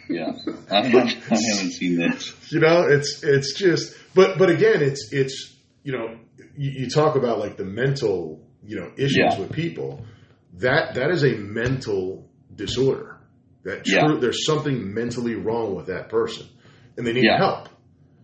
Yeah, 0.09 0.33
I 0.71 0.83
haven't, 0.87 1.17
I 1.31 1.39
haven't 1.39 1.73
seen 1.73 1.97
this. 1.97 2.53
you 2.53 2.61
know 2.61 2.83
it's 2.89 3.23
it's 3.25 3.55
just 3.55 3.95
but 4.15 4.37
but 4.37 4.51
again 4.51 4.83
it's 4.83 5.11
it's 5.13 5.54
you 5.85 5.93
know 5.93 6.19
you, 6.57 6.71
you 6.81 6.91
talk 6.91 7.15
about 7.15 7.39
like 7.39 7.57
the 7.57 7.65
mental 7.65 8.41
you 8.65 8.77
know 8.81 8.91
issues 8.97 9.17
Yeah. 9.17 9.39
with 9.39 9.53
people 9.53 10.05
that 10.55 10.95
that 10.97 11.11
is 11.11 11.23
a 11.25 11.35
mental 11.37 12.29
disorder 12.55 13.19
that 13.65 13.85
true, 13.85 14.15
Yeah. 14.15 14.21
there's 14.21 14.45
something 14.45 14.93
mentally 14.93 15.35
wrong 15.37 15.75
with 15.77 15.87
that 15.87 16.09
person 16.09 16.47
and 16.97 17.07
they 17.07 17.13
need 17.13 17.25
Yeah. 17.25 17.39
help 17.39 17.69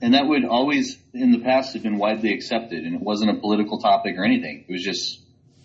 And 0.03 0.15
that 0.15 0.27
would 0.27 0.47
always, 0.47 0.97
in 1.13 1.31
the 1.31 1.41
past, 1.41 1.75
have 1.75 1.83
been 1.83 1.99
widely 1.99 2.33
accepted, 2.33 2.85
and 2.87 2.95
it 2.95 3.03
wasn't 3.03 3.37
a 3.37 3.39
political 3.39 3.79
topic 3.79 4.17
or 4.17 4.25
anything. 4.25 4.65
It 4.67 4.73
was 4.73 4.83
just, 4.83 5.21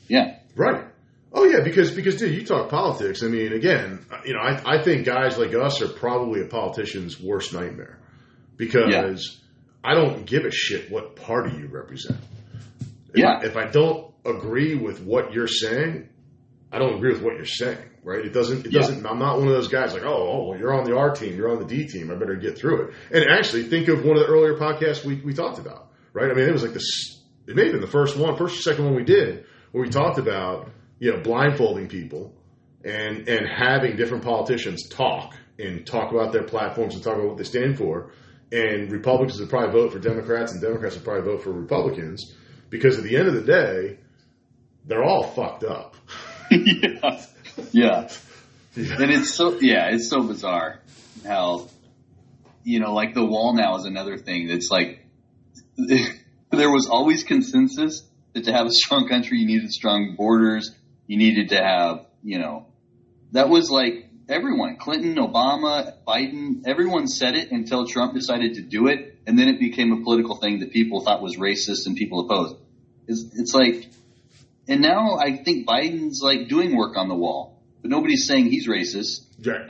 yeah, 0.09 0.39
right 0.57 0.83
oh 1.31 1.45
yeah 1.45 1.61
because 1.63 1.91
because 1.91 2.15
dude 2.17 2.33
you 2.33 2.45
talk 2.45 2.69
politics 2.69 3.21
i 3.23 3.27
mean 3.27 3.51
again 3.53 3.99
you 4.25 4.33
know 4.33 4.39
i, 4.39 4.75
I 4.77 4.83
think 4.83 5.05
guys 5.05 5.37
like 5.37 5.53
us 5.53 5.81
are 5.81 5.89
probably 5.89 6.39
a 6.41 6.45
politician's 6.47 7.19
worst 7.19 7.53
nightmare 7.53 7.97
because 8.57 9.41
i 9.89 9.93
don't 9.93 10.25
give 10.25 10.43
a 10.45 10.51
shit 10.51 10.89
what 10.91 11.15
party 11.15 11.55
you 11.57 11.67
represent 11.67 12.19
If 13.13 13.17
Yeah. 13.21 13.39
I, 13.41 13.45
if 13.45 13.55
I 13.55 13.65
don't 13.67 14.13
agree 14.25 14.75
with 14.75 14.97
what 15.01 15.31
you're 15.33 15.47
saying, 15.63 16.09
I 16.71 16.79
don't 16.79 16.95
agree 16.95 17.13
with 17.13 17.21
what 17.21 17.35
you're 17.35 17.45
saying, 17.45 17.77
right? 18.03 18.25
It 18.25 18.33
doesn't, 18.33 18.65
it 18.65 18.71
Yeah. 18.73 18.79
doesn't, 18.81 19.05
I'm 19.05 19.19
not 19.19 19.37
one 19.37 19.47
of 19.47 19.53
those 19.53 19.67
guys 19.69 19.93
like, 19.93 20.03
oh, 20.03 20.21
oh, 20.33 20.49
well, 20.49 20.59
you're 20.59 20.73
on 20.73 20.83
the 20.89 20.95
R 20.97 21.11
team, 21.19 21.37
you're 21.37 21.51
on 21.51 21.59
the 21.59 21.65
D 21.73 21.85
team, 21.87 22.09
I 22.11 22.15
better 22.15 22.35
get 22.35 22.57
through 22.57 22.77
it. 22.87 22.93
And 23.13 23.23
actually, 23.37 23.63
think 23.73 23.87
of 23.87 24.03
one 24.03 24.17
of 24.17 24.23
the 24.23 24.29
earlier 24.33 24.55
podcasts 24.57 25.05
we, 25.05 25.15
we 25.27 25.33
talked 25.33 25.59
about, 25.59 25.91
right? 26.13 26.29
I 26.29 26.33
mean, 26.33 26.47
it 26.49 26.51
was 26.51 26.63
like 26.63 26.73
this, 26.73 26.89
it 27.47 27.55
may 27.55 27.63
have 27.65 27.73
been 27.73 27.81
the 27.89 27.95
first 27.99 28.17
one, 28.17 28.35
first 28.35 28.57
or 28.59 28.61
second 28.63 28.83
one 28.85 28.95
we 28.95 29.03
did, 29.03 29.45
where 29.71 29.83
we 29.83 29.89
talked 29.89 30.17
about, 30.17 30.69
you 30.99 31.13
know, 31.13 31.21
blindfolding 31.21 31.87
people 31.87 32.33
and, 32.83 33.29
and 33.29 33.47
having 33.47 33.95
different 33.95 34.23
politicians 34.23 34.89
talk 34.89 35.35
and 35.59 35.85
talk 35.85 36.11
about 36.11 36.33
their 36.33 36.43
platforms 36.43 36.95
and 36.95 37.03
talk 37.03 37.15
about 37.15 37.27
what 37.29 37.37
they 37.37 37.43
stand 37.45 37.77
for. 37.77 38.11
And 38.55 38.89
Republicans 38.89 39.37
would 39.41 39.49
probably 39.49 39.73
vote 39.73 39.91
for 39.91 39.99
Democrats 39.99 40.53
and 40.53 40.61
Democrats 40.61 40.95
would 40.95 41.03
probably 41.03 41.29
vote 41.29 41.43
for 41.43 41.51
Republicans 41.51 42.33
because 42.69 42.97
at 42.97 43.03
the 43.03 43.17
end 43.17 43.27
of 43.27 43.33
the 43.33 43.41
day, 43.41 43.97
they're 44.85 45.03
all 45.03 45.23
fucked 45.23 45.65
up. 45.65 45.95
yeah, 46.51 47.21
yeah. 47.73 48.09
And 48.75 49.11
it's 49.11 49.33
so, 49.33 49.59
yeah, 49.59 49.89
it's 49.89 50.09
so 50.09 50.23
bizarre 50.23 50.79
how, 51.25 51.67
you 52.63 52.79
know, 52.79 52.93
like 52.93 53.13
the 53.13 53.25
wall 53.25 53.53
now 53.53 53.75
is 53.75 53.83
another 53.83 54.17
thing 54.17 54.47
that's 54.47 54.69
like, 54.71 55.05
there 55.77 56.71
was 56.71 56.87
always 56.89 57.25
consensus 57.25 58.03
that 58.31 58.45
to 58.45 58.53
have 58.53 58.67
a 58.67 58.71
strong 58.71 59.09
country, 59.09 59.39
you 59.39 59.47
needed 59.47 59.71
strong 59.71 60.15
borders, 60.15 60.71
you 61.07 61.17
needed 61.17 61.49
to 61.49 61.57
have, 61.57 62.05
you 62.23 62.39
know, 62.39 62.67
that 63.33 63.49
was 63.49 63.69
like 63.69 64.04
everyone, 64.29 64.77
Clinton, 64.77 65.15
Obama, 65.15 65.93
Biden, 66.07 66.63
everyone 66.65 67.07
said 67.07 67.35
it 67.35 67.51
until 67.51 67.85
Trump 67.87 68.13
decided 68.13 68.55
to 68.55 68.61
do 68.61 68.87
it. 68.87 69.17
And 69.27 69.37
then 69.39 69.47
it 69.47 69.59
became 69.59 69.91
a 69.91 70.03
political 70.03 70.35
thing 70.35 70.59
that 70.59 70.71
people 70.71 71.01
thought 71.01 71.21
was 71.21 71.37
racist 71.37 71.87
and 71.87 71.95
people 71.95 72.19
opposed. 72.21 72.55
It's, 73.07 73.25
it's 73.35 73.53
like, 73.53 73.87
and 74.67 74.81
now 74.81 75.17
I 75.17 75.37
think 75.37 75.67
Biden's 75.67 76.21
like 76.21 76.47
doing 76.47 76.75
work 76.75 76.97
on 76.97 77.07
the 77.07 77.15
wall, 77.15 77.59
but 77.81 77.91
nobody's 77.91 78.27
saying 78.27 78.45
he's 78.51 78.67
racist, 78.67 79.21
Yeah. 79.39 79.65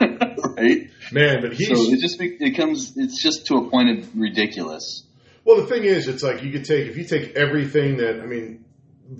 right? 0.56 0.90
Man, 1.12 1.40
but 1.42 1.52
he's 1.54 1.68
So 1.68 1.74
it 1.92 2.00
just 2.00 2.20
it 2.20 2.56
comes 2.56 2.94
it's 2.96 3.22
just 3.22 3.46
to 3.46 3.56
a 3.56 3.70
point 3.70 3.98
of 3.98 4.16
ridiculous. 4.18 5.04
well. 5.44 5.60
The 5.60 5.66
thing 5.66 5.84
is, 5.84 6.08
it's 6.08 6.22
like 6.22 6.42
you 6.42 6.50
could 6.50 6.64
take 6.64 6.86
if 6.86 6.96
you 6.96 7.04
take 7.04 7.36
everything 7.36 7.98
that 7.98 8.20
I 8.20 8.26
mean, 8.26 8.64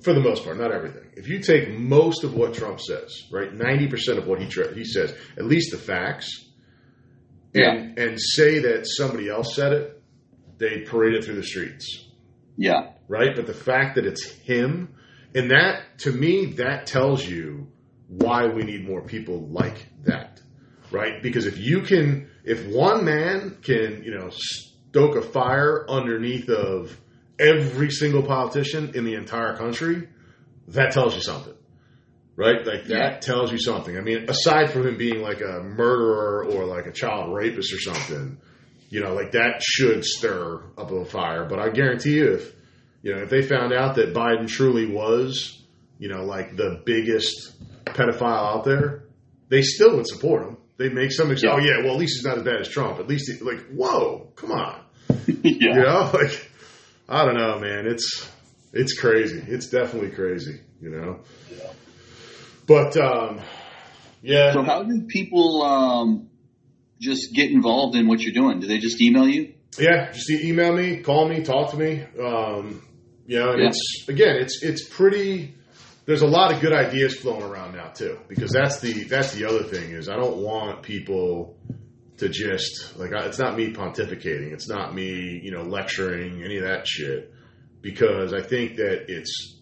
for 0.02 0.12
the 0.12 0.20
most 0.20 0.44
part, 0.44 0.58
not 0.58 0.72
everything. 0.72 1.04
If 1.16 1.28
you 1.28 1.38
take 1.40 1.70
most 1.70 2.24
of 2.24 2.34
what 2.34 2.54
Trump 2.54 2.80
says, 2.80 3.24
right, 3.30 3.52
ninety 3.52 3.86
percent 3.88 4.18
of 4.18 4.26
what 4.26 4.40
he 4.40 4.48
tra- 4.48 4.74
he 4.74 4.84
says, 4.84 5.14
at 5.36 5.44
least 5.44 5.70
the 5.72 5.78
facts, 5.78 6.28
and 7.54 7.98
and 7.98 8.20
say 8.20 8.58
that 8.60 8.86
somebody 8.86 9.28
else 9.28 9.54
said 9.54 9.72
it, 9.72 10.02
they 10.58 10.80
parade 10.80 11.14
it 11.14 11.24
through 11.24 11.36
the 11.36 11.42
streets, 11.44 12.08
Yeah. 12.56 12.90
right? 13.08 13.34
But 13.34 13.46
the 13.46 13.54
fact 13.54 13.94
that 13.96 14.06
it's 14.06 14.24
him, 14.28 14.94
and 15.34 15.50
that 15.50 15.98
to 16.00 16.12
me, 16.12 16.46
that 16.56 16.86
tells 16.86 17.26
you 17.26 17.68
why 18.08 18.46
we 18.46 18.62
need 18.62 18.86
more 18.86 19.02
people 19.02 19.48
like 19.48 19.86
that, 20.04 20.40
right? 20.90 21.22
Because 21.22 21.46
if 21.46 21.58
you 21.58 21.80
can, 21.82 22.28
if 22.44 22.66
one 22.66 23.04
man 23.04 23.58
can, 23.62 24.02
you 24.04 24.14
know, 24.14 24.30
stoke 24.30 25.16
a 25.16 25.22
fire 25.22 25.84
underneath 25.88 26.48
of 26.48 26.98
every 27.38 27.90
single 27.90 28.22
politician 28.22 28.92
in 28.94 29.04
the 29.04 29.14
entire 29.14 29.56
country, 29.56 30.08
that 30.68 30.92
tells 30.92 31.14
you 31.14 31.22
something. 31.22 31.54
Right? 32.36 32.66
Like 32.66 32.84
that 32.84 33.12
Yeah. 33.14 33.18
tells 33.20 33.50
you 33.50 33.58
something. 33.58 33.96
I 33.96 34.00
mean, 34.02 34.26
aside 34.28 34.70
from 34.70 34.86
him 34.86 34.96
being 34.98 35.22
like 35.22 35.40
a 35.40 35.62
murderer 35.62 36.44
or 36.44 36.64
like 36.66 36.86
a 36.86 36.92
child 36.92 37.32
rapist 37.34 37.72
or 37.72 37.78
something, 37.80 38.38
you 38.90 39.00
know, 39.02 39.14
like 39.14 39.32
that 39.32 39.62
should 39.62 40.04
stir 40.04 40.62
up 40.76 40.90
a 40.90 41.04
fire. 41.06 41.46
But 41.48 41.58
I 41.58 41.70
guarantee 41.70 42.16
you 42.16 42.34
if 42.34 42.52
you 43.02 43.14
know, 43.14 43.22
if 43.22 43.30
they 43.30 43.40
found 43.42 43.72
out 43.72 43.94
that 43.96 44.12
Biden 44.12 44.48
truly 44.48 44.86
was, 44.86 45.62
you 45.98 46.08
know, 46.08 46.24
like 46.24 46.56
the 46.56 46.82
biggest 46.84 47.52
pedophile 47.84 48.56
out 48.56 48.64
there, 48.64 49.04
they 49.48 49.62
still 49.62 49.96
would 49.96 50.06
support 50.06 50.42
him. 50.46 50.56
They'd 50.76 50.92
make 50.92 51.12
some 51.12 51.30
excuse. 51.30 51.50
Yeah. 51.50 51.56
Oh 51.56 51.64
yeah, 51.64 51.84
well 51.84 51.94
at 51.94 52.00
least 52.00 52.16
he's 52.18 52.24
not 52.26 52.36
as 52.36 52.42
bad 52.44 52.60
as 52.60 52.68
Trump. 52.68 52.98
At 52.98 53.06
least, 53.08 53.30
he, 53.32 53.42
like, 53.42 53.64
whoa, 53.68 54.30
come 54.36 54.50
on. 54.52 54.80
yeah. 55.26 55.34
You 55.42 55.74
know, 55.74 56.10
like 56.12 56.50
I 57.08 57.24
don't 57.24 57.36
know, 57.36 57.58
man. 57.60 57.86
It's 57.86 58.28
it's 58.72 58.98
crazy. 58.98 59.42
It's 59.46 59.68
definitely 59.68 60.10
crazy. 60.10 60.60
You 60.80 60.90
know. 60.90 61.20
But 62.66 62.96
um, 62.96 63.40
yeah, 64.22 64.52
So 64.52 64.62
how 64.62 64.82
do 64.82 65.02
people 65.08 65.62
um, 65.62 66.28
just 67.00 67.32
get 67.34 67.50
involved 67.50 67.96
in 67.96 68.08
what 68.08 68.20
you're 68.20 68.34
doing? 68.34 68.58
Do 68.60 68.66
they 68.66 68.78
just 68.78 69.00
email 69.00 69.28
you? 69.28 69.54
yeah. 69.78 70.10
Just 70.10 70.30
email 70.30 70.72
me, 70.74 71.00
call 71.00 71.28
me, 71.28 71.42
talk 71.42 71.70
to 71.72 71.76
me. 71.76 72.02
Um, 72.20 72.82
you 73.26 73.38
know, 73.38 73.52
and 73.52 73.60
Yeah. 73.62 73.68
it's 73.68 74.04
again, 74.08 74.36
it's 74.36 74.62
it's 74.62 74.88
pretty. 74.88 75.54
There's 76.06 76.22
a 76.22 76.26
lot 76.26 76.52
of 76.54 76.60
good 76.60 76.72
ideas 76.72 77.16
flowing 77.16 77.42
around 77.42 77.74
now 77.74 77.88
too, 77.88 78.18
because 78.28 78.50
that's 78.52 78.78
the 78.80 79.04
that's 79.04 79.32
the 79.34 79.44
other 79.44 79.64
thing 79.64 79.90
is 79.90 80.08
I 80.08 80.16
don't 80.16 80.38
want 80.38 80.82
people 80.82 81.56
to 82.18 82.28
just 82.28 82.96
like 82.98 83.12
I- 83.12 83.26
it's 83.26 83.38
not 83.38 83.56
me 83.56 83.72
pontificating, 83.72 84.52
it's 84.52 84.68
not 84.68 84.94
me 84.94 85.40
you 85.42 85.50
know 85.50 85.62
lecturing 85.62 86.42
any 86.42 86.56
of 86.58 86.64
that 86.64 86.86
shit, 86.86 87.32
because 87.82 88.32
I 88.32 88.42
think 88.42 88.76
that 88.76 89.06
it's 89.08 89.54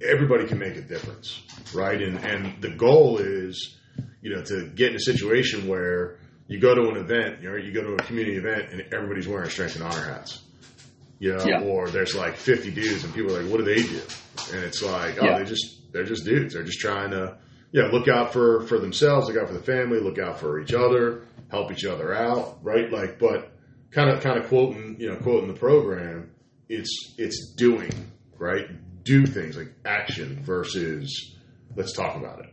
everybody 0.00 0.46
can 0.46 0.58
make 0.58 0.76
a 0.76 0.82
difference, 0.82 1.42
right? 1.74 2.00
And 2.02 2.18
and 2.24 2.60
the 2.62 2.70
goal 2.70 3.18
is 3.18 3.76
you 4.20 4.34
know 4.34 4.42
to 4.42 4.68
get 4.74 4.90
in 4.90 4.96
a 4.96 5.00
situation 5.00 5.68
where 5.68 6.18
you 6.48 6.58
go 6.60 6.74
to 6.74 6.88
an 6.90 6.96
event, 6.96 7.40
you 7.42 7.48
know, 7.50 7.56
you 7.56 7.72
go 7.72 7.82
to 7.82 7.94
a 7.94 8.02
community 8.04 8.36
event 8.36 8.72
and 8.72 8.82
everybody's 8.92 9.28
wearing 9.28 9.48
strength 9.48 9.74
and 9.76 9.84
honor 9.84 10.02
hats. 10.04 10.42
You 11.18 11.34
know, 11.34 11.44
Yeah. 11.46 11.60
or 11.62 11.88
there's 11.88 12.16
like 12.16 12.34
50 12.36 12.72
dudes 12.72 13.04
and 13.04 13.14
people 13.14 13.34
are 13.34 13.42
like, 13.42 13.50
what 13.50 13.58
do 13.58 13.64
they 13.64 13.80
do? 13.80 14.00
And 14.52 14.64
it's 14.64 14.82
like, 14.82 15.22
oh, 15.22 15.24
Yeah. 15.24 15.38
they 15.38 15.44
just, 15.44 15.92
they're 15.92 16.02
just 16.04 16.24
dudes. 16.24 16.52
They're 16.52 16.64
just 16.64 16.80
trying 16.80 17.12
to, 17.12 17.38
yeah, 17.70 17.84
look 17.92 18.08
out 18.08 18.32
for, 18.32 18.66
for 18.66 18.80
themselves, 18.80 19.28
look 19.28 19.36
out 19.38 19.46
for 19.46 19.54
the 19.54 19.62
family, 19.62 20.00
look 20.00 20.18
out 20.18 20.40
for 20.40 20.60
each 20.60 20.74
other, 20.74 21.22
help 21.52 21.70
each 21.70 21.84
other 21.84 22.12
out, 22.14 22.58
right? 22.64 22.90
Like, 22.90 23.18
but 23.20 23.52
kind 23.92 24.10
of, 24.10 24.20
kind 24.22 24.38
of 24.40 24.48
quoting, 24.48 24.96
you 24.98 25.08
know, 25.10 25.16
quoting 25.16 25.46
the 25.52 25.58
program, 25.58 26.30
it's, 26.68 27.14
it's 27.18 27.52
doing, 27.56 27.92
right? 28.38 28.64
Do 29.04 29.26
things 29.26 29.56
like 29.56 29.72
action 29.84 30.42
versus 30.42 31.36
let's 31.76 31.92
talk 31.92 32.16
about 32.16 32.40
it. 32.40 32.46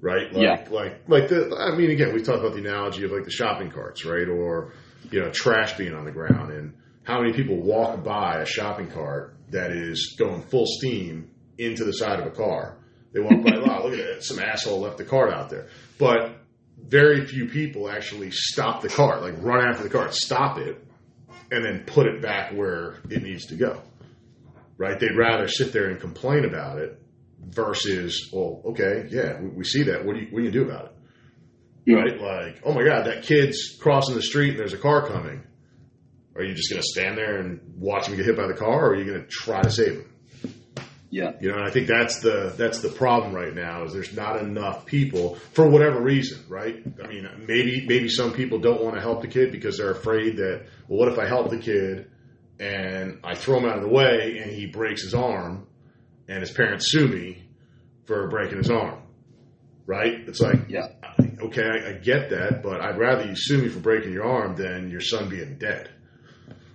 Right? 0.00 0.32
Like, 0.32 0.42
Yeah. 0.42 0.68
like, 0.70 1.08
like 1.08 1.28
the, 1.28 1.56
I 1.58 1.74
mean, 1.76 1.90
again, 1.90 2.12
we've 2.12 2.22
talked 2.24 2.38
about 2.38 2.52
the 2.52 2.60
analogy 2.60 3.04
of 3.04 3.10
like 3.10 3.24
the 3.24 3.30
shopping 3.32 3.70
carts, 3.70 4.04
right? 4.04 4.28
Or, 4.28 4.74
you 5.10 5.20
know, 5.20 5.30
trash 5.32 5.76
being 5.76 5.94
on 5.94 6.04
the 6.04 6.12
ground 6.12 6.52
and 6.52 6.74
how 7.04 7.20
many 7.20 7.32
people 7.32 7.56
walk 7.60 8.04
by 8.04 8.42
a 8.42 8.46
shopping 8.46 8.90
cart 8.90 9.36
that 9.50 9.72
is 9.72 10.16
going 10.18 10.42
full 10.42 10.66
steam 10.66 11.30
into 11.56 11.84
the 11.84 11.92
side 11.92 12.20
of 12.20 12.26
a 12.26 12.30
car. 12.30 12.76
They 13.14 13.20
walk 13.20 13.42
by, 13.42 13.58
wow, 13.66 13.84
look 13.84 13.98
at 13.98 14.04
that. 14.16 14.22
Some 14.22 14.38
asshole 14.38 14.80
left 14.80 14.98
the 14.98 15.04
cart 15.04 15.32
out 15.32 15.48
there. 15.48 15.68
But 15.98 16.36
very 16.82 17.26
few 17.26 17.46
people 17.46 17.90
actually 17.90 18.30
stop 18.30 18.82
the 18.82 18.88
cart, 18.88 19.22
like 19.22 19.34
run 19.42 19.66
after 19.68 19.82
the 19.82 19.90
cart, 19.90 20.14
stop 20.14 20.58
it, 20.58 20.84
and 21.50 21.64
then 21.64 21.84
put 21.86 22.06
it 22.06 22.22
back 22.22 22.52
where 22.52 22.98
it 23.10 23.22
needs 23.22 23.46
to 23.46 23.56
go. 23.56 23.82
Right? 24.76 24.98
They'd 24.98 25.16
rather 25.16 25.48
sit 25.48 25.72
there 25.72 25.90
and 25.90 26.00
complain 26.00 26.44
about 26.44 26.78
it 26.78 27.02
versus, 27.40 28.30
well, 28.32 28.62
okay, 28.66 29.08
yeah, 29.10 29.40
we, 29.40 29.48
we 29.48 29.64
see 29.64 29.84
that. 29.84 30.04
What 30.04 30.14
do 30.14 30.20
you, 30.20 30.28
what 30.30 30.40
do 30.40 30.44
you 30.44 30.52
do 30.52 30.62
about 30.62 30.86
it? 30.86 30.92
right? 31.94 32.20
Like, 32.20 32.60
oh 32.64 32.72
my 32.72 32.84
God, 32.84 33.06
that 33.06 33.22
kid's 33.22 33.76
crossing 33.80 34.14
the 34.14 34.22
street 34.22 34.50
and 34.50 34.58
there's 34.58 34.74
a 34.74 34.78
car 34.78 35.08
coming. 35.08 35.42
Are 36.36 36.42
you 36.44 36.54
just 36.54 36.70
going 36.70 36.80
to 36.80 36.86
stand 36.86 37.18
there 37.18 37.38
and 37.38 37.60
watch 37.76 38.06
him 38.06 38.16
get 38.16 38.24
hit 38.26 38.36
by 38.36 38.46
the 38.46 38.54
car, 38.54 38.86
or 38.86 38.90
are 38.90 38.96
you 38.96 39.04
going 39.04 39.22
to 39.22 39.26
try 39.26 39.60
to 39.60 39.70
save 39.70 39.94
him? 39.94 40.12
Yeah. 41.10 41.32
You 41.40 41.48
know, 41.50 41.56
and 41.56 41.64
I 41.64 41.70
think 41.70 41.86
that's 41.86 42.20
the 42.20 42.52
that's 42.56 42.80
the 42.80 42.90
problem 42.90 43.34
right 43.34 43.54
now 43.54 43.84
is 43.84 43.92
there's 43.94 44.14
not 44.14 44.38
enough 44.40 44.84
people 44.84 45.36
for 45.54 45.66
whatever 45.66 46.00
reason, 46.02 46.44
right? 46.48 46.82
I 47.02 47.06
mean, 47.06 47.26
maybe 47.46 47.86
maybe 47.86 48.08
some 48.10 48.32
people 48.34 48.58
don't 48.58 48.82
want 48.82 48.94
to 48.96 49.00
help 49.00 49.22
the 49.22 49.28
kid 49.28 49.50
because 49.50 49.78
they're 49.78 49.90
afraid 49.92 50.36
that, 50.36 50.66
well, 50.86 50.98
what 50.98 51.08
if 51.08 51.18
I 51.18 51.26
help 51.26 51.48
the 51.50 51.58
kid 51.58 52.10
and 52.60 53.20
I 53.24 53.34
throw 53.36 53.58
him 53.58 53.64
out 53.64 53.76
of 53.78 53.82
the 53.84 53.88
way 53.88 54.38
and 54.42 54.50
he 54.50 54.66
breaks 54.66 55.02
his 55.02 55.14
arm 55.14 55.66
and 56.28 56.40
his 56.40 56.50
parents 56.50 56.90
sue 56.90 57.08
me 57.08 57.42
for 58.04 58.28
breaking 58.28 58.58
his 58.58 58.70
arm, 58.70 59.00
right? 59.86 60.12
It's 60.26 60.40
like, 60.40 60.68
Yeah. 60.68 60.88
okay, 61.40 61.62
I, 61.64 61.88
I 61.90 61.92
get 61.94 62.30
that, 62.30 62.62
but 62.62 62.80
I'd 62.82 62.98
rather 62.98 63.24
you 63.26 63.34
sue 63.34 63.62
me 63.62 63.68
for 63.68 63.78
breaking 63.80 64.12
your 64.12 64.24
arm 64.24 64.56
than 64.56 64.90
your 64.90 65.00
son 65.00 65.28
being 65.30 65.56
dead. 65.58 65.90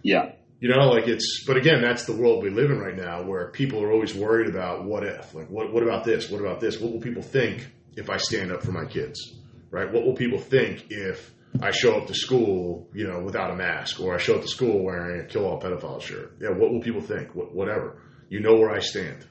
Yeah. 0.02 0.32
You 0.64 0.70
know, 0.70 0.88
like 0.92 1.10
it's, 1.10 1.44
but 1.46 1.58
again, 1.58 1.82
that's 1.82 2.06
the 2.06 2.16
world 2.16 2.42
we 2.42 2.50
live 2.50 2.72
in 2.72 2.80
right 2.80 2.96
now 2.96 3.22
where 3.24 3.50
people 3.50 3.84
are 3.84 3.92
always 3.92 4.16
worried 4.16 4.48
about 4.48 4.86
what 4.86 5.04
if, 5.04 5.36
like, 5.36 5.50
what, 5.50 5.74
what 5.74 5.84
about 5.84 6.06
this? 6.06 6.30
What 6.30 6.40
about 6.40 6.62
this? 6.62 6.80
What 6.80 6.94
will 6.94 7.02
people 7.02 7.22
think 7.22 7.68
if 7.98 8.10
I 8.10 8.16
stand 8.16 8.50
up 8.50 8.64
for 8.64 8.72
my 8.72 8.86
kids? 8.86 9.34
Right? 9.72 9.92
What 9.92 10.06
will 10.06 10.14
people 10.14 10.40
think 10.40 10.86
if 10.90 11.34
I 11.62 11.72
show 11.72 11.98
up 11.98 12.08
to 12.08 12.14
school, 12.14 12.88
you 12.94 13.06
know, 13.06 13.20
without 13.20 13.52
a 13.52 13.58
mask 13.58 14.00
or 14.00 14.16
I 14.16 14.18
show 14.20 14.36
up 14.38 14.44
to 14.44 14.48
school 14.48 14.82
wearing 14.82 15.20
a 15.20 15.26
kill 15.26 15.46
all 15.46 15.60
pedophile 15.60 16.02
shirt? 16.02 16.38
Yeah. 16.40 16.52
What 16.52 16.72
will 16.72 16.80
people 16.80 17.02
think? 17.02 17.36
What, 17.36 17.54
whatever. 17.54 18.02
You 18.30 18.40
know 18.40 18.54
where 18.54 18.72
I 18.72 18.80
stand. 18.80 19.28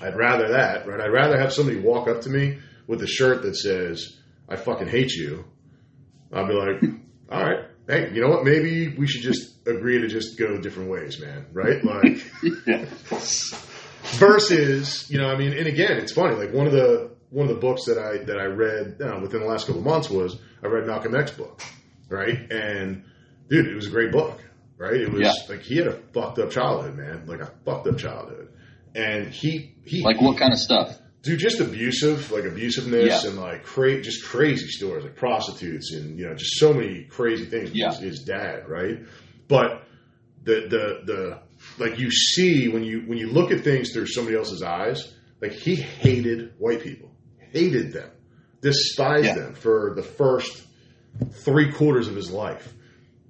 I'd 0.00 0.16
rather 0.16 0.52
that, 0.52 0.86
right? 0.86 0.98
I'd 0.98 1.12
rather 1.12 1.38
have 1.38 1.52
somebody 1.52 1.78
walk 1.78 2.08
up 2.08 2.22
to 2.22 2.30
me 2.30 2.58
with 2.86 3.02
a 3.02 3.06
shirt 3.06 3.42
that 3.42 3.54
says, 3.54 4.16
I 4.48 4.56
fucking 4.56 4.88
hate 4.88 5.12
you. 5.12 5.44
I'll 6.32 6.48
be 6.48 6.54
like, 6.54 6.82
all 7.30 7.44
right, 7.44 7.67
hey, 7.88 8.10
you 8.12 8.20
know 8.20 8.28
what? 8.28 8.44
Maybe 8.44 8.88
we 8.96 9.06
should 9.08 9.22
just 9.22 9.66
agree 9.66 10.00
to 10.00 10.06
just 10.08 10.38
go 10.38 10.58
different 10.58 10.90
ways, 10.90 11.18
man. 11.20 11.46
Right? 11.52 11.82
Like, 11.84 12.18
versus, 14.18 15.10
you 15.10 15.18
know, 15.18 15.28
I 15.28 15.36
mean, 15.36 15.52
and 15.52 15.66
again, 15.66 15.96
it's 15.98 16.12
funny. 16.12 16.36
Like 16.36 16.52
one 16.52 16.66
of 16.66 16.72
the 16.72 17.10
one 17.30 17.48
of 17.48 17.54
the 17.54 17.60
books 17.60 17.84
that 17.86 17.98
I 17.98 18.18
that 18.24 18.38
I 18.38 18.44
read 18.44 18.96
you 19.00 19.06
know, 19.06 19.18
within 19.20 19.40
the 19.40 19.46
last 19.46 19.66
couple 19.66 19.80
of 19.80 19.86
months 19.86 20.08
was 20.10 20.38
I 20.62 20.66
read 20.68 20.86
Malcolm 20.86 21.14
X 21.16 21.30
book, 21.32 21.60
right? 22.08 22.50
And 22.50 23.04
dude, 23.48 23.66
it 23.66 23.74
was 23.74 23.86
a 23.86 23.90
great 23.90 24.12
book, 24.12 24.40
right? 24.76 24.94
It 25.00 25.10
was 25.10 25.22
Yeah. 25.22 25.32
like 25.48 25.62
he 25.62 25.76
had 25.76 25.86
a 25.88 25.92
fucked 26.12 26.38
up 26.38 26.50
childhood, 26.50 26.96
man, 26.96 27.24
like 27.26 27.40
a 27.40 27.52
fucked 27.64 27.86
up 27.86 27.98
childhood, 27.98 28.48
and 28.94 29.28
he 29.32 29.74
he 29.84 30.02
Like 30.02 30.20
what 30.20 30.38
kind 30.38 30.52
of 30.52 30.58
stuff? 30.58 30.98
Dude, 31.28 31.38
just 31.38 31.60
abusive, 31.60 32.30
like 32.32 32.44
abusiveness 32.44 33.06
Yeah. 33.06 33.26
and 33.30 33.38
like 33.38 33.62
cra- 33.64 34.00
just 34.02 34.24
crazy 34.24 34.66
stories, 34.68 35.04
like 35.04 35.16
prostitutes 35.16 35.92
and 35.92 36.18
you 36.18 36.26
know, 36.26 36.34
just 36.34 36.58
so 36.58 36.72
many 36.72 37.04
crazy 37.04 37.44
things. 37.44 37.70
Yeah. 37.72 37.90
His, 37.90 37.98
his 37.98 38.18
dad, 38.24 38.68
right? 38.68 38.98
But 39.46 39.84
the 40.42 40.66
the 40.68 41.00
the 41.12 41.42
like 41.78 41.98
you 41.98 42.10
see 42.10 42.68
when 42.68 42.82
you 42.84 43.00
when 43.06 43.18
you 43.18 43.28
look 43.30 43.50
at 43.52 43.62
things 43.62 43.92
through 43.92 44.06
somebody 44.06 44.36
else's 44.36 44.62
eyes, 44.62 45.12
like 45.40 45.52
he 45.52 45.74
hated 45.76 46.54
white 46.58 46.82
people, 46.82 47.10
hated 47.52 47.92
them, 47.92 48.10
despised 48.60 49.26
Yeah. 49.26 49.34
them 49.34 49.54
for 49.54 49.92
the 49.96 50.02
first 50.02 50.64
three 51.44 51.72
quarters 51.72 52.08
of 52.08 52.14
his 52.16 52.30
life, 52.30 52.72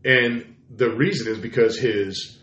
and 0.04 0.54
the 0.70 0.90
reason 0.90 1.32
is 1.32 1.38
because 1.38 1.78
his 1.78 2.38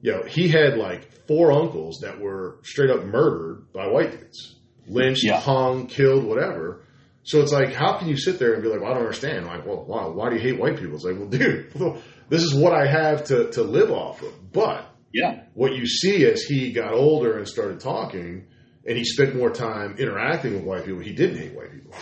you 0.00 0.12
know, 0.12 0.22
he 0.22 0.48
had 0.48 0.76
like 0.78 1.10
four 1.26 1.50
uncles 1.52 1.98
that 2.02 2.20
were 2.20 2.58
straight 2.62 2.90
up 2.90 3.04
murdered 3.04 3.72
by 3.72 3.86
white 3.88 4.12
dudes, 4.12 4.54
lynched, 4.88 5.24
Yeah. 5.24 5.40
hung, 5.40 5.86
killed, 5.86 6.24
whatever. 6.24 6.82
So 7.24 7.40
it's 7.42 7.52
like, 7.52 7.72
how 7.74 7.98
can 7.98 8.08
you 8.08 8.16
sit 8.16 8.38
there 8.38 8.54
and 8.54 8.62
be 8.62 8.68
like, 8.68 8.80
well, 8.80 8.90
I 8.90 8.94
don't 8.94 9.02
understand. 9.04 9.46
like, 9.46 9.66
well, 9.66 9.84
wow, 9.84 10.10
why 10.12 10.30
do 10.30 10.36
you 10.36 10.42
hate 10.42 10.58
white 10.58 10.78
people? 10.78 10.94
It's 10.94 11.04
like, 11.04 11.18
well, 11.18 11.28
dude, 11.28 11.72
this 12.30 12.42
is 12.42 12.54
what 12.54 12.72
I 12.72 12.86
have 12.86 13.24
to, 13.24 13.50
to 13.52 13.62
live 13.62 13.90
off 13.90 14.22
of. 14.22 14.52
But 14.52 14.86
Yeah. 15.12 15.42
what 15.54 15.74
you 15.74 15.86
see 15.86 16.24
as 16.24 16.42
he 16.42 16.72
got 16.72 16.94
older 16.94 17.36
and 17.36 17.46
started 17.46 17.80
talking 17.80 18.46
and 18.86 18.96
he 18.96 19.04
spent 19.04 19.36
more 19.36 19.50
time 19.50 19.96
interacting 19.98 20.54
with 20.54 20.64
white 20.64 20.84
people, 20.86 21.00
he 21.00 21.12
didn't 21.12 21.36
hate 21.38 21.52
white 21.54 21.72
people. 21.72 21.92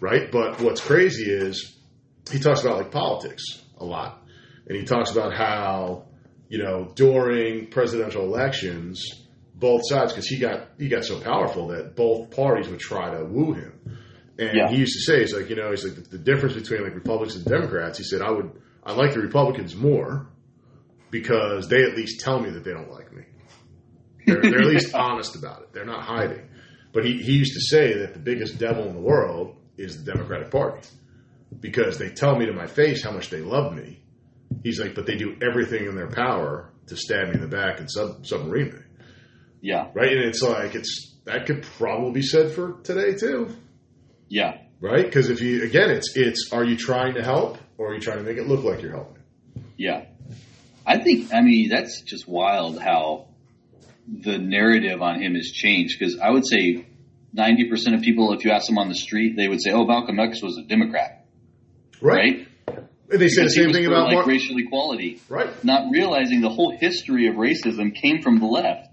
Right? 0.00 0.30
But 0.32 0.60
what's 0.60 0.80
crazy 0.80 1.30
is 1.30 1.76
he 2.32 2.40
talks 2.40 2.62
about 2.62 2.78
like 2.78 2.90
politics 2.90 3.44
a 3.78 3.84
lot. 3.84 4.22
And 4.66 4.76
he 4.76 4.84
talks 4.84 5.12
about 5.12 5.36
how, 5.36 6.06
you 6.48 6.58
know, 6.62 6.90
during 6.96 7.68
presidential 7.68 8.24
elections, 8.24 9.04
both 9.54 9.82
sides 9.88 10.12
because 10.12 10.26
he 10.26 10.38
got 10.38 10.68
he 10.78 10.88
got 10.88 11.04
so 11.04 11.20
powerful 11.20 11.68
that 11.68 11.94
both 11.96 12.30
parties 12.34 12.68
would 12.68 12.80
try 12.80 13.16
to 13.16 13.24
woo 13.24 13.52
him. 13.54 13.72
And 14.38 14.50
Yeah. 14.56 14.68
he 14.68 14.76
used 14.78 14.94
to 14.94 15.00
say, 15.12 15.20
he's 15.20 15.32
like, 15.32 15.48
you 15.48 15.54
know, 15.56 15.70
he's 15.70 15.84
like 15.84 15.94
the, 15.94 16.16
the 16.16 16.18
difference 16.18 16.54
between 16.54 16.82
like 16.82 16.94
Republicans 16.94 17.36
and 17.36 17.44
Democrats. 17.44 17.98
He 17.98 18.04
said, 18.04 18.20
I 18.20 18.30
would 18.30 18.50
I 18.82 18.92
like 18.92 19.14
the 19.14 19.20
Republicans 19.20 19.74
more 19.76 20.26
because 21.10 21.68
they 21.68 21.82
at 21.84 21.94
least 21.96 22.20
tell 22.20 22.40
me 22.40 22.50
that 22.50 22.64
they 22.64 22.72
don't 22.72 22.90
like 22.90 23.12
me. 23.12 23.22
They're, 24.26 24.42
they're 24.42 24.62
at 24.62 24.66
least 24.66 24.94
honest 24.94 25.36
about 25.36 25.62
it. 25.62 25.72
They're 25.72 25.84
not 25.84 26.02
hiding. 26.02 26.48
But 26.92 27.04
he, 27.04 27.22
he 27.22 27.32
used 27.32 27.54
to 27.54 27.60
say 27.60 27.98
that 27.98 28.14
the 28.14 28.20
biggest 28.20 28.58
devil 28.58 28.86
in 28.88 28.94
the 28.94 29.00
world 29.00 29.56
is 29.76 30.02
the 30.02 30.12
Democratic 30.12 30.50
Party 30.50 30.86
because 31.60 31.98
they 31.98 32.08
tell 32.10 32.36
me 32.36 32.46
to 32.46 32.52
my 32.52 32.66
face 32.66 33.02
how 33.02 33.10
much 33.12 33.30
they 33.30 33.40
love 33.40 33.74
me. 33.74 34.02
He's 34.62 34.80
like, 34.80 34.94
but 34.94 35.06
they 35.06 35.16
do 35.16 35.36
everything 35.42 35.86
in 35.86 35.94
their 35.96 36.08
power 36.10 36.70
to 36.86 36.96
stab 36.96 37.28
me 37.28 37.34
in 37.34 37.40
the 37.40 37.48
back 37.48 37.80
and 37.80 37.90
sub, 37.90 38.26
submarine 38.26 38.68
me. 38.72 38.78
Yeah. 39.64 39.88
Right? 39.94 40.12
And 40.12 40.20
it's 40.26 40.42
like, 40.42 40.74
it's 40.74 41.14
that 41.24 41.46
could 41.46 41.62
probably 41.62 42.12
be 42.12 42.22
said 42.22 42.52
for 42.52 42.74
today 42.82 43.14
too. 43.14 43.48
Yeah. 44.28 44.58
Right? 44.78 45.06
Because 45.06 45.30
if 45.30 45.40
you, 45.40 45.62
again, 45.64 45.88
it's, 45.90 46.14
it's, 46.16 46.52
are 46.52 46.62
you 46.62 46.76
trying 46.76 47.14
to 47.14 47.22
help 47.22 47.56
or 47.78 47.88
are 47.90 47.94
you 47.94 48.00
trying 48.00 48.18
to 48.18 48.24
make 48.24 48.36
it 48.36 48.46
look 48.46 48.62
like 48.62 48.82
you're 48.82 48.92
helping? 48.92 49.22
Yeah. 49.78 50.04
I 50.86 50.98
think, 50.98 51.32
I 51.32 51.40
mean, 51.40 51.70
that's 51.70 52.02
just 52.02 52.28
wild 52.28 52.78
how 52.78 53.28
the 54.06 54.36
narrative 54.36 55.00
on 55.00 55.22
him 55.22 55.34
has 55.34 55.46
changed 55.50 55.98
because 55.98 56.18
I 56.18 56.28
would 56.28 56.46
say 56.46 56.84
90% 57.34 57.94
of 57.94 58.02
people, 58.02 58.34
if 58.34 58.44
you 58.44 58.50
ask 58.50 58.66
them 58.66 58.76
on 58.76 58.90
the 58.90 58.94
street, 58.94 59.34
they 59.34 59.48
would 59.48 59.62
say, 59.62 59.70
oh, 59.72 59.86
Malcolm 59.86 60.20
X 60.20 60.42
was 60.42 60.58
a 60.58 60.62
Democrat, 60.68 61.24
right? 62.02 62.46
And 62.68 63.20
they 63.20 63.28
say 63.28 63.44
the 63.44 63.48
same 63.50 63.72
thing 63.72 63.86
about 63.86 64.08
like 64.08 64.14
Martin. 64.16 64.30
racial 64.30 64.58
equality, 64.58 65.20
Right. 65.30 65.64
not 65.64 65.90
realizing 65.90 66.42
the 66.42 66.50
whole 66.50 66.76
history 66.78 67.28
of 67.28 67.36
racism 67.36 67.94
came 67.94 68.20
from 68.20 68.40
the 68.40 68.46
left. 68.46 68.88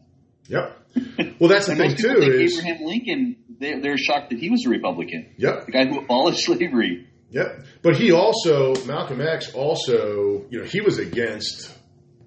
Yep. 0.52 1.38
Well, 1.40 1.50
that's 1.50 1.68
the 1.68 1.76
thing 1.82 1.96
too 1.96 2.20
think 2.20 2.34
is, 2.34 2.60
Abraham 2.60 2.86
Lincoln, 2.86 3.36
they're, 3.60 3.82
they're 3.82 3.98
shocked 3.98 4.32
that 4.32 4.40
he 4.40 4.50
was 4.50 4.66
a 4.66 4.70
Republican, 4.70 5.34
yep. 5.38 5.66
the 5.66 5.72
guy 5.72 5.86
who 5.86 6.00
abolished 6.00 6.44
slavery. 6.46 7.08
Yep. 7.30 7.66
But 7.82 7.96
he 7.96 8.12
also, 8.12 8.76
Malcolm 8.86 9.22
X 9.22 9.54
also, 9.54 10.46
you 10.50 10.60
know, 10.60 10.66
he 10.66 10.82
was 10.82 11.00
against, 11.00 11.74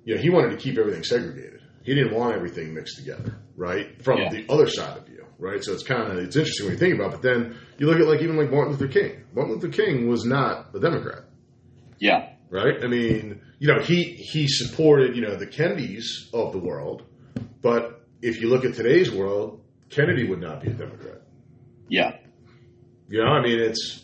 you 0.05 0.15
know, 0.17 0.21
he 0.23 0.31
wanted 0.31 0.51
to 0.53 0.57
keep 0.57 0.79
everything 0.79 1.05
segregated. 1.05 1.61
He 1.83 1.95
didn't 1.95 2.15
want 2.15 2.35
everything 2.35 2.73
mixed 2.73 2.97
together, 2.97 3.37
right? 3.57 4.03
From 4.03 4.19
Yeah. 4.21 4.31
the 4.31 4.47
other 4.51 4.67
side 4.67 4.97
of 4.97 5.09
you, 5.11 5.27
right? 5.39 5.63
So 5.63 5.75
it's 5.75 5.83
kind 5.83 6.11
of, 6.11 6.17
it's 6.19 6.37
interesting 6.37 6.65
when 6.67 6.73
you 6.75 6.79
think 6.79 6.95
about 6.95 7.09
it. 7.13 7.21
But 7.21 7.23
then 7.23 7.57
you 7.77 7.87
look 7.87 8.01
at 8.01 8.07
like 8.07 8.23
even 8.23 8.39
like 8.39 8.51
Martin 8.51 8.73
Luther 8.73 8.89
King. 8.89 9.25
Martin 9.35 9.53
Luther 9.57 9.69
King 9.69 10.09
was 10.09 10.25
not 10.25 10.75
a 10.75 10.81
Democrat, 10.81 11.25
Yeah. 11.99 12.31
right? 12.49 12.83
I 12.83 12.87
mean, 12.87 13.43
you 13.59 13.69
know, 13.69 13.81
he, 13.83 14.05
he 14.05 14.49
supported, 14.49 15.15
you 15.15 15.21
know, 15.21 15.37
the 15.37 15.47
Kennedys 15.47 16.31
of 16.33 16.53
the 16.53 16.59
world. 16.59 17.03
But 17.61 18.04
if 18.25 18.41
you 18.41 18.49
look 18.49 18.65
at 18.65 18.75
today's 18.75 19.11
world, 19.11 19.61
Kennedy 19.91 20.27
would 20.27 20.41
not 20.41 20.63
be 20.63 20.71
a 20.71 20.73
Democrat. 20.73 21.21
Yeah. 21.89 22.17
You 23.09 23.23
know, 23.23 23.31
I 23.31 23.43
mean, 23.43 23.61
it's 23.61 24.03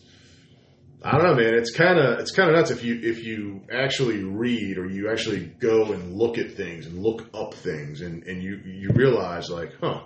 I 1.02 1.12
don't 1.12 1.24
know, 1.24 1.34
man. 1.34 1.54
It's 1.54 1.74
kind 1.74 1.98
of 1.98 2.20
it's 2.20 2.30
kind 2.30 2.50
of 2.50 2.56
nuts 2.56 2.70
if 2.70 2.84
you 2.84 3.00
if 3.02 3.24
you 3.24 3.62
actually 3.72 4.22
read 4.22 4.76
or 4.76 4.86
you 4.86 5.10
actually 5.10 5.46
go 5.46 5.92
and 5.92 6.14
look 6.14 6.36
at 6.36 6.52
things 6.52 6.86
and 6.86 7.02
look 7.02 7.26
up 7.32 7.54
things 7.54 8.02
and 8.02 8.24
and 8.24 8.42
you 8.42 8.60
you 8.64 8.90
realize 8.94 9.48
like, 9.48 9.72
huh, 9.80 10.02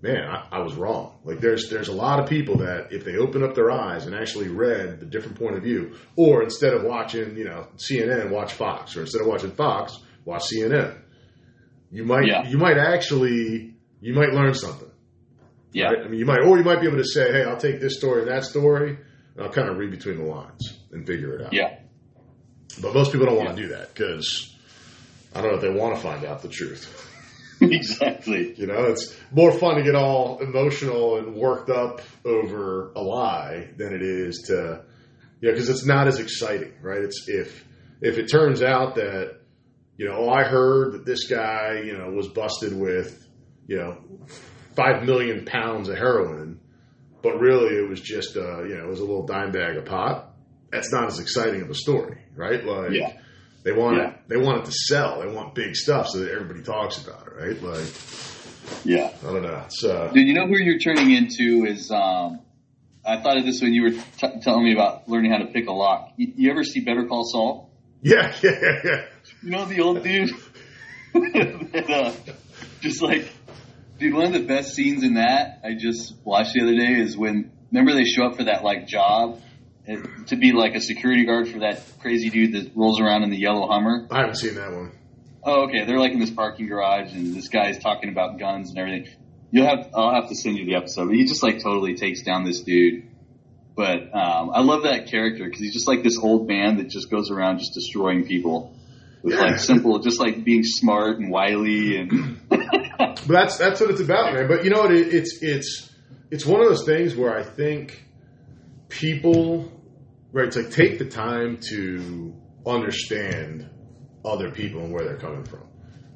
man, 0.00 0.26
I, 0.26 0.48
I 0.50 0.58
was 0.60 0.74
wrong. 0.74 1.18
Like 1.24 1.40
there's 1.40 1.68
there's 1.68 1.88
a 1.88 1.92
lot 1.92 2.18
of 2.18 2.30
people 2.30 2.58
that 2.58 2.92
if 2.92 3.04
they 3.04 3.18
open 3.18 3.42
up 3.42 3.54
their 3.54 3.70
eyes 3.70 4.06
and 4.06 4.14
actually 4.14 4.48
read 4.48 5.00
the 5.00 5.06
different 5.06 5.38
point 5.38 5.56
of 5.56 5.62
view, 5.62 5.96
or 6.16 6.42
instead 6.42 6.72
of 6.72 6.84
watching 6.84 7.36
you 7.36 7.44
know 7.44 7.66
CNN, 7.76 8.30
watch 8.30 8.54
Fox, 8.54 8.96
or 8.96 9.02
instead 9.02 9.20
of 9.20 9.26
watching 9.26 9.50
Fox, 9.50 9.98
watch 10.24 10.44
CNN. 10.50 10.96
You 11.90 12.04
might 12.04 12.26
Yeah. 12.26 12.48
you 12.48 12.58
might 12.58 12.78
actually 12.78 13.74
you 14.00 14.14
might 14.14 14.32
learn 14.32 14.54
something. 14.54 14.90
Yeah. 15.72 15.86
Right? 15.86 16.04
I 16.04 16.08
mean, 16.08 16.18
you 16.18 16.26
might, 16.26 16.40
or 16.40 16.56
you 16.58 16.64
might 16.64 16.80
be 16.80 16.86
able 16.86 16.96
to 16.98 17.04
say, 17.04 17.30
"Hey, 17.30 17.42
I'll 17.44 17.56
take 17.58 17.80
this 17.80 17.96
story 17.96 18.22
and 18.22 18.30
that 18.30 18.44
story, 18.44 18.96
and 19.36 19.44
I'll 19.44 19.52
kind 19.52 19.68
of 19.68 19.76
read 19.76 19.90
between 19.90 20.16
the 20.18 20.24
lines 20.24 20.78
and 20.90 21.06
figure 21.06 21.34
it 21.36 21.42
out." 21.46 21.52
Yeah. 21.52 21.78
But 22.80 22.94
most 22.94 23.12
people 23.12 23.26
don't 23.26 23.36
want 23.36 23.56
to 23.56 23.62
do 23.62 23.68
that 23.68 23.92
because 23.94 24.56
I 25.34 25.40
don't 25.42 25.50
know 25.50 25.56
if 25.56 25.62
they 25.62 25.70
want 25.70 25.96
to 25.96 26.00
find 26.02 26.24
out 26.24 26.42
the 26.42 26.48
truth. 26.48 27.06
exactly. 27.60 28.54
You 28.56 28.66
know, 28.66 28.84
it's 28.86 29.14
more 29.32 29.52
fun 29.52 29.76
to 29.76 29.82
get 29.82 29.94
all 29.94 30.38
emotional 30.40 31.18
and 31.18 31.34
worked 31.34 31.68
up 31.70 32.00
over 32.24 32.90
a 32.96 33.02
lie 33.02 33.68
than 33.76 33.92
it 33.92 34.02
is 34.02 34.44
to, 34.48 34.82
yeah, 35.40 35.50
because 35.52 35.68
it's 35.68 35.84
not 35.84 36.06
as 36.08 36.18
exciting, 36.20 36.72
right? 36.80 37.02
It's 37.02 37.28
if 37.28 37.64
if 38.00 38.16
it 38.18 38.28
turns 38.30 38.62
out 38.62 38.94
that 38.94 39.39
you 40.00 40.08
know, 40.08 40.16
oh, 40.16 40.30
I 40.30 40.44
heard 40.44 40.92
that 40.94 41.04
this 41.04 41.28
guy, 41.28 41.82
you 41.84 41.92
know, 41.98 42.08
was 42.10 42.26
busted 42.28 42.72
with, 42.74 43.22
you 43.66 43.76
know, 43.76 43.98
five 44.74 45.04
million 45.04 45.44
pounds 45.44 45.90
of 45.90 45.98
heroin, 45.98 46.58
but 47.22 47.38
really 47.38 47.76
it 47.76 47.86
was 47.86 48.00
just, 48.00 48.34
uh, 48.34 48.62
you 48.64 48.78
know, 48.78 48.84
it 48.84 48.88
was 48.88 49.00
a 49.00 49.04
little 49.04 49.26
dime 49.26 49.52
bag 49.52 49.76
of 49.76 49.84
pot. 49.84 50.32
That's 50.72 50.90
not 50.90 51.04
as 51.08 51.18
exciting 51.20 51.60
of 51.60 51.68
a 51.68 51.74
story, 51.74 52.16
right? 52.34 52.64
Like, 52.64 52.92
Yeah. 52.92 53.12
they 53.62 53.72
want 53.72 53.98
Yeah. 53.98 54.08
it, 54.12 54.16
they 54.28 54.38
want 54.38 54.60
it 54.62 54.64
to 54.66 54.72
sell. 54.72 55.20
They 55.20 55.30
want 55.30 55.54
big 55.54 55.76
stuff 55.76 56.08
so 56.08 56.20
that 56.20 56.30
everybody 56.32 56.62
talks 56.62 56.96
about 56.96 57.26
it, 57.26 57.34
right? 57.36 57.62
Like, 57.62 57.92
Yeah. 58.86 59.10
I 59.22 59.32
don't 59.32 59.42
know. 59.42 59.62
It's, 59.66 59.84
uh, 59.84 60.10
Dude, 60.14 60.26
you 60.26 60.32
know 60.32 60.46
who 60.46 60.56
you're 60.56 60.78
turning 60.78 61.10
into 61.10 61.66
is, 61.66 61.90
um, 61.90 62.40
I 63.04 63.20
thought 63.20 63.36
of 63.36 63.44
this 63.44 63.60
when 63.60 63.74
you 63.74 63.82
were 63.82 63.90
t- 63.90 64.40
telling 64.40 64.64
me 64.64 64.72
about 64.72 65.10
learning 65.10 65.30
how 65.32 65.38
to 65.38 65.46
pick 65.52 65.66
a 65.68 65.72
lock. 65.72 66.12
You, 66.16 66.32
you 66.36 66.50
ever 66.50 66.64
see 66.64 66.80
Better 66.80 67.04
Call 67.06 67.24
Saul? 67.24 67.66
yeah, 68.02 68.34
yeah, 68.42 68.50
yeah, 68.62 68.80
yeah. 68.82 69.04
You 69.42 69.50
know 69.50 69.64
the 69.64 69.80
old 69.80 70.02
dude? 70.02 70.30
that, 71.14 71.86
uh, 71.88 72.32
just 72.80 73.02
like, 73.02 73.32
dude, 73.98 74.12
one 74.12 74.26
of 74.26 74.32
the 74.32 74.46
best 74.46 74.74
scenes 74.74 75.02
in 75.02 75.14
that 75.14 75.60
I 75.64 75.74
just 75.78 76.14
watched 76.24 76.52
the 76.54 76.62
other 76.62 76.74
day 76.74 77.00
is 77.00 77.16
when, 77.16 77.50
remember 77.72 77.94
they 77.94 78.04
show 78.04 78.26
up 78.26 78.36
for 78.36 78.44
that 78.44 78.62
like 78.62 78.86
job 78.86 79.40
to 80.26 80.36
be 80.36 80.52
like 80.52 80.74
a 80.74 80.80
security 80.80 81.24
guard 81.24 81.48
for 81.48 81.60
that 81.60 81.82
crazy 82.00 82.28
dude 82.28 82.52
that 82.52 82.76
rolls 82.76 83.00
around 83.00 83.22
in 83.22 83.30
the 83.30 83.38
yellow 83.38 83.66
Hummer? 83.66 84.06
I 84.10 84.20
haven't 84.20 84.36
seen 84.36 84.54
that 84.56 84.72
one. 84.72 84.92
Oh, 85.42 85.64
okay. 85.64 85.86
They're 85.86 85.98
like 85.98 86.12
in 86.12 86.20
this 86.20 86.30
parking 86.30 86.68
garage, 86.68 87.14
and 87.14 87.34
this 87.34 87.48
guy's 87.48 87.78
talking 87.78 88.10
about 88.10 88.38
guns 88.38 88.68
and 88.70 88.78
everything. 88.78 89.10
You'll 89.50 89.66
have 89.66 89.90
I'll 89.94 90.14
have 90.14 90.28
to 90.28 90.34
send 90.34 90.58
you 90.58 90.66
the 90.66 90.76
episode. 90.76 91.06
But 91.06 91.14
he 91.14 91.24
just 91.24 91.42
like 91.42 91.62
totally 91.62 91.94
takes 91.94 92.22
down 92.22 92.44
this 92.44 92.60
dude. 92.60 93.08
But 93.74 94.14
um, 94.14 94.50
I 94.52 94.60
love 94.60 94.82
that 94.82 95.06
character 95.06 95.44
because 95.44 95.60
he's 95.60 95.72
just 95.72 95.88
like 95.88 96.02
this 96.02 96.18
old 96.18 96.46
man 96.46 96.76
that 96.76 96.88
just 96.88 97.10
goes 97.10 97.30
around 97.30 97.58
just 97.58 97.72
destroying 97.72 98.26
people 98.26 98.74
with 99.22 99.34
Yeah. 99.34 99.40
like 99.42 99.58
simple, 99.58 99.98
just 100.00 100.20
like 100.20 100.44
being 100.44 100.62
smart 100.64 101.18
and 101.18 101.30
wily 101.30 101.96
and 101.96 102.38
But 102.98 103.26
that's 103.28 103.56
that's 103.58 103.80
what 103.80 103.90
it's 103.90 104.00
about, 104.00 104.34
man. 104.34 104.48
But 104.48 104.64
you 104.64 104.70
know 104.70 104.80
what? 104.80 104.92
It, 104.92 105.12
it's 105.14 105.38
it's 105.42 105.90
it's 106.30 106.46
one 106.46 106.60
of 106.62 106.68
those 106.68 106.84
things 106.84 107.14
where 107.16 107.36
I 107.36 107.42
think 107.42 108.04
people, 108.88 109.70
right? 110.32 110.46
It's 110.46 110.56
like 110.56 110.70
take 110.70 110.98
the 110.98 111.06
time 111.06 111.58
to 111.70 112.34
understand 112.66 113.68
other 114.24 114.50
people 114.50 114.82
and 114.82 114.92
where 114.92 115.04
they're 115.04 115.16
coming 115.18 115.44
from, 115.44 115.66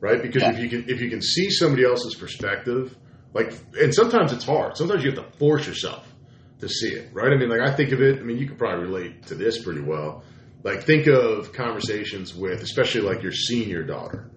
right? 0.01 0.21
Because 0.23 0.43
if 0.43 0.59
you 0.59 0.69
can 0.69 0.89
if 0.89 1.01
you 1.01 1.11
can 1.11 1.23
see 1.23 1.51
somebody 1.51 1.85
else's 1.85 2.15
perspective, 2.15 2.97
like, 3.33 3.53
and 3.81 3.95
sometimes 3.95 4.33
it's 4.33 4.45
hard. 4.45 4.77
Sometimes 4.77 5.03
you 5.05 5.11
have 5.13 5.25
to 5.25 5.39
force 5.39 5.67
yourself 5.67 6.07
to 6.61 6.69
see 6.69 6.89
it, 6.91 7.11
right? 7.13 7.33
I 7.33 7.37
mean, 7.37 7.49
like 7.49 7.61
I 7.61 7.75
think 7.75 7.93
of 7.93 8.01
it. 8.01 8.19
I 8.19 8.23
mean, 8.23 8.39
you 8.39 8.47
could 8.47 8.59
probably 8.59 8.85
relate 8.87 9.27
to 9.27 9.35
this 9.35 9.63
pretty 9.63 9.81
well. 9.81 10.23
Like, 10.65 10.83
think 10.85 11.07
of 11.07 11.53
conversations 11.53 12.35
with, 12.35 12.63
especially 12.63 13.03
like 13.03 13.23
your 13.23 13.33
senior 13.33 13.85
daughter, 13.85 14.31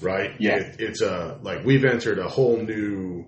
right? 0.00 0.30
Yeah. 0.38 0.56
It, 0.56 0.76
it's 0.80 1.02
a 1.02 1.38
like 1.42 1.64
we've 1.64 1.84
entered 1.84 2.18
a 2.18 2.28
whole 2.28 2.56
new 2.56 3.26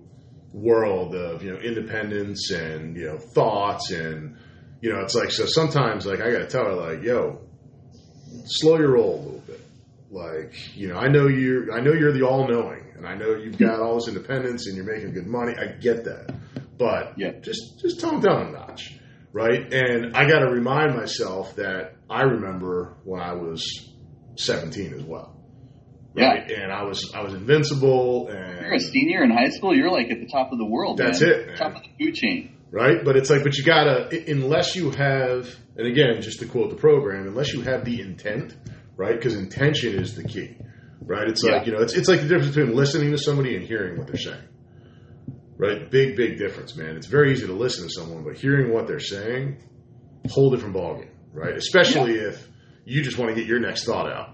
world 0.53 1.15
of 1.15 1.43
you 1.43 1.51
know 1.51 1.57
independence 1.59 2.51
and 2.51 2.95
you 2.95 3.05
know 3.05 3.17
thoughts 3.17 3.89
and 3.91 4.37
you 4.81 4.93
know 4.93 4.99
it's 5.01 5.15
like 5.15 5.31
so 5.31 5.45
sometimes 5.47 6.05
like 6.05 6.21
I 6.21 6.31
got 6.31 6.39
to 6.39 6.47
tell 6.47 6.65
her 6.65 6.73
like 6.75 7.01
yo 7.03 7.41
slow 8.45 8.77
your 8.77 8.91
roll 8.93 9.15
a 9.15 9.21
little 9.23 9.43
bit 9.47 9.61
like 10.11 10.53
you 10.75 10.89
know 10.89 10.95
I 10.95 11.07
know 11.07 11.27
you're 11.27 11.71
I 11.73 11.81
know 11.81 11.91
you're 11.93 12.11
the 12.13 12.21
all 12.27 12.47
knowing 12.47 12.83
and 12.95 13.07
I 13.07 13.15
know 13.15 13.35
you've 13.35 13.57
got 13.57 13.79
all 13.79 13.95
this 13.95 14.07
independence 14.07 14.67
and 14.67 14.75
you're 14.75 14.85
making 14.85 15.13
good 15.13 15.25
money 15.25 15.53
I 15.59 15.71
get 15.79 16.03
that 16.05 16.35
but 16.77 17.17
Yeah. 17.17 17.31
just 17.41 17.79
just 17.81 17.99
tone 17.99 18.21
down 18.21 18.47
a 18.47 18.51
notch 18.51 18.93
right 19.31 19.73
and 19.73 20.15
I 20.15 20.27
got 20.29 20.39
to 20.41 20.51
remind 20.51 20.95
myself 20.95 21.55
that 21.55 21.95
I 22.13 22.21
remember 22.23 22.95
when 23.03 23.21
I 23.21 23.33
was 23.33 23.89
17 24.37 24.93
as 24.93 25.03
well 25.03 25.35
Yeah. 26.15 26.27
right? 26.29 26.51
And 26.51 26.71
I 26.71 26.83
was 26.83 27.11
I 27.15 27.21
was 27.23 27.33
invincible, 27.33 28.27
and 28.29 28.61
you're 28.61 28.75
a 28.75 28.79
senior 28.79 29.23
in 29.23 29.31
high 29.31 29.49
school. 29.49 29.75
You're 29.75 29.89
like 29.91 30.11
at 30.11 30.19
the 30.19 30.27
top 30.27 30.51
of 30.51 30.59
the 30.59 30.65
world. 30.65 30.97
That's 30.99 31.21
man. 31.21 31.31
it, 31.31 31.47
man. 31.47 31.57
Top 31.57 31.75
of 31.75 31.81
the 31.83 31.89
food 31.97 32.13
chain. 32.13 32.55
right? 32.69 33.03
But 33.03 33.17
it's 33.17 33.29
like, 33.31 33.43
but 33.43 33.57
you 33.57 33.63
gotta 33.63 34.09
unless 34.29 34.75
you 34.75 34.91
have, 34.91 35.49
and 35.75 35.87
again, 35.87 36.21
just 36.21 36.39
to 36.41 36.45
quote 36.45 36.69
the 36.69 36.75
program, 36.75 37.27
unless 37.27 37.51
you 37.53 37.61
have 37.61 37.83
the 37.83 37.99
intent, 37.99 38.55
right? 38.95 39.15
Because 39.15 39.35
intention 39.35 39.97
is 39.99 40.15
the 40.15 40.23
key, 40.23 40.55
right? 41.01 41.27
It's 41.27 41.43
like 41.43 41.65
you 41.65 41.73
know, 41.73 41.81
it's 41.81 41.95
it's 41.95 42.07
like 42.07 42.21
the 42.21 42.27
difference 42.27 42.55
between 42.55 42.75
listening 42.75 43.09
to 43.11 43.17
somebody 43.17 43.55
and 43.55 43.65
hearing 43.65 43.97
what 43.97 44.05
they're 44.05 44.17
saying, 44.29 44.47
right? 45.57 45.89
Big 45.89 46.15
big 46.15 46.37
difference, 46.37 46.75
man. 46.75 46.95
It's 46.95 47.07
very 47.07 47.31
easy 47.31 47.47
to 47.47 47.53
listen 47.53 47.87
to 47.87 47.89
someone, 47.91 48.23
but 48.23 48.37
hearing 48.37 48.71
what 48.71 48.85
they're 48.87 48.99
saying, 48.99 49.63
whole 50.29 50.51
different 50.51 50.75
ballgame, 50.75 51.09
right? 51.33 51.55
Especially 51.55 52.13
if 52.15 52.47
you 52.85 53.01
just 53.01 53.17
want 53.17 53.29
to 53.29 53.35
get 53.35 53.47
your 53.47 53.59
next 53.59 53.85
thought 53.85 54.09
out. 54.11 54.29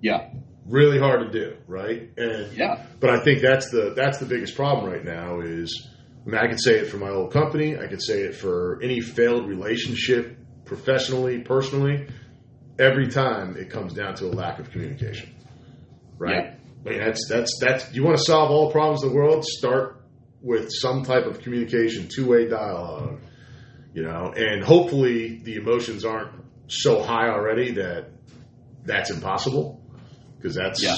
Yeah. 0.00 0.30
really 0.66 0.98
hard 0.98 1.20
to 1.20 1.30
do, 1.32 1.56
right? 1.66 2.10
And 2.16 2.52
Yeah. 2.56 2.84
but 3.00 3.10
I 3.10 3.20
think 3.20 3.40
that's 3.40 3.70
the 3.70 3.94
that's 3.96 4.18
the 4.18 4.26
biggest 4.26 4.54
problem 4.54 4.90
right 4.92 5.04
now 5.04 5.40
is 5.40 5.88
I 6.26 6.28
mean 6.30 6.38
I 6.40 6.46
could 6.48 6.60
say 6.60 6.78
it 6.78 6.88
for 6.88 6.98
my 6.98 7.08
old 7.10 7.32
company, 7.32 7.76
I 7.76 7.86
could 7.86 8.02
say 8.02 8.20
it 8.20 8.34
for 8.34 8.78
any 8.82 9.00
failed 9.00 9.48
relationship 9.48 10.36
professionally, 10.66 11.40
personally. 11.40 12.06
Every 12.78 13.08
time 13.08 13.56
it 13.56 13.70
comes 13.70 13.92
down 13.94 14.14
to 14.16 14.26
a 14.26 14.32
lack 14.32 14.58
of 14.60 14.70
communication. 14.70 15.34
Right? 16.18 16.44
Yeah. 16.44 16.54
I 16.86 16.88
mean 16.90 16.98
that's 17.00 17.26
that's 17.28 17.58
that's 17.60 17.92
you 17.94 18.04
want 18.04 18.18
to 18.18 18.22
solve 18.22 18.50
all 18.50 18.66
the 18.66 18.72
problems 18.72 19.02
of 19.02 19.10
the 19.10 19.16
world, 19.16 19.44
start 19.44 20.02
with 20.42 20.68
some 20.70 21.02
type 21.02 21.24
of 21.24 21.40
communication, 21.40 22.06
two 22.08 22.28
way 22.28 22.46
dialogue. 22.46 23.20
You 23.98 24.04
know, 24.04 24.32
and 24.36 24.62
hopefully 24.62 25.40
the 25.42 25.56
emotions 25.56 26.04
aren't 26.04 26.30
so 26.68 27.02
high 27.02 27.30
already 27.30 27.72
that 27.72 28.10
that's 28.84 29.10
impossible. 29.10 29.82
Because 30.36 30.54
that's 30.54 30.80
Yeah. 30.80 30.94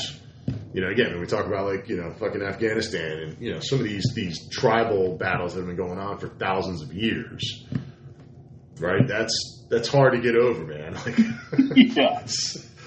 you 0.74 0.82
know, 0.82 0.88
again, 0.90 1.12
when 1.12 1.20
we 1.20 1.26
talk 1.26 1.46
about 1.46 1.64
like, 1.66 1.88
you 1.88 1.96
know, 1.96 2.12
fucking 2.20 2.42
Afghanistan 2.42 3.12
and, 3.22 3.40
you 3.40 3.54
know, 3.54 3.60
some 3.60 3.78
of 3.78 3.84
these, 3.86 4.04
these 4.14 4.50
tribal 4.50 5.16
battles 5.16 5.54
that 5.54 5.60
have 5.60 5.66
been 5.68 5.76
going 5.78 5.98
on 5.98 6.18
for 6.18 6.28
thousands 6.28 6.82
of 6.82 6.92
years, 6.92 7.64
right? 8.78 9.08
That's, 9.08 9.64
that's 9.70 9.88
hard 9.88 10.12
to 10.12 10.20
get 10.20 10.36
over, 10.36 10.66
man. 10.66 10.94
Like, 11.06 11.18
yeah. 11.96 12.26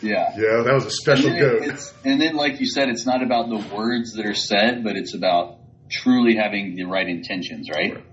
Yeah. 0.03 0.32
yeah, 0.38 0.61
that 0.64 0.74
was 0.76 0.86
a 0.86 0.91
special 0.91 1.32
And 1.32 1.36
then, 1.41 1.41
goat. 1.59 1.61
it's, 1.70 1.93
and 2.05 2.22
then, 2.22 2.36
like 2.36 2.59
you 2.59 2.68
said, 2.68 2.89
it's 2.89 3.05
not 3.07 3.24
about 3.24 3.49
the 3.49 3.76
words 3.76 4.14
that 4.14 4.28
are 4.28 4.36
said, 4.36 4.84
but 4.84 4.95
it's 4.95 5.16
about 5.16 5.57
truly 5.89 6.36
having 6.36 6.76
the 6.76 6.84
right 6.84 7.07
intentions, 7.07 7.68
right? 7.74 8.03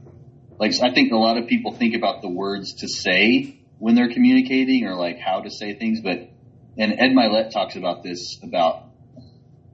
Like, 0.60 0.72
I 0.82 0.92
think 0.92 1.10
a 1.10 1.16
lot 1.16 1.38
of 1.38 1.46
people 1.48 1.72
think 1.74 1.94
about 1.94 2.20
the 2.20 2.28
words 2.28 2.74
to 2.80 2.86
say 2.86 3.58
when 3.78 3.94
they're 3.94 4.12
communicating 4.12 4.86
or 4.86 4.94
like 4.94 5.18
how 5.18 5.40
to 5.40 5.50
say 5.50 5.74
things, 5.74 6.02
but, 6.02 6.28
and 6.76 6.92
Ed 6.92 7.12
Mylett 7.16 7.50
talks 7.50 7.76
about 7.76 8.02
this 8.02 8.38
about 8.42 8.84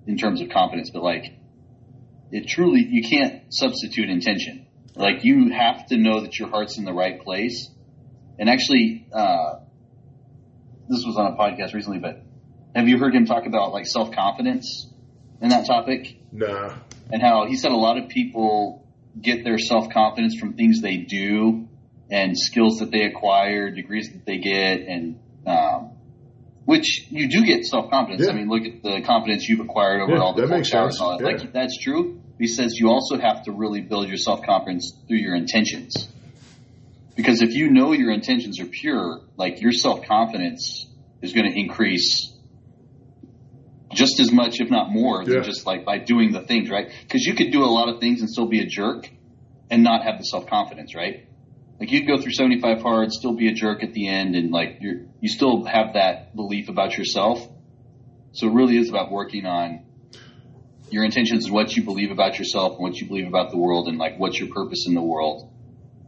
in 0.07 0.17
terms 0.17 0.41
of 0.41 0.49
confidence, 0.49 0.91
but 0.91 1.03
like, 1.03 1.25
it 2.31 2.47
truly, 2.47 2.87
you 2.89 3.03
can't 3.09 3.53
substitute 3.53 4.09
intention. 4.09 4.69
Like, 4.95 5.25
you 5.25 5.51
have 5.51 5.87
to 5.89 5.97
know 5.97 6.21
that 6.21 6.39
your 6.39 6.49
heart's 6.51 6.79
in 6.79 6.85
the 6.85 6.93
right 6.93 7.21
place. 7.21 7.69
And 8.39 8.49
actually, 8.49 9.09
uh, 9.13 9.57
this 10.89 11.03
was 11.05 11.17
on 11.17 11.33
a 11.33 11.37
podcast 11.37 11.75
recently, 11.75 11.99
but 11.99 12.23
have 12.77 12.87
you 12.87 12.99
heard 12.99 13.13
him 13.13 13.27
talk 13.27 13.45
about 13.47 13.73
like 13.73 13.87
self 13.87 14.13
confidence 14.13 14.89
in 15.43 15.49
that 15.49 15.67
topic 15.67 16.17
Nah. 16.31 16.77
and 17.11 17.21
how 17.21 17.47
he 17.47 17.57
said 17.57 17.73
a 17.73 17.77
lot 17.77 17.99
of 17.99 18.09
people 18.09 18.86
get 19.21 19.45
their 19.45 19.59
self 19.59 19.91
confidence 19.91 20.39
from 20.39 20.55
things 20.55 20.81
they 20.81 20.97
do 20.99 21.69
and 22.11 22.39
skills 22.39 22.79
that 22.79 22.91
they 22.91 23.03
acquire, 23.03 23.71
degrees 23.71 24.11
that 24.13 24.25
they 24.25 24.39
get, 24.39 24.81
and 24.81 25.19
um, 25.47 25.91
which 26.65 27.07
you 27.11 27.29
do 27.29 27.45
get 27.45 27.65
self 27.65 27.91
confidence. 27.91 28.25
Yeah. 28.27 28.33
I 28.33 28.37
mean, 28.37 28.49
look 28.49 28.65
at 28.65 28.83
the 28.83 29.03
confidence 29.07 29.49
you've 29.49 29.61
acquired 29.61 30.01
over 30.03 30.15
Yeah, 30.15 30.21
all 30.21 30.35
the 30.35 30.43
that 30.43 30.49
makes 30.49 30.71
sense. 30.71 31.01
all 31.01 31.19
that. 31.19 31.25
Yeah. 31.25 31.37
Like 31.37 31.53
that's 31.53 31.79
true. 31.79 32.21
He 32.39 32.47
says 32.47 32.75
you 32.79 32.91
also 32.91 33.19
have 33.19 33.45
to 33.45 33.53
really 33.53 33.81
build 33.81 34.09
your 34.09 34.19
self 34.19 34.43
confidence 34.43 34.93
through 35.09 35.19
your 35.19 35.35
intentions. 35.35 36.09
Because 37.17 37.41
if 37.41 37.55
you 37.55 37.71
know 37.71 37.93
your 37.93 38.13
intentions 38.13 38.61
are 38.61 38.67
pure, 38.67 39.23
like 39.37 39.61
your 39.63 39.73
self 39.73 40.05
confidence 40.05 40.87
is 41.23 41.33
going 41.33 41.51
to 41.51 41.59
increase 41.59 42.33
just 43.97 44.21
as 44.21 44.31
much, 44.31 44.61
if 44.61 44.71
not 44.71 44.91
more, 44.91 45.25
than 45.25 45.35
Yeah. 45.35 45.41
just 45.41 45.67
like 45.67 45.85
by 45.85 45.99
doing 45.99 46.33
the 46.33 46.43
things, 46.43 46.71
right? 46.71 46.89
Because 47.03 47.25
you 47.25 47.35
could 47.35 47.51
do 47.51 47.65
a 47.65 47.73
lot 47.79 47.89
of 47.89 47.99
things 48.01 48.21
and 48.21 48.29
still 48.31 48.47
be 48.47 48.61
a 48.61 48.67
jerk 48.67 49.11
and 49.71 49.83
not 49.83 50.05
have 50.05 50.19
the 50.19 50.25
self 50.25 50.47
confidence, 50.47 50.95
right? 50.95 51.25
Like 51.81 51.91
you'd 51.91 52.07
go 52.07 52.17
through 52.19 52.33
75 52.33 52.81
hard, 52.83 53.11
still 53.13 53.35
be 53.35 53.49
a 53.49 53.53
jerk 53.55 53.83
at 53.83 53.93
the 53.93 54.09
end, 54.09 54.35
and 54.35 54.51
like 54.51 54.79
you're, 54.81 55.01
you 55.21 55.29
still 55.29 55.65
have 55.65 55.95
that 55.95 56.37
belief 56.37 56.69
about 56.69 56.97
yourself. 56.97 57.47
So 58.33 58.47
it 58.49 58.53
really 58.53 58.77
is 58.77 58.89
about 58.91 59.11
working 59.11 59.47
on 59.47 59.85
your 60.91 61.05
intentions 61.05 61.47
and 61.47 61.55
what 61.55 61.75
you 61.77 61.83
believe 61.83 62.11
about 62.11 62.39
yourself 62.39 62.73
and 62.75 62.83
what 62.83 62.97
you 62.97 63.09
believe 63.09 63.27
about 63.27 63.51
the 63.51 63.59
world 63.59 63.89
and 63.89 63.99
like 63.99 64.19
what's 64.19 64.39
your 64.39 64.49
purpose 64.55 64.87
in 64.87 64.95
the 64.95 65.03
world. 65.03 65.51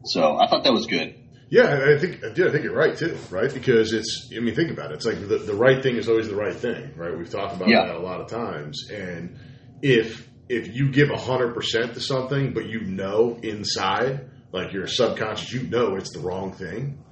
So 0.04 0.36
I 0.36 0.46
thought 0.48 0.64
that 0.64 0.72
was 0.72 0.86
good. 0.86 1.14
Yeah, 1.50 1.94
I 1.94 1.98
think, 1.98 2.20
dude, 2.34 2.48
I 2.48 2.52
think 2.52 2.64
you're 2.64 2.74
right 2.76 2.96
too, 2.96 3.16
right? 3.30 3.52
Because 3.52 3.92
it's, 3.94 4.30
I 4.36 4.40
mean, 4.40 4.54
think 4.54 4.70
about 4.70 4.90
it. 4.90 4.96
It's 4.96 5.06
like 5.06 5.18
the, 5.26 5.38
the 5.38 5.54
right 5.54 5.82
thing 5.82 5.96
is 5.96 6.08
always 6.08 6.28
the 6.28 6.36
right 6.36 6.54
thing, 6.54 6.92
right? 6.96 7.16
We've 7.16 7.30
talked 7.30 7.56
about 7.56 7.68
Yeah. 7.68 7.86
that 7.86 7.96
a 7.96 8.00
lot 8.00 8.20
of 8.20 8.26
times. 8.28 8.90
And 8.92 9.38
if, 9.80 10.28
if 10.50 10.74
you 10.74 10.90
give 10.90 11.08
hundred 11.10 11.54
percent 11.54 11.94
to 11.94 12.00
something, 12.00 12.52
but 12.52 12.66
you 12.66 12.80
know 12.82 13.38
inside, 13.42 14.28
like 14.52 14.72
your 14.74 14.86
subconscious, 14.86 15.52
you 15.52 15.62
know 15.62 15.96
it's 15.96 16.12
the 16.12 16.20
wrong 16.20 16.52
thing, 16.52 17.02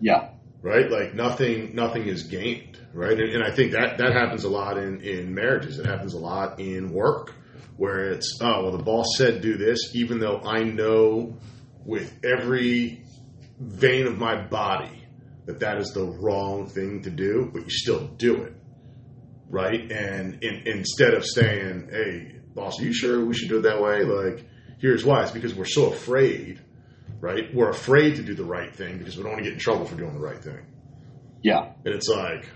Yeah. 0.00 0.30
right? 0.62 0.90
Like 0.90 1.14
nothing, 1.14 1.74
nothing 1.74 2.06
is 2.06 2.22
gained, 2.24 2.78
right? 2.94 3.18
And, 3.18 3.34
and 3.34 3.42
I 3.44 3.50
think 3.50 3.72
that 3.72 3.98
that 3.98 4.12
happens 4.14 4.44
a 4.44 4.50
lot 4.50 4.78
in 4.78 5.02
in 5.02 5.34
marriages. 5.34 5.78
It 5.78 5.84
happens 5.86 6.14
a 6.14 6.18
lot 6.18 6.58
in 6.58 6.90
work, 6.90 7.34
where 7.76 8.12
it's 8.12 8.38
oh 8.42 8.62
well, 8.62 8.72
the 8.76 8.82
boss 8.82 9.06
said 9.18 9.40
do 9.42 9.56
this, 9.58 9.94
even 9.94 10.18
though 10.20 10.40
I 10.40 10.62
know 10.62 11.36
with 11.84 12.12
every 12.24 13.03
vein 13.58 14.06
of 14.06 14.18
my 14.18 14.46
body 14.46 15.06
that 15.46 15.60
that 15.60 15.78
is 15.78 15.92
the 15.92 16.04
wrong 16.04 16.66
thing 16.66 17.02
to 17.02 17.10
do, 17.10 17.50
but 17.52 17.64
you 17.64 17.70
still 17.70 18.06
do 18.06 18.42
it, 18.42 18.54
right? 19.48 19.90
And 19.90 20.42
in, 20.42 20.62
instead 20.66 21.14
of 21.14 21.24
saying, 21.24 21.88
"Hey, 21.90 22.40
boss, 22.54 22.80
are 22.80 22.84
you 22.84 22.92
sure 22.92 23.24
we 23.24 23.34
should 23.34 23.48
do 23.48 23.58
it 23.58 23.62
that 23.62 23.80
way?" 23.80 24.04
Like, 24.04 24.46
here's 24.80 25.04
why: 25.04 25.22
it's 25.22 25.32
because 25.32 25.54
we're 25.54 25.66
so 25.66 25.92
afraid, 25.92 26.60
right? 27.20 27.54
We're 27.54 27.70
afraid 27.70 28.16
to 28.16 28.22
do 28.22 28.34
the 28.34 28.44
right 28.44 28.74
thing 28.74 28.98
because 28.98 29.16
we 29.16 29.22
don't 29.22 29.32
want 29.32 29.44
to 29.44 29.50
get 29.50 29.54
in 29.54 29.60
trouble 29.60 29.84
for 29.84 29.96
doing 29.96 30.14
the 30.14 30.20
right 30.20 30.42
thing. 30.42 30.66
Yeah. 31.42 31.72
And 31.84 31.94
it's 31.94 32.08
like, 32.08 32.48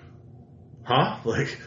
huh? 0.83 1.19
Like, 1.25 1.59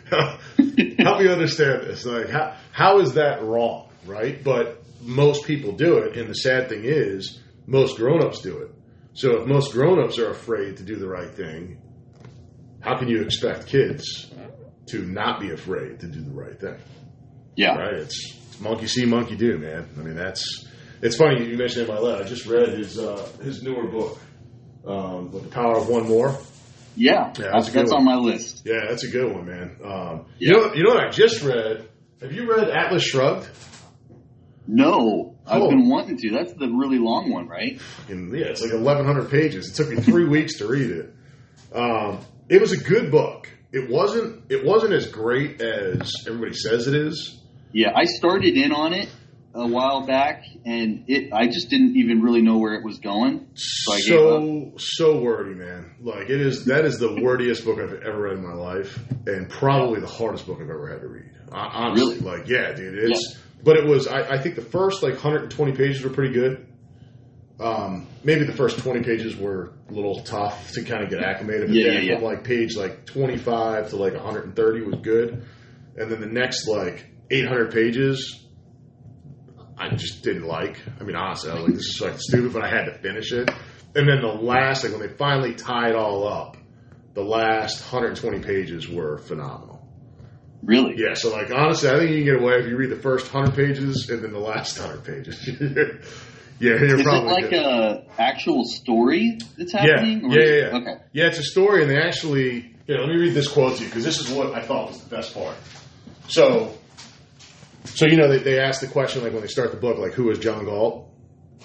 help 0.97 1.19
me 1.19 1.29
understand 1.29 1.83
this. 1.83 2.05
Like, 2.05 2.29
how, 2.29 2.55
how 2.71 2.99
is 2.99 3.13
that 3.13 3.43
wrong, 3.43 3.89
right? 4.05 4.43
But 4.43 4.83
most 5.01 5.45
people 5.45 5.73
do 5.73 5.99
it, 5.99 6.17
and 6.17 6.29
the 6.29 6.33
sad 6.33 6.69
thing 6.69 6.81
is, 6.83 7.39
most 7.67 7.97
grown-ups 7.97 8.41
do 8.41 8.57
it. 8.57 8.71
So 9.13 9.41
if 9.41 9.47
most 9.47 9.73
grown-ups 9.73 10.17
are 10.19 10.29
afraid 10.29 10.77
to 10.77 10.83
do 10.83 10.95
the 10.95 11.07
right 11.07 11.29
thing, 11.31 11.81
how 12.79 12.97
can 12.97 13.07
you 13.07 13.21
expect 13.21 13.67
kids 13.67 14.31
to 14.87 14.99
not 15.05 15.39
be 15.39 15.51
afraid 15.51 15.99
to 15.99 16.07
do 16.07 16.21
the 16.21 16.31
right 16.31 16.59
thing? 16.59 16.77
Yeah. 17.55 17.75
Right? 17.75 17.93
It's, 17.95 18.35
it's 18.47 18.59
monkey 18.59 18.87
see, 18.87 19.05
monkey 19.05 19.35
do, 19.35 19.57
man. 19.57 19.89
I 19.97 20.01
mean, 20.01 20.15
that's 20.15 20.67
it's 21.01 21.17
funny 21.17 21.45
you 21.45 21.57
mentioned 21.57 21.87
it 21.87 21.89
in 21.89 21.95
my 21.95 22.01
letter. 22.01 22.23
I 22.23 22.27
just 22.27 22.45
read 22.45 22.69
his 22.69 22.97
uh, 22.97 23.27
his 23.43 23.61
newer 23.63 23.87
book, 23.87 24.19
um, 24.85 25.31
the 25.31 25.39
power 25.49 25.77
of 25.77 25.89
one 25.89 26.07
more. 26.07 26.37
Yeah. 26.95 27.33
Yeah, 27.37 27.49
that's 27.53 27.69
a 27.69 27.71
that's 27.71 27.73
that's 27.73 27.91
on 27.91 28.05
my 28.05 28.15
list. 28.15 28.63
Yeah, 28.65 28.85
that's 28.89 29.03
a 29.03 29.09
good 29.09 29.33
one, 29.33 29.45
man. 29.45 29.77
Um, 29.83 30.25
Yeah. 30.39 30.49
You 30.49 30.51
know, 30.51 30.73
you 30.73 30.83
know 30.83 30.89
what 30.95 31.05
I 31.05 31.09
just 31.09 31.41
read. 31.41 31.87
Have 32.21 32.31
you 32.31 32.49
read 32.49 32.69
Atlas 32.69 33.03
Shrugged? 33.03 33.49
No, 34.73 35.35
I've 35.45 35.63
Oh. 35.63 35.69
been 35.69 35.89
wanting 35.89 36.15
to. 36.17 36.29
That's 36.31 36.53
the 36.53 36.69
really 36.69 36.97
long 36.97 37.29
one, 37.29 37.47
right? 37.49 37.79
And 38.07 38.31
yeah, 38.33 38.45
it's 38.45 38.61
like 38.61 38.71
1,100 38.71 39.29
pages. 39.29 39.69
It 39.69 39.75
took 39.75 39.89
me 39.89 39.97
three 40.01 40.25
weeks 40.29 40.59
to 40.59 40.67
read 40.67 40.89
it. 40.91 41.13
Um, 41.73 42.19
it 42.47 42.61
was 42.61 42.71
a 42.71 42.77
good 42.77 43.11
book. 43.11 43.49
It 43.73 43.89
wasn't. 43.89 44.43
It 44.49 44.65
wasn't 44.65 44.93
as 44.93 45.07
great 45.07 45.61
as 45.61 46.13
everybody 46.25 46.53
says 46.53 46.87
it 46.87 46.95
is. 46.95 47.37
Yeah, 47.73 47.91
I 47.95 48.05
started 48.05 48.55
in 48.55 48.71
on 48.71 48.93
it 48.93 49.09
a 49.53 49.67
while 49.67 50.05
back, 50.05 50.43
and 50.65 51.03
it 51.07 51.33
I 51.33 51.47
just 51.47 51.69
didn't 51.69 51.97
even 51.97 52.21
really 52.21 52.41
know 52.41 52.57
where 52.57 52.73
it 52.75 52.85
was 52.85 52.99
going. 52.99 53.47
So 53.55 53.93
I 53.93 53.99
So 53.99 54.71
so 54.77 55.19
wordy, 55.21 55.53
man. 55.55 55.95
Like 56.01 56.29
it 56.29 56.39
is. 56.41 56.65
That 56.65 56.85
is 56.85 56.97
the 56.97 57.09
wordiest 57.21 57.65
book 57.65 57.79
I've 57.79 57.93
ever 58.03 58.21
read 58.21 58.37
in 58.37 58.43
my 58.45 58.53
life, 58.53 58.97
and 59.27 59.49
probably 59.49 59.99
the 59.99 60.07
hardest 60.07 60.47
book 60.47 60.59
I've 60.61 60.69
ever 60.69 60.87
had 60.89 61.01
to 61.01 61.07
read. 61.07 61.29
Hon- 61.51 61.71
Honestly, 61.73 62.15
Really? 62.15 62.19
like 62.39 62.47
yeah, 62.49 62.71
dude. 62.73 62.97
It's. 62.97 63.37
But 63.63 63.77
it 63.77 63.85
was. 63.85 64.07
I, 64.07 64.21
I 64.21 64.37
think 64.39 64.55
the 64.55 64.61
first 64.61 65.03
like 65.03 65.13
120 65.13 65.73
pages 65.73 66.03
were 66.03 66.09
pretty 66.09 66.33
good. 66.33 66.67
Um, 67.59 68.07
maybe 68.23 68.43
the 68.45 68.53
first 68.53 68.79
20 68.79 69.03
pages 69.03 69.35
were 69.35 69.73
a 69.87 69.93
little 69.93 70.21
tough 70.23 70.71
to 70.71 70.83
kind 70.83 71.03
of 71.03 71.09
get 71.11 71.21
acclimated. 71.23 71.67
But 71.67 71.75
Yeah, 71.75 71.93
then 71.93 72.03
yeah, 72.05 72.13
from 72.15 72.23
yeah. 72.23 72.29
like 72.29 72.43
page 72.43 72.75
like 72.75 73.05
25 73.05 73.89
to 73.91 73.95
like 73.97 74.13
130 74.13 74.81
was 74.81 74.95
good, 75.01 75.45
and 75.95 76.11
then 76.11 76.19
the 76.21 76.25
next 76.27 76.67
like 76.67 77.05
800 77.29 77.71
pages, 77.71 78.43
I 79.77 79.89
just 79.95 80.23
didn't 80.23 80.45
like. 80.47 80.79
I 80.99 81.03
mean, 81.03 81.15
honestly, 81.15 81.51
I 81.51 81.55
was 81.55 81.63
like, 81.65 81.73
this 81.75 81.85
is 81.95 82.01
like 82.01 82.19
stupid, 82.19 82.53
but 82.53 82.63
I 82.63 82.69
had 82.69 82.85
to 82.85 82.97
finish 82.99 83.31
it. 83.31 83.49
And 83.95 84.07
then 84.07 84.21
the 84.21 84.27
last, 84.27 84.83
like 84.83 84.93
when 84.93 85.01
they 85.01 85.13
finally 85.15 85.53
tie 85.53 85.89
it 85.89 85.95
all 85.95 86.27
up, 86.27 86.57
the 87.13 87.23
last 87.23 87.81
120 87.81 88.39
pages 88.39 88.87
were 88.87 89.17
phenomenal. 89.19 89.80
Really? 90.63 90.95
Yeah, 90.97 91.15
so 91.15 91.31
like 91.31 91.51
honestly, 91.51 91.89
I 91.89 91.97
think 91.97 92.11
you 92.11 92.17
can 92.23 92.33
get 92.35 92.41
away 92.43 92.55
if 92.59 92.67
you 92.67 92.77
read 92.77 92.91
the 92.91 92.95
first 93.01 93.33
100 93.33 93.55
pages 93.55 94.09
and 94.09 94.23
then 94.23 94.31
the 94.31 94.39
last 94.39 94.79
100 94.79 95.03
pages. 95.03 95.47
yeah, 96.59 96.75
you're 96.79 96.99
Is 96.99 96.99
it 97.01 97.05
like 97.05 97.49
good. 97.49 97.53
a 97.53 98.05
actual 98.19 98.65
story 98.65 99.39
that's 99.57 99.73
Yeah, 99.73 99.79
happening? 99.81 100.31
yeah, 100.31 100.39
is- 100.39 100.49
yeah, 100.49 100.55
yeah. 100.55 100.77
Okay. 100.77 101.03
Yeah, 101.13 101.25
it's 101.27 101.39
a 101.39 101.43
story, 101.43 101.81
and 101.81 101.89
they 101.91 101.97
actually. 101.97 102.75
Yeah, 102.87 102.97
let 102.99 103.09
me 103.09 103.15
read 103.15 103.33
this 103.33 103.47
quote 103.47 103.77
to 103.77 103.83
you 103.83 103.89
because 103.89 104.03
this 104.03 104.19
is 104.19 104.29
what 104.29 104.53
I 104.53 104.61
thought 104.61 104.89
was 104.89 105.01
the 105.03 105.15
best 105.15 105.33
part. 105.33 105.55
So, 106.27 106.73
so 107.85 108.05
you 108.05 108.17
know, 108.17 108.27
they, 108.29 108.39
they 108.39 108.59
ask 108.59 108.81
the 108.81 108.87
question 108.87 109.23
like 109.23 109.33
when 109.33 109.41
they 109.41 109.47
start 109.47 109.71
the 109.71 109.77
book, 109.77 109.97
like 109.97 110.13
who 110.13 110.29
is 110.29 110.39
John 110.39 110.65
Galt? 110.65 111.07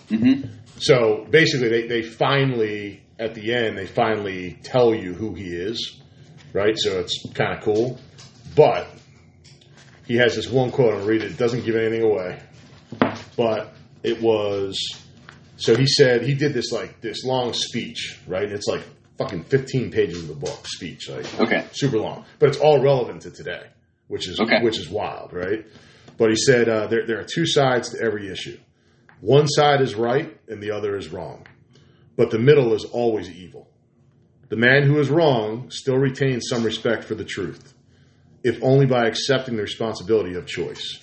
hmm 0.09 0.43
So 0.79 1.27
basically, 1.29 1.69
they, 1.69 1.87
they 1.89 2.03
finally 2.03 3.03
at 3.19 3.35
the 3.35 3.53
end 3.55 3.77
they 3.79 3.87
finally 3.87 4.59
tell 4.63 4.95
you 4.95 5.15
who 5.15 5.35
he 5.35 5.47
is, 5.49 6.01
right? 6.53 6.75
So 6.79 7.01
it's 7.01 7.27
kind 7.35 7.57
of 7.59 7.65
cool, 7.65 7.99
but 8.57 8.89
he 10.07 10.17
has 10.17 10.35
this 10.35 10.49
one 10.49 10.71
quote. 10.73 10.95
I'll 10.95 11.07
read 11.07 11.23
it. 11.23 11.33
It 11.33 11.37
doesn't 11.39 11.65
give 11.65 11.77
anything 11.77 12.03
away, 12.03 12.41
but 13.37 13.73
it 14.03 14.21
was. 14.21 14.79
So 15.59 15.75
he 15.77 15.87
said 15.87 16.23
he 16.23 16.35
did 16.35 16.53
this 16.55 16.73
like 16.73 17.01
this 17.01 17.25
long 17.25 17.53
speech, 17.53 18.19
right? 18.27 18.51
It's 18.51 18.67
like 18.67 18.83
fucking 19.19 19.45
15 19.45 19.91
pages 19.91 20.21
of 20.23 20.29
the 20.29 20.35
book 20.35 20.67
speech, 20.67 21.09
like 21.09 21.41
Okay. 21.41 21.65
super 21.73 21.99
long, 21.99 22.25
but 22.39 22.49
it's 22.51 22.59
all 22.59 22.81
relevant 22.83 23.23
to 23.23 23.31
today, 23.31 23.63
which 24.09 24.29
is 24.29 24.39
Okay. 24.41 24.61
which 24.63 24.79
is 24.79 24.89
wild, 24.91 25.33
right? 25.33 25.65
But 26.19 26.31
he 26.31 26.37
said 26.37 26.69
uh, 26.69 26.87
there 26.89 27.07
there 27.07 27.19
are 27.21 27.25
two 27.25 27.47
sides 27.47 27.91
to 27.91 28.01
every 28.03 28.29
issue. 28.31 28.59
One 29.23 29.47
side 29.49 29.81
is 29.81 29.95
right 29.95 30.37
and 30.49 30.63
the 30.63 30.71
other 30.73 30.97
is 30.97 31.09
wrong, 31.09 31.47
but 32.17 32.31
the 32.31 32.39
middle 32.39 32.75
is 32.75 32.85
always 32.85 33.31
evil. 33.31 33.69
The 34.51 34.57
man 34.57 34.83
who 34.85 35.01
is 35.01 35.09
wrong 35.09 35.71
still 35.71 35.97
retains 35.97 36.45
some 36.49 36.63
respect 36.63 37.05
for 37.05 37.15
the 37.15 37.25
truth, 37.25 37.73
if 38.47 38.63
only 38.63 38.87
by 38.87 39.09
accepting 39.09 39.57
the 39.57 39.63
responsibility 39.63 40.37
of 40.37 40.47
choice. 40.47 41.01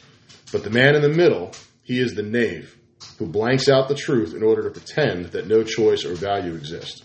But 0.53 0.63
the 0.63 0.69
man 0.69 0.95
in 0.95 1.01
the 1.01 1.09
middle, 1.09 1.51
he 1.81 1.99
is 1.99 2.13
the 2.13 2.23
knave, 2.23 2.77
who 3.19 3.25
blanks 3.27 3.67
out 3.67 3.89
the 3.89 3.95
truth 3.95 4.33
in 4.33 4.43
order 4.43 4.63
to 4.63 4.69
pretend 4.69 5.25
that 5.33 5.47
no 5.47 5.61
choice 5.61 6.05
or 6.05 6.15
value 6.15 6.55
exists, 6.55 7.03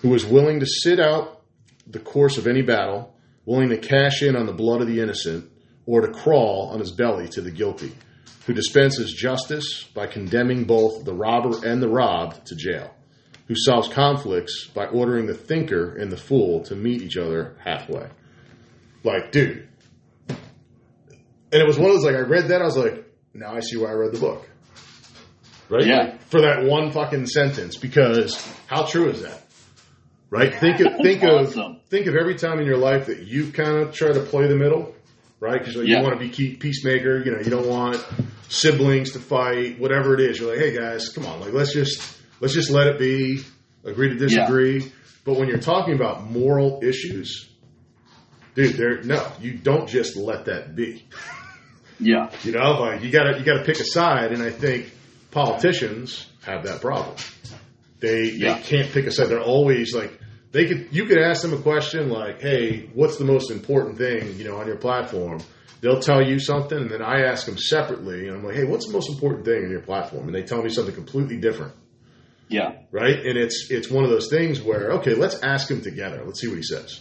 who 0.00 0.14
is 0.14 0.24
willing 0.24 0.60
to 0.60 0.66
sit 0.66 1.00
out 1.00 1.42
the 1.88 1.98
course 1.98 2.38
of 2.38 2.46
any 2.46 2.62
battle, 2.62 3.16
willing 3.44 3.70
to 3.70 3.78
cash 3.78 4.22
in 4.22 4.36
on 4.36 4.46
the 4.46 4.52
blood 4.52 4.80
of 4.80 4.86
the 4.86 5.00
innocent, 5.00 5.50
or 5.86 6.02
to 6.02 6.12
crawl 6.12 6.70
on 6.72 6.78
his 6.78 6.92
belly 6.92 7.26
to 7.30 7.40
the 7.40 7.50
guilty, 7.50 7.92
who 8.46 8.54
dispenses 8.54 9.12
justice 9.12 9.82
by 9.92 10.06
condemning 10.06 10.62
both 10.62 11.04
the 11.04 11.14
robber 11.14 11.66
and 11.66 11.82
the 11.82 11.88
robbed 11.88 12.46
to 12.46 12.54
jail, 12.54 12.94
who 13.48 13.56
solves 13.56 13.88
conflicts 13.88 14.68
by 14.68 14.86
ordering 14.86 15.26
the 15.26 15.34
thinker 15.34 15.96
and 15.96 16.12
the 16.12 16.16
fool 16.16 16.62
to 16.62 16.76
meet 16.76 17.02
each 17.02 17.16
other 17.16 17.56
halfway. 17.64 18.06
Like, 19.04 19.32
dude. 19.32 19.68
And 20.28 21.60
it 21.60 21.66
was 21.66 21.78
one 21.78 21.90
of 21.90 21.96
those, 21.96 22.04
like, 22.04 22.14
I 22.16 22.20
read 22.20 22.48
that, 22.48 22.62
I 22.62 22.64
was 22.64 22.76
like, 22.76 23.04
now 23.34 23.54
I 23.54 23.60
see 23.60 23.76
why 23.76 23.88
I 23.90 23.92
read 23.92 24.12
the 24.12 24.20
book. 24.20 24.48
Right? 25.68 25.86
Yeah. 25.86 26.16
For 26.28 26.40
that 26.42 26.64
one 26.64 26.90
fucking 26.92 27.26
sentence, 27.26 27.76
because 27.76 28.36
how 28.66 28.86
true 28.86 29.08
is 29.10 29.22
that? 29.22 29.42
Right? 30.30 30.54
Think 30.54 30.80
of, 30.80 30.96
think 31.02 31.22
Awesome. 31.22 31.60
of, 31.76 31.82
think 31.88 32.06
of 32.06 32.14
every 32.14 32.36
time 32.36 32.58
in 32.58 32.66
your 32.66 32.78
life 32.78 33.06
that 33.06 33.26
you've 33.26 33.52
kind 33.52 33.76
of 33.76 33.92
tried 33.92 34.14
to 34.14 34.20
play 34.20 34.46
the 34.46 34.56
middle, 34.56 34.94
right? 35.40 35.58
Because 35.58 35.76
like, 35.76 35.86
Yeah. 35.88 35.98
you 35.98 36.02
want 36.04 36.18
to 36.18 36.24
be 36.24 36.30
key- 36.30 36.56
peacemaker, 36.56 37.22
you 37.22 37.32
know, 37.32 37.38
you 37.40 37.50
don't 37.50 37.68
want 37.68 38.02
siblings 38.48 39.12
to 39.12 39.18
fight, 39.18 39.78
whatever 39.78 40.14
it 40.14 40.20
is. 40.20 40.38
You're 40.38 40.50
like, 40.50 40.58
hey 40.58 40.74
guys, 40.76 41.10
come 41.10 41.26
on, 41.26 41.40
like 41.40 41.52
let's 41.52 41.72
just 41.74 42.18
let's 42.40 42.54
just 42.54 42.70
let 42.70 42.86
it 42.86 42.98
be, 42.98 43.42
agree 43.84 44.08
to 44.08 44.14
disagree. 44.16 44.90
But 45.24 45.36
when 45.38 45.48
you're 45.48 45.58
talking 45.58 45.94
about 45.94 46.30
moral 46.30 46.80
issues, 46.82 47.48
dude, 48.54 48.76
there 48.76 49.02
no, 49.02 49.26
you 49.40 49.54
don't 49.54 49.88
just 49.88 50.16
let 50.16 50.46
that 50.46 50.74
be. 50.76 51.04
Yeah. 51.98 52.30
You 52.42 52.52
know, 52.52 52.80
like 52.80 53.02
you 53.02 53.10
gotta 53.10 53.38
you 53.38 53.44
gotta 53.44 53.64
pick 53.64 53.78
a 53.80 53.84
side, 53.84 54.32
and 54.32 54.42
I 54.42 54.50
think 54.50 54.90
politicians 55.30 56.26
have 56.42 56.64
that 56.64 56.80
problem. 56.80 57.16
They 58.00 58.30
Yeah. 58.30 58.54
they 58.54 58.62
can't 58.62 58.90
pick 58.92 59.06
a 59.06 59.10
side. 59.10 59.28
They're 59.28 59.40
always 59.40 59.94
like 59.94 60.18
they 60.52 60.66
could 60.66 60.88
you 60.90 61.06
could 61.06 61.18
ask 61.18 61.42
them 61.42 61.52
a 61.54 61.58
question 61.62 62.10
like, 62.10 62.40
"Hey, 62.40 62.88
what's 62.94 63.16
the 63.16 63.24
most 63.24 63.50
important 63.50 63.98
thing 63.98 64.38
you 64.38 64.44
know 64.44 64.56
on 64.56 64.66
your 64.66 64.76
platform?" 64.76 65.40
They'll 65.80 66.00
tell 66.00 66.22
you 66.22 66.38
something, 66.38 66.78
and 66.78 66.90
then 66.90 67.02
I 67.02 67.22
ask 67.22 67.44
them 67.46 67.58
separately, 67.58 68.28
and 68.28 68.36
I'm 68.36 68.44
like, 68.44 68.54
"Hey, 68.54 68.64
what's 68.64 68.86
the 68.86 68.92
most 68.92 69.10
important 69.10 69.44
thing 69.44 69.64
on 69.64 69.70
your 69.70 69.80
platform?" 69.80 70.26
And 70.26 70.34
they 70.34 70.42
tell 70.42 70.62
me 70.62 70.68
something 70.68 70.94
completely 70.94 71.38
different, 71.38 71.72
Yeah. 72.48 72.72
right? 72.92 73.18
And 73.26 73.36
it's 73.38 73.68
it's 73.70 73.90
one 73.90 74.04
of 74.04 74.10
those 74.10 74.28
things 74.28 74.60
where 74.60 74.92
okay, 74.98 75.14
let's 75.14 75.42
ask 75.42 75.70
him 75.70 75.80
together. 75.80 76.22
Let's 76.24 76.40
see 76.40 76.48
what 76.48 76.56
he 76.58 76.62
says. 76.62 77.00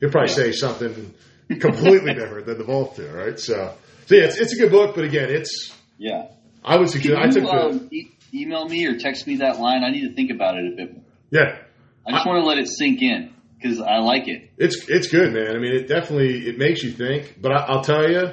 He'll 0.00 0.10
probably 0.10 0.30
Yeah. 0.30 0.36
say 0.36 0.52
something 0.52 1.14
completely 1.60 2.14
different 2.20 2.46
than 2.46 2.58
the 2.58 2.64
both 2.64 2.96
do, 2.96 3.06
right? 3.08 3.38
So, 3.38 3.74
so 4.06 4.14
yeah, 4.14 4.24
it's, 4.24 4.38
it's 4.38 4.52
a 4.52 4.56
good 4.56 4.70
book, 4.70 4.94
but 4.94 5.04
again, 5.04 5.30
it's 5.30 5.74
Yeah. 5.98 6.28
I 6.64 6.76
would 6.78 6.90
suggest. 6.90 7.16
I 7.16 7.22
Can 7.22 7.30
took 7.32 7.42
you 7.44 7.48
the 7.50 7.64
um, 7.66 7.88
e- 7.92 8.10
email 8.34 8.66
me 8.68 8.86
or 8.86 8.98
text 8.98 9.26
me 9.26 9.36
that 9.36 9.58
line? 9.60 9.84
I 9.84 9.90
need 9.90 10.08
to 10.08 10.14
think 10.14 10.30
about 10.30 10.56
it 10.58 10.72
a 10.72 10.76
bit. 10.76 10.92
more. 10.94 11.02
yeah. 11.30 11.58
I 12.06 12.12
just 12.12 12.26
want 12.26 12.42
to 12.42 12.46
let 12.46 12.58
it 12.58 12.68
sink 12.68 13.02
in 13.02 13.32
because 13.58 13.80
I 13.80 13.98
like 13.98 14.28
it. 14.28 14.50
It's 14.58 14.88
it's 14.88 15.08
good, 15.08 15.32
man. 15.32 15.56
I 15.56 15.58
mean, 15.58 15.74
it 15.74 15.88
definitely 15.88 16.46
it 16.46 16.56
makes 16.56 16.82
you 16.84 16.92
think. 16.92 17.36
But 17.40 17.50
I, 17.52 17.56
I'll 17.66 17.82
tell 17.82 18.08
you, 18.08 18.28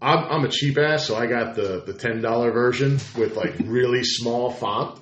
I'm, 0.00 0.18
I'm 0.24 0.44
a 0.44 0.48
cheap 0.48 0.78
ass, 0.78 1.06
so 1.06 1.16
I 1.16 1.26
got 1.26 1.56
the 1.56 1.82
the 1.84 1.94
ten 1.94 2.20
dollar 2.22 2.52
version 2.52 2.98
with 3.16 3.34
like 3.36 3.54
really 3.64 4.04
small 4.04 4.50
font. 4.52 5.00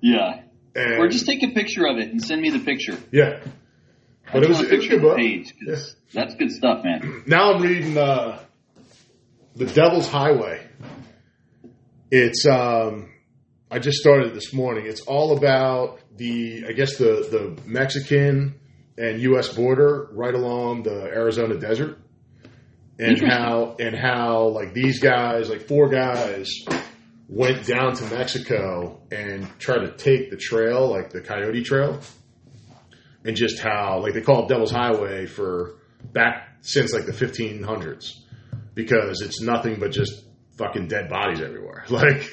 Yeah. 0.00 0.42
And 0.76 0.98
Or 1.00 1.08
just 1.08 1.26
take 1.26 1.42
a 1.42 1.48
picture 1.50 1.86
of 1.86 1.98
it 1.98 2.10
and 2.10 2.22
send 2.22 2.40
me 2.42 2.50
the 2.50 2.60
picture. 2.60 2.96
yeah. 3.10 3.40
But 4.32 4.42
it 4.42 4.48
was 4.48 4.58
just 4.58 4.60
it 4.60 4.60
wanna 4.60 4.60
was 4.60 4.60
a 4.60 4.64
picture 4.68 4.88
good 4.90 4.98
the 4.98 5.02
book. 5.02 5.16
That's 6.12 6.34
good 6.34 6.50
stuff, 6.50 6.84
man. 6.84 7.24
Now 7.26 7.52
I'm 7.54 7.62
reading 7.62 7.96
uh, 7.96 8.40
the 9.56 9.66
Devil's 9.66 10.08
Highway. 10.08 10.66
It's 12.10 12.46
um, 12.46 13.10
I 13.70 13.78
just 13.78 13.98
started 13.98 14.28
it 14.28 14.34
this 14.34 14.52
morning. 14.52 14.86
It's 14.86 15.02
all 15.02 15.36
about 15.36 16.00
the 16.16 16.64
I 16.68 16.72
guess 16.72 16.96
the 16.96 17.28
the 17.30 17.62
Mexican 17.66 18.54
and 18.96 19.20
U.S. 19.22 19.48
border 19.48 20.08
right 20.12 20.34
along 20.34 20.82
the 20.82 21.04
Arizona 21.04 21.58
desert, 21.58 21.98
and 22.98 23.20
how 23.20 23.76
and 23.78 23.94
how 23.94 24.48
like 24.48 24.74
these 24.74 25.00
guys, 25.00 25.48
like 25.48 25.68
four 25.68 25.88
guys, 25.88 26.50
went 27.28 27.66
down 27.66 27.94
to 27.94 28.04
Mexico 28.06 29.00
and 29.12 29.46
tried 29.58 29.80
to 29.80 29.92
take 29.92 30.30
the 30.30 30.36
trail, 30.36 30.88
like 30.88 31.10
the 31.10 31.20
Coyote 31.20 31.62
Trail, 31.62 32.00
and 33.28 33.36
just 33.36 33.60
how 33.60 34.00
like 34.00 34.14
they 34.14 34.22
call 34.22 34.44
it 34.44 34.48
Devil's 34.48 34.70
Highway 34.70 35.26
for 35.26 35.74
back 36.02 36.48
since 36.62 36.94
like 36.94 37.04
the 37.04 37.12
1500s 37.12 38.14
because 38.72 39.20
it's 39.20 39.42
nothing 39.42 39.78
but 39.78 39.92
just 39.92 40.24
fucking 40.56 40.88
dead 40.88 41.10
bodies 41.10 41.42
everywhere, 41.42 41.84
like 41.90 42.32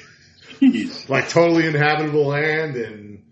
like 1.08 1.28
totally 1.28 1.66
inhabitable 1.66 2.28
land 2.28 2.76
and 2.76 3.22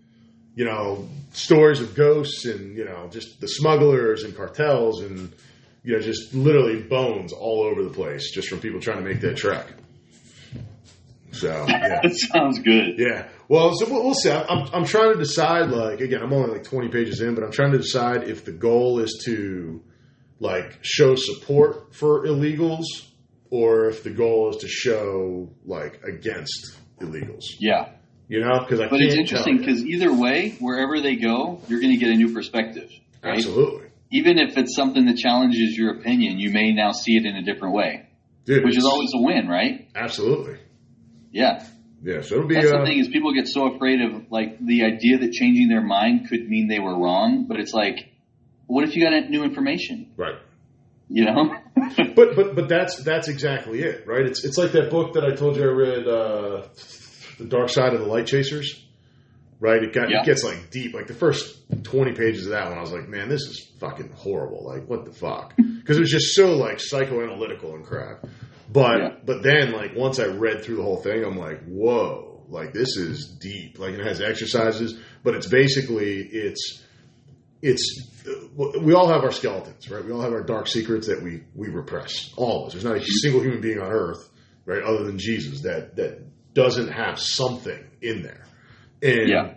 you 0.53 0.63
know 0.63 1.09
stories 1.33 1.81
of 1.81 1.95
ghosts 1.95 2.45
and 2.45 2.77
you 2.77 2.85
know 2.85 3.09
just 3.11 3.41
the 3.41 3.47
smugglers 3.47 4.23
and 4.23 4.37
cartels 4.37 5.01
and 5.01 5.33
you 5.83 5.93
know 5.93 5.99
just 5.99 6.35
literally 6.35 6.83
bones 6.83 7.33
all 7.33 7.63
over 7.63 7.83
the 7.83 7.89
place 7.89 8.31
just 8.31 8.47
from 8.47 8.59
people 8.59 8.79
trying 8.79 9.03
to 9.03 9.03
make 9.03 9.21
that 9.21 9.37
trek. 9.37 9.65
So 11.35 11.65
yeah. 11.67 11.99
That 12.01 12.15
sounds 12.15 12.59
good. 12.59 12.97
Yeah. 12.97 13.27
Well, 13.47 13.73
so 13.75 13.85
we'll, 13.91 14.03
we'll 14.03 14.13
see. 14.13 14.31
I'm, 14.31 14.67
I'm 14.73 14.85
trying 14.85 15.13
to 15.13 15.19
decide, 15.19 15.69
like, 15.69 15.99
again, 15.99 16.21
I'm 16.21 16.33
only 16.33 16.53
like 16.53 16.63
20 16.63 16.89
pages 16.89 17.21
in, 17.21 17.35
but 17.35 17.43
I'm 17.43 17.51
trying 17.51 17.73
to 17.73 17.77
decide 17.77 18.23
if 18.23 18.45
the 18.45 18.51
goal 18.51 18.99
is 18.99 19.21
to, 19.25 19.83
like, 20.39 20.79
show 20.81 21.15
support 21.15 21.93
for 21.93 22.25
illegals 22.25 22.85
or 23.51 23.89
if 23.89 24.03
the 24.03 24.09
goal 24.09 24.49
is 24.49 24.57
to 24.57 24.67
show, 24.67 25.49
like, 25.65 26.01
against 26.03 26.75
illegals. 26.99 27.43
Yeah. 27.59 27.89
You 28.27 28.41
know? 28.41 28.59
Because 28.59 28.81
I 28.81 28.87
But 28.87 29.01
it's 29.01 29.15
interesting 29.15 29.57
because 29.57 29.83
either 29.85 30.11
way, 30.13 30.55
wherever 30.59 30.99
they 30.99 31.15
go, 31.15 31.61
you're 31.67 31.79
going 31.79 31.93
to 31.93 31.99
get 31.99 32.09
a 32.09 32.15
new 32.15 32.33
perspective. 32.33 32.89
Right? 33.23 33.37
Absolutely. 33.37 33.89
Even 34.11 34.37
if 34.39 34.57
it's 34.57 34.75
something 34.75 35.05
that 35.05 35.17
challenges 35.17 35.75
your 35.77 35.97
opinion, 35.97 36.39
you 36.39 36.51
may 36.51 36.71
now 36.71 36.91
see 36.91 37.17
it 37.17 37.25
in 37.25 37.35
a 37.35 37.43
different 37.43 37.75
way, 37.75 38.07
Dude, 38.45 38.63
which 38.63 38.77
is 38.77 38.85
always 38.85 39.09
a 39.13 39.21
win, 39.21 39.47
right? 39.47 39.87
Absolutely. 39.95 40.59
Yeah. 41.35 41.65
Yeah. 42.01 42.21
So 42.21 42.35
it'll 42.35 42.47
be, 42.47 42.55
That's 42.55 42.71
uh, 42.71 42.79
the 42.79 42.85
thing 42.85 42.99
is 42.99 43.09
people 43.09 43.33
get 43.33 43.47
so 43.47 43.75
afraid 43.75 43.99
of 44.01 44.31
like 44.31 44.57
the 44.65 44.85
idea 44.85 45.17
that 45.17 45.33
changing 45.33 45.67
their 45.67 45.81
mind 45.81 46.29
could 46.29 46.47
mean 46.47 46.69
they 46.69 46.79
were 46.79 46.97
wrong, 46.97 47.45
but 47.47 47.59
it's 47.59 47.73
like, 47.73 48.09
what 48.67 48.87
if 48.87 48.95
you 48.95 49.03
got 49.03 49.29
new 49.29 49.43
information? 49.43 50.11
right. 50.17 50.37
You 51.07 51.25
know? 51.25 51.55
But 52.15 52.35
but 52.35 52.55
but 52.55 52.69
that's 52.69 53.03
that's 53.03 53.27
exactly 53.27 53.81
it, 53.81 54.07
right? 54.07 54.25
It's 54.25 54.43
it's 54.43 54.57
like 54.57 54.71
that 54.71 54.89
book 54.89 55.13
that 55.13 55.25
I 55.25 55.35
told 55.35 55.57
you 55.57 55.63
I 55.63 55.73
read, 55.73 56.07
uh, 56.07 56.67
The 57.37 57.45
Dark 57.45 57.69
Side 57.69 57.93
of 57.93 57.99
the 57.99 58.07
Light 58.07 58.25
Chasers. 58.25 58.84
Right? 59.59 59.81
It 59.83 59.93
got 59.93 60.09
Yeah. 60.09 60.21
it 60.21 60.25
gets 60.25 60.43
like 60.43 60.69
deep. 60.69 60.93
Like 60.93 61.07
the 61.07 61.13
first 61.13 61.57
twenty 61.83 62.11
pages 62.13 62.45
of 62.45 62.51
that 62.51 62.67
one, 62.69 62.77
I 62.77 62.81
was 62.81 62.91
like, 62.91 63.07
man, 63.07 63.29
this 63.29 63.41
is 63.41 63.71
fucking 63.79 64.11
horrible. 64.13 64.63
Like 64.65 64.87
what 64.87 65.05
the 65.05 65.13
fuck? 65.13 65.53
Because 65.85 65.97
it 65.97 66.01
was 66.01 66.09
just 66.11 66.33
so 66.35 66.55
like 66.55 66.77
psychoanalytical 66.79 67.75
and 67.75 67.85
crap. 67.85 68.25
But 68.71 68.97
Yeah. 68.99 69.09
but 69.23 69.43
then 69.43 69.71
like 69.71 69.95
once 69.95 70.19
I 70.19 70.25
read 70.25 70.63
through 70.63 70.77
the 70.77 70.83
whole 70.83 70.97
thing, 71.01 71.23
I'm 71.23 71.37
like, 71.37 71.63
whoa, 71.65 72.43
like 72.49 72.73
this 72.73 72.97
is 72.97 73.27
deep. 73.39 73.77
Like 73.79 73.93
it 73.93 74.03
has 74.05 74.19
exercises, 74.19 74.99
but 75.23 75.35
it's 75.35 75.47
basically 75.47 76.21
it's 76.21 76.83
it's 77.61 78.11
we 78.55 78.93
all 78.93 79.07
have 79.07 79.23
our 79.23 79.31
skeletons, 79.31 79.89
right? 79.89 80.03
We 80.03 80.11
all 80.11 80.21
have 80.21 80.33
our 80.33 80.43
dark 80.43 80.67
secrets 80.67 81.07
that 81.07 81.21
we 81.21 81.43
we 81.53 81.69
repress. 81.69 82.33
All 82.35 82.61
of 82.61 82.67
us. 82.67 82.73
There's 82.73 82.83
not 82.85 82.97
a 82.97 83.05
single 83.05 83.41
human 83.41 83.61
being 83.61 83.79
on 83.79 83.91
earth, 83.91 84.29
right, 84.65 84.81
other 84.83 85.03
than 85.03 85.17
Jesus 85.19 85.61
that 85.61 85.95
that 85.97 86.21
doesn't 86.53 86.89
have 86.89 87.19
something 87.19 87.83
in 88.01 88.21
there. 88.23 88.43
And 89.01 89.29
Yeah. 89.29 89.53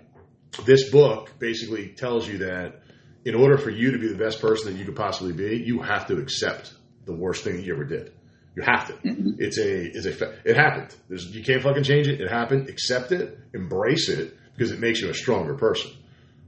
this 0.67 0.91
book 0.91 1.33
basically 1.39 1.89
tells 1.89 2.29
you 2.29 2.39
that 2.39 2.83
in 3.25 3.35
order 3.35 3.59
for 3.59 3.71
you 3.71 3.93
to 3.93 3.99
be 3.99 4.09
the 4.09 4.17
best 4.19 4.41
person 4.41 4.73
that 4.73 4.79
you 4.79 4.85
could 4.85 4.97
possibly 4.97 5.33
be, 5.33 5.57
you 5.65 5.81
have 5.83 6.07
to 6.09 6.17
accept 6.19 6.73
the 7.05 7.13
worst 7.13 7.45
thing 7.45 7.57
that 7.57 7.65
you 7.65 7.75
ever 7.75 7.85
did. 7.85 8.13
You 8.57 8.63
have 8.65 8.87
to. 8.89 8.93
Mm-hmm. 8.95 9.31
It's 9.39 9.59
a 9.59 9.85
it's 9.97 10.07
a 10.07 10.35
it 10.45 10.57
happened. 10.57 10.95
There's 11.09 11.27
you 11.35 11.45
can't 11.45 11.63
fucking 11.63 11.85
change 11.85 12.09
it. 12.09 12.21
It 12.21 12.29
happened. 12.31 12.69
Accept 12.69 13.13
it. 13.13 13.39
Embrace 13.55 14.09
it 14.09 14.35
because 14.55 14.73
it 14.73 14.81
makes 14.81 15.01
you 15.01 15.09
a 15.11 15.15
stronger 15.15 15.55
person, 15.55 15.93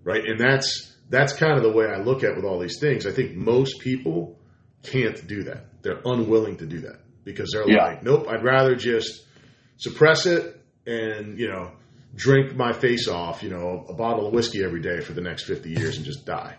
right? 0.03 0.25
And 0.25 0.41
that's 0.41 0.93
that's 1.09 1.33
kind 1.33 1.57
of 1.57 1.63
the 1.63 1.71
way 1.73 1.87
I 1.87 1.99
look 2.01 2.25
at 2.25 2.35
with 2.37 2.45
all 2.45 2.59
these 2.59 2.79
things. 2.81 3.07
I 3.07 3.13
think 3.13 3.37
most 3.37 3.81
people 3.81 4.39
can't 4.83 5.25
do 5.29 5.45
that. 5.45 5.67
They're 5.83 6.01
unwilling 6.05 6.57
to 6.59 6.67
do 6.67 6.81
that. 6.81 7.01
because 7.23 7.51
they're 7.53 7.69
Yeah. 7.71 7.85
like, 7.85 8.03
nope, 8.03 8.27
I'd 8.29 8.43
rather 8.43 8.75
just 8.75 9.25
suppress 9.77 10.25
it 10.27 10.59
and 10.87 11.39
you 11.39 11.49
know 11.49 11.71
drink 12.15 12.57
my 12.57 12.73
face 12.73 13.09
off, 13.09 13.43
you 13.43 13.51
know, 13.51 13.85
a 13.89 13.93
bottle 13.95 14.27
of 14.27 14.33
whiskey 14.33 14.63
every 14.65 14.81
day 14.81 15.01
for 15.01 15.13
the 15.13 15.21
next 15.21 15.45
fifty 15.45 15.71
years 15.71 15.97
and 15.97 16.05
just 16.05 16.27
die, 16.27 16.57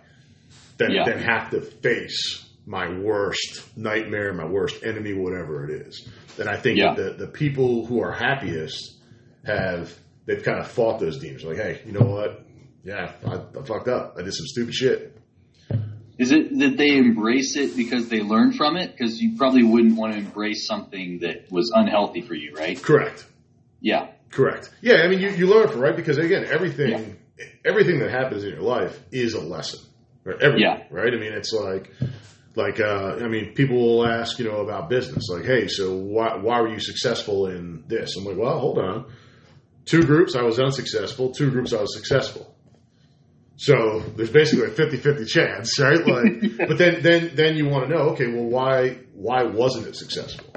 than 0.78 0.92
Yeah. 0.92 1.04
than 1.06 1.20
have 1.20 1.52
to 1.52 1.62
face 1.62 2.48
my 2.66 2.88
worst 3.00 3.76
nightmare, 3.78 4.34
my 4.34 4.46
worst 4.46 4.84
enemy, 4.84 5.14
whatever 5.14 5.66
it 5.70 5.88
is. 5.88 6.08
And 6.40 6.48
I 6.48 6.56
think 6.58 6.78
Yeah. 6.78 6.94
that 6.96 7.18
the 7.18 7.26
the 7.26 7.32
people 7.32 7.86
who 7.86 8.02
are 8.02 8.12
happiest 8.12 8.98
have 9.46 9.94
they've 10.26 10.44
kind 10.44 10.60
of 10.60 10.68
fought 10.68 11.00
those 11.00 11.18
demons. 11.20 11.44
Like, 11.44 11.58
hey, 11.58 11.82
you 11.86 11.92
know 11.92 12.06
what? 12.06 12.46
Yeah, 12.84 13.12
I, 13.26 13.36
I 13.36 13.64
fucked 13.64 13.88
up. 13.88 14.16
I 14.18 14.22
did 14.24 14.34
some 14.34 14.46
stupid 14.48 14.74
shit. 14.74 15.18
Is 16.18 16.32
it 16.32 16.58
that 16.60 16.78
they 16.78 16.98
embrace 16.98 17.56
it 17.56 17.76
because 17.76 18.08
they 18.10 18.22
learn 18.22 18.54
from 18.54 18.78
it? 18.78 18.92
Because 18.92 19.20
you 19.20 19.36
probably 19.38 19.64
wouldn't 19.64 19.98
want 19.98 20.14
to 20.14 20.20
embrace 20.20 20.68
something 20.68 21.20
that 21.20 21.52
was 21.52 21.72
unhealthy 21.74 22.22
for 22.22 22.36
you, 22.36 22.54
right? 22.56 22.80
Correct. 22.82 23.26
Yeah. 23.82 24.08
Correct. 24.32 24.70
Yeah, 24.82 25.04
I 25.04 25.08
mean, 25.08 25.20
you, 25.20 25.30
you 25.32 25.48
learn 25.48 25.68
from 25.68 25.82
right? 25.82 25.96
Because 25.96 26.18
again, 26.18 26.46
everything 26.46 27.18
everything 27.66 28.00
that 28.00 28.12
happens 28.12 28.44
in 28.44 28.52
your 28.52 28.62
life 28.62 29.00
is 29.12 29.34
a 29.34 29.42
lesson. 29.42 29.80
Right? 30.24 30.42
Everything, 30.42 30.62
Yeah. 30.62 30.84
Right. 30.90 31.14
I 31.14 31.18
mean, 31.18 31.34
it's 31.34 31.54
like 31.54 31.92
like 32.56 32.80
uh, 32.80 33.18
I 33.22 33.28
mean, 33.28 33.54
people 33.54 33.78
will 33.78 34.08
ask, 34.08 34.38
you 34.40 34.46
know, 34.46 34.58
about 34.58 34.90
business, 34.90 35.30
like, 35.30 35.46
hey, 35.46 35.68
so 35.68 35.96
why 35.96 36.36
why 36.38 36.62
were 36.62 36.70
you 36.70 36.80
successful 36.80 37.48
in 37.48 37.84
this? 37.88 38.16
I'm 38.18 38.26
like, 38.26 38.38
well, 38.38 38.60
hold 38.60 38.78
on. 38.78 39.12
Two 39.86 40.04
groups, 40.04 40.36
I 40.36 40.44
was 40.44 40.60
unsuccessful. 40.60 41.32
Two 41.32 41.50
groups, 41.50 41.74
I 41.74 41.82
was 41.82 41.94
successful. 41.96 42.56
So 43.58 44.00
there's 44.16 44.32
basically 44.32 44.66
a 44.66 44.70
50-50 44.70 45.28
chance, 45.28 45.80
right? 45.80 46.06
Like, 46.06 46.68
but 46.68 46.78
then 46.78 47.02
then 47.02 47.32
then 47.36 47.56
you 47.58 47.68
want 47.68 47.90
to 47.90 47.96
know, 47.96 48.02
okay, 48.12 48.28
well, 48.28 48.46
why 48.46 49.00
why 49.14 49.44
wasn't 49.44 49.88
it 49.88 49.96
successful? 49.96 50.51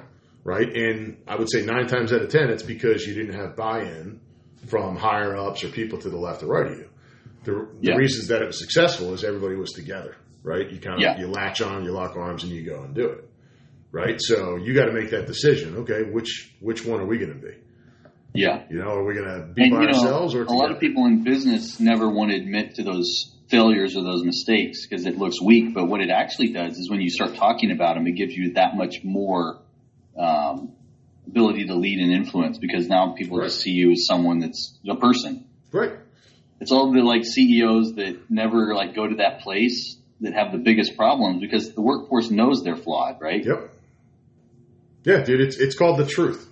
Right? 0.45 0.69
And 0.75 1.17
I 1.27 1.37
would 1.37 1.51
say 1.51 1.65
nine 1.65 1.87
times 1.87 2.13
out 2.13 2.23
of 2.23 2.31
ten, 2.31 2.51
it's 2.51 2.63
because 2.63 3.07
you 3.07 3.15
didn't 3.15 3.35
have 3.35 3.57
buy-in 3.57 4.21
from 4.67 4.97
higher 4.97 5.37
ups 5.37 5.65
or 5.65 5.69
people 5.69 5.99
to 5.99 6.11
the 6.11 6.17
left 6.17 6.43
or 6.43 6.47
right 6.47 6.67
of 6.73 6.79
you. 6.79 6.89
The, 7.45 7.53
the 7.53 7.69
Yeah. 7.81 7.95
reasons 7.97 8.29
that 8.29 8.41
it 8.43 8.47
was 8.47 8.59
successful 8.59 9.13
is 9.15 9.25
everybody 9.25 9.57
was 9.57 9.73
together, 9.73 10.17
right? 10.43 10.71
You 10.71 10.79
kind 10.79 10.97
of 10.97 11.01
Yeah. 11.01 11.19
you 11.19 11.27
latch 11.27 11.61
on, 11.61 11.85
you 11.85 11.91
lock 11.93 12.17
arms, 12.17 12.43
and 12.45 12.53
you 12.53 12.63
go 12.63 12.83
and 12.83 12.95
do 12.95 13.09
it, 13.09 13.29
right? 13.93 14.17
So 14.21 14.57
you 14.57 14.73
got 14.75 14.87
to 14.87 14.93
make 14.93 15.11
that 15.11 15.27
decision. 15.27 15.77
Okay, 15.79 16.05
which 16.05 16.55
which 16.61 16.85
one 16.87 17.01
are 17.01 17.07
we 17.07 17.19
going 17.19 17.33
to 17.39 17.47
be? 17.47 17.55
Yeah. 18.35 18.65
You 18.71 18.79
know, 18.79 18.89
are 18.89 19.05
we 19.05 19.15
going 19.15 19.29
to 19.29 19.47
be 19.55 19.63
And 19.65 19.71
by 19.73 19.81
you 19.83 19.87
know, 19.89 19.99
ourselves 19.99 20.35
or 20.35 20.43
a 20.45 20.51
lot 20.53 20.73
of 20.73 20.81
people 20.81 21.07
in 21.07 21.23
business 21.23 21.79
never 21.79 22.09
want 22.11 22.31
to 22.33 22.37
admit 22.37 22.75
to 22.77 22.83
those 22.83 23.31
failures 23.49 23.95
or 23.97 24.03
those 24.03 24.25
mistakes 24.25 24.87
because 24.87 25.07
it 25.07 25.19
looks 25.19 25.41
weak. 25.41 25.73
But 25.75 25.87
what 25.87 26.01
it 26.01 26.11
actually 26.11 26.53
does 26.53 26.77
is 26.79 26.91
when 26.91 27.01
you 27.01 27.11
start 27.11 27.35
talking 27.37 27.71
about 27.71 27.95
them, 27.95 28.07
it 28.09 28.13
gives 28.17 28.35
you 28.35 28.55
that 28.55 28.77
much 28.77 29.05
more 29.05 29.61
um, 30.19 30.73
ability 31.27 31.67
to 31.67 31.75
lead 31.75 31.99
and 32.01 32.13
influence 32.13 32.59
because 32.59 32.89
now 32.89 33.13
people 33.17 33.39
Right. 33.39 33.47
just 33.47 33.61
see 33.63 33.71
you 33.71 33.93
as 33.93 34.07
someone 34.07 34.39
that's 34.41 34.79
a 34.89 34.97
person. 34.97 35.45
Right. 35.73 35.93
It's 36.61 36.71
all 36.73 36.93
the 36.93 37.01
like 37.03 37.25
CEOs 37.25 37.95
that 37.95 38.31
never 38.31 38.75
like 38.75 38.95
go 38.95 39.07
to 39.09 39.17
that 39.17 39.41
place 39.41 39.97
that 40.21 40.33
have 40.35 40.53
the 40.53 40.59
biggest 40.59 40.97
problems 40.97 41.41
because 41.41 41.73
the 41.75 41.83
workforce 41.83 42.31
knows 42.31 42.63
they're 42.63 42.77
flawed, 42.77 43.21
right? 43.21 43.45
Yep. 43.45 43.71
Yeah, 45.05 45.23
dude, 45.23 45.41
it's 45.41 45.59
it's 45.59 45.77
called 45.77 45.99
the 45.99 46.07
truth. 46.07 46.49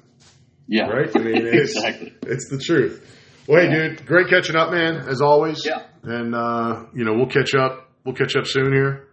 Yeah. 0.68 0.88
right? 0.88 1.10
I 1.14 1.18
mean, 1.20 1.36
it's, 1.46 1.74
exactly. 1.76 2.12
it's 2.22 2.48
the 2.50 2.58
truth. 2.58 3.08
Well, 3.48 3.60
hey, 3.62 3.70
dude, 3.70 4.06
great 4.06 4.28
catching 4.28 4.56
up, 4.56 4.70
man, 4.70 5.08
as 5.08 5.20
always. 5.20 5.64
Yeah. 5.64 5.82
And 6.02 6.34
uh, 6.34 6.84
you 6.94 7.04
know, 7.04 7.14
we'll 7.14 7.28
catch 7.28 7.54
up. 7.54 7.88
We'll 8.04 8.14
catch 8.14 8.36
up 8.36 8.46
soon 8.46 8.72
here. 8.72 9.08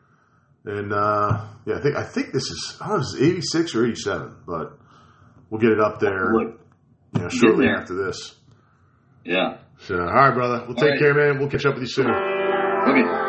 And 0.69 0.93
uh, 0.93 1.47
yeah, 1.65 1.77
I 1.77 1.81
think 1.81 1.95
I 1.95 2.03
think 2.03 2.31
this 2.31 2.43
is 2.43 2.77
I 2.79 2.89
don't 2.89 2.97
know, 2.97 3.03
this 3.03 3.13
is 3.15 3.21
eighty 3.21 3.41
six 3.41 3.73
or 3.73 3.85
eighty 3.85 3.95
seven, 3.95 4.35
but 4.45 4.77
we'll 5.49 5.59
get 5.59 5.71
it 5.71 5.79
up 5.79 5.99
there. 5.99 6.31
Look, 6.31 6.59
you 7.15 7.21
know, 7.21 7.29
shortly 7.29 7.65
there. 7.65 7.77
after 7.77 7.95
this. 7.95 8.35
yeah. 9.25 9.57
So, 9.81 9.97
all 9.97 10.05
right, 10.05 10.33
brother. 10.33 10.65
We'll 10.67 10.75
take 10.75 10.91
right. 10.91 10.99
care, 10.99 11.13
man. 11.13 11.39
We'll 11.39 11.49
catch 11.49 11.65
up 11.65 11.73
with 11.73 11.83
you 11.83 11.89
soon. 11.89 12.09
Okay. 12.09 13.28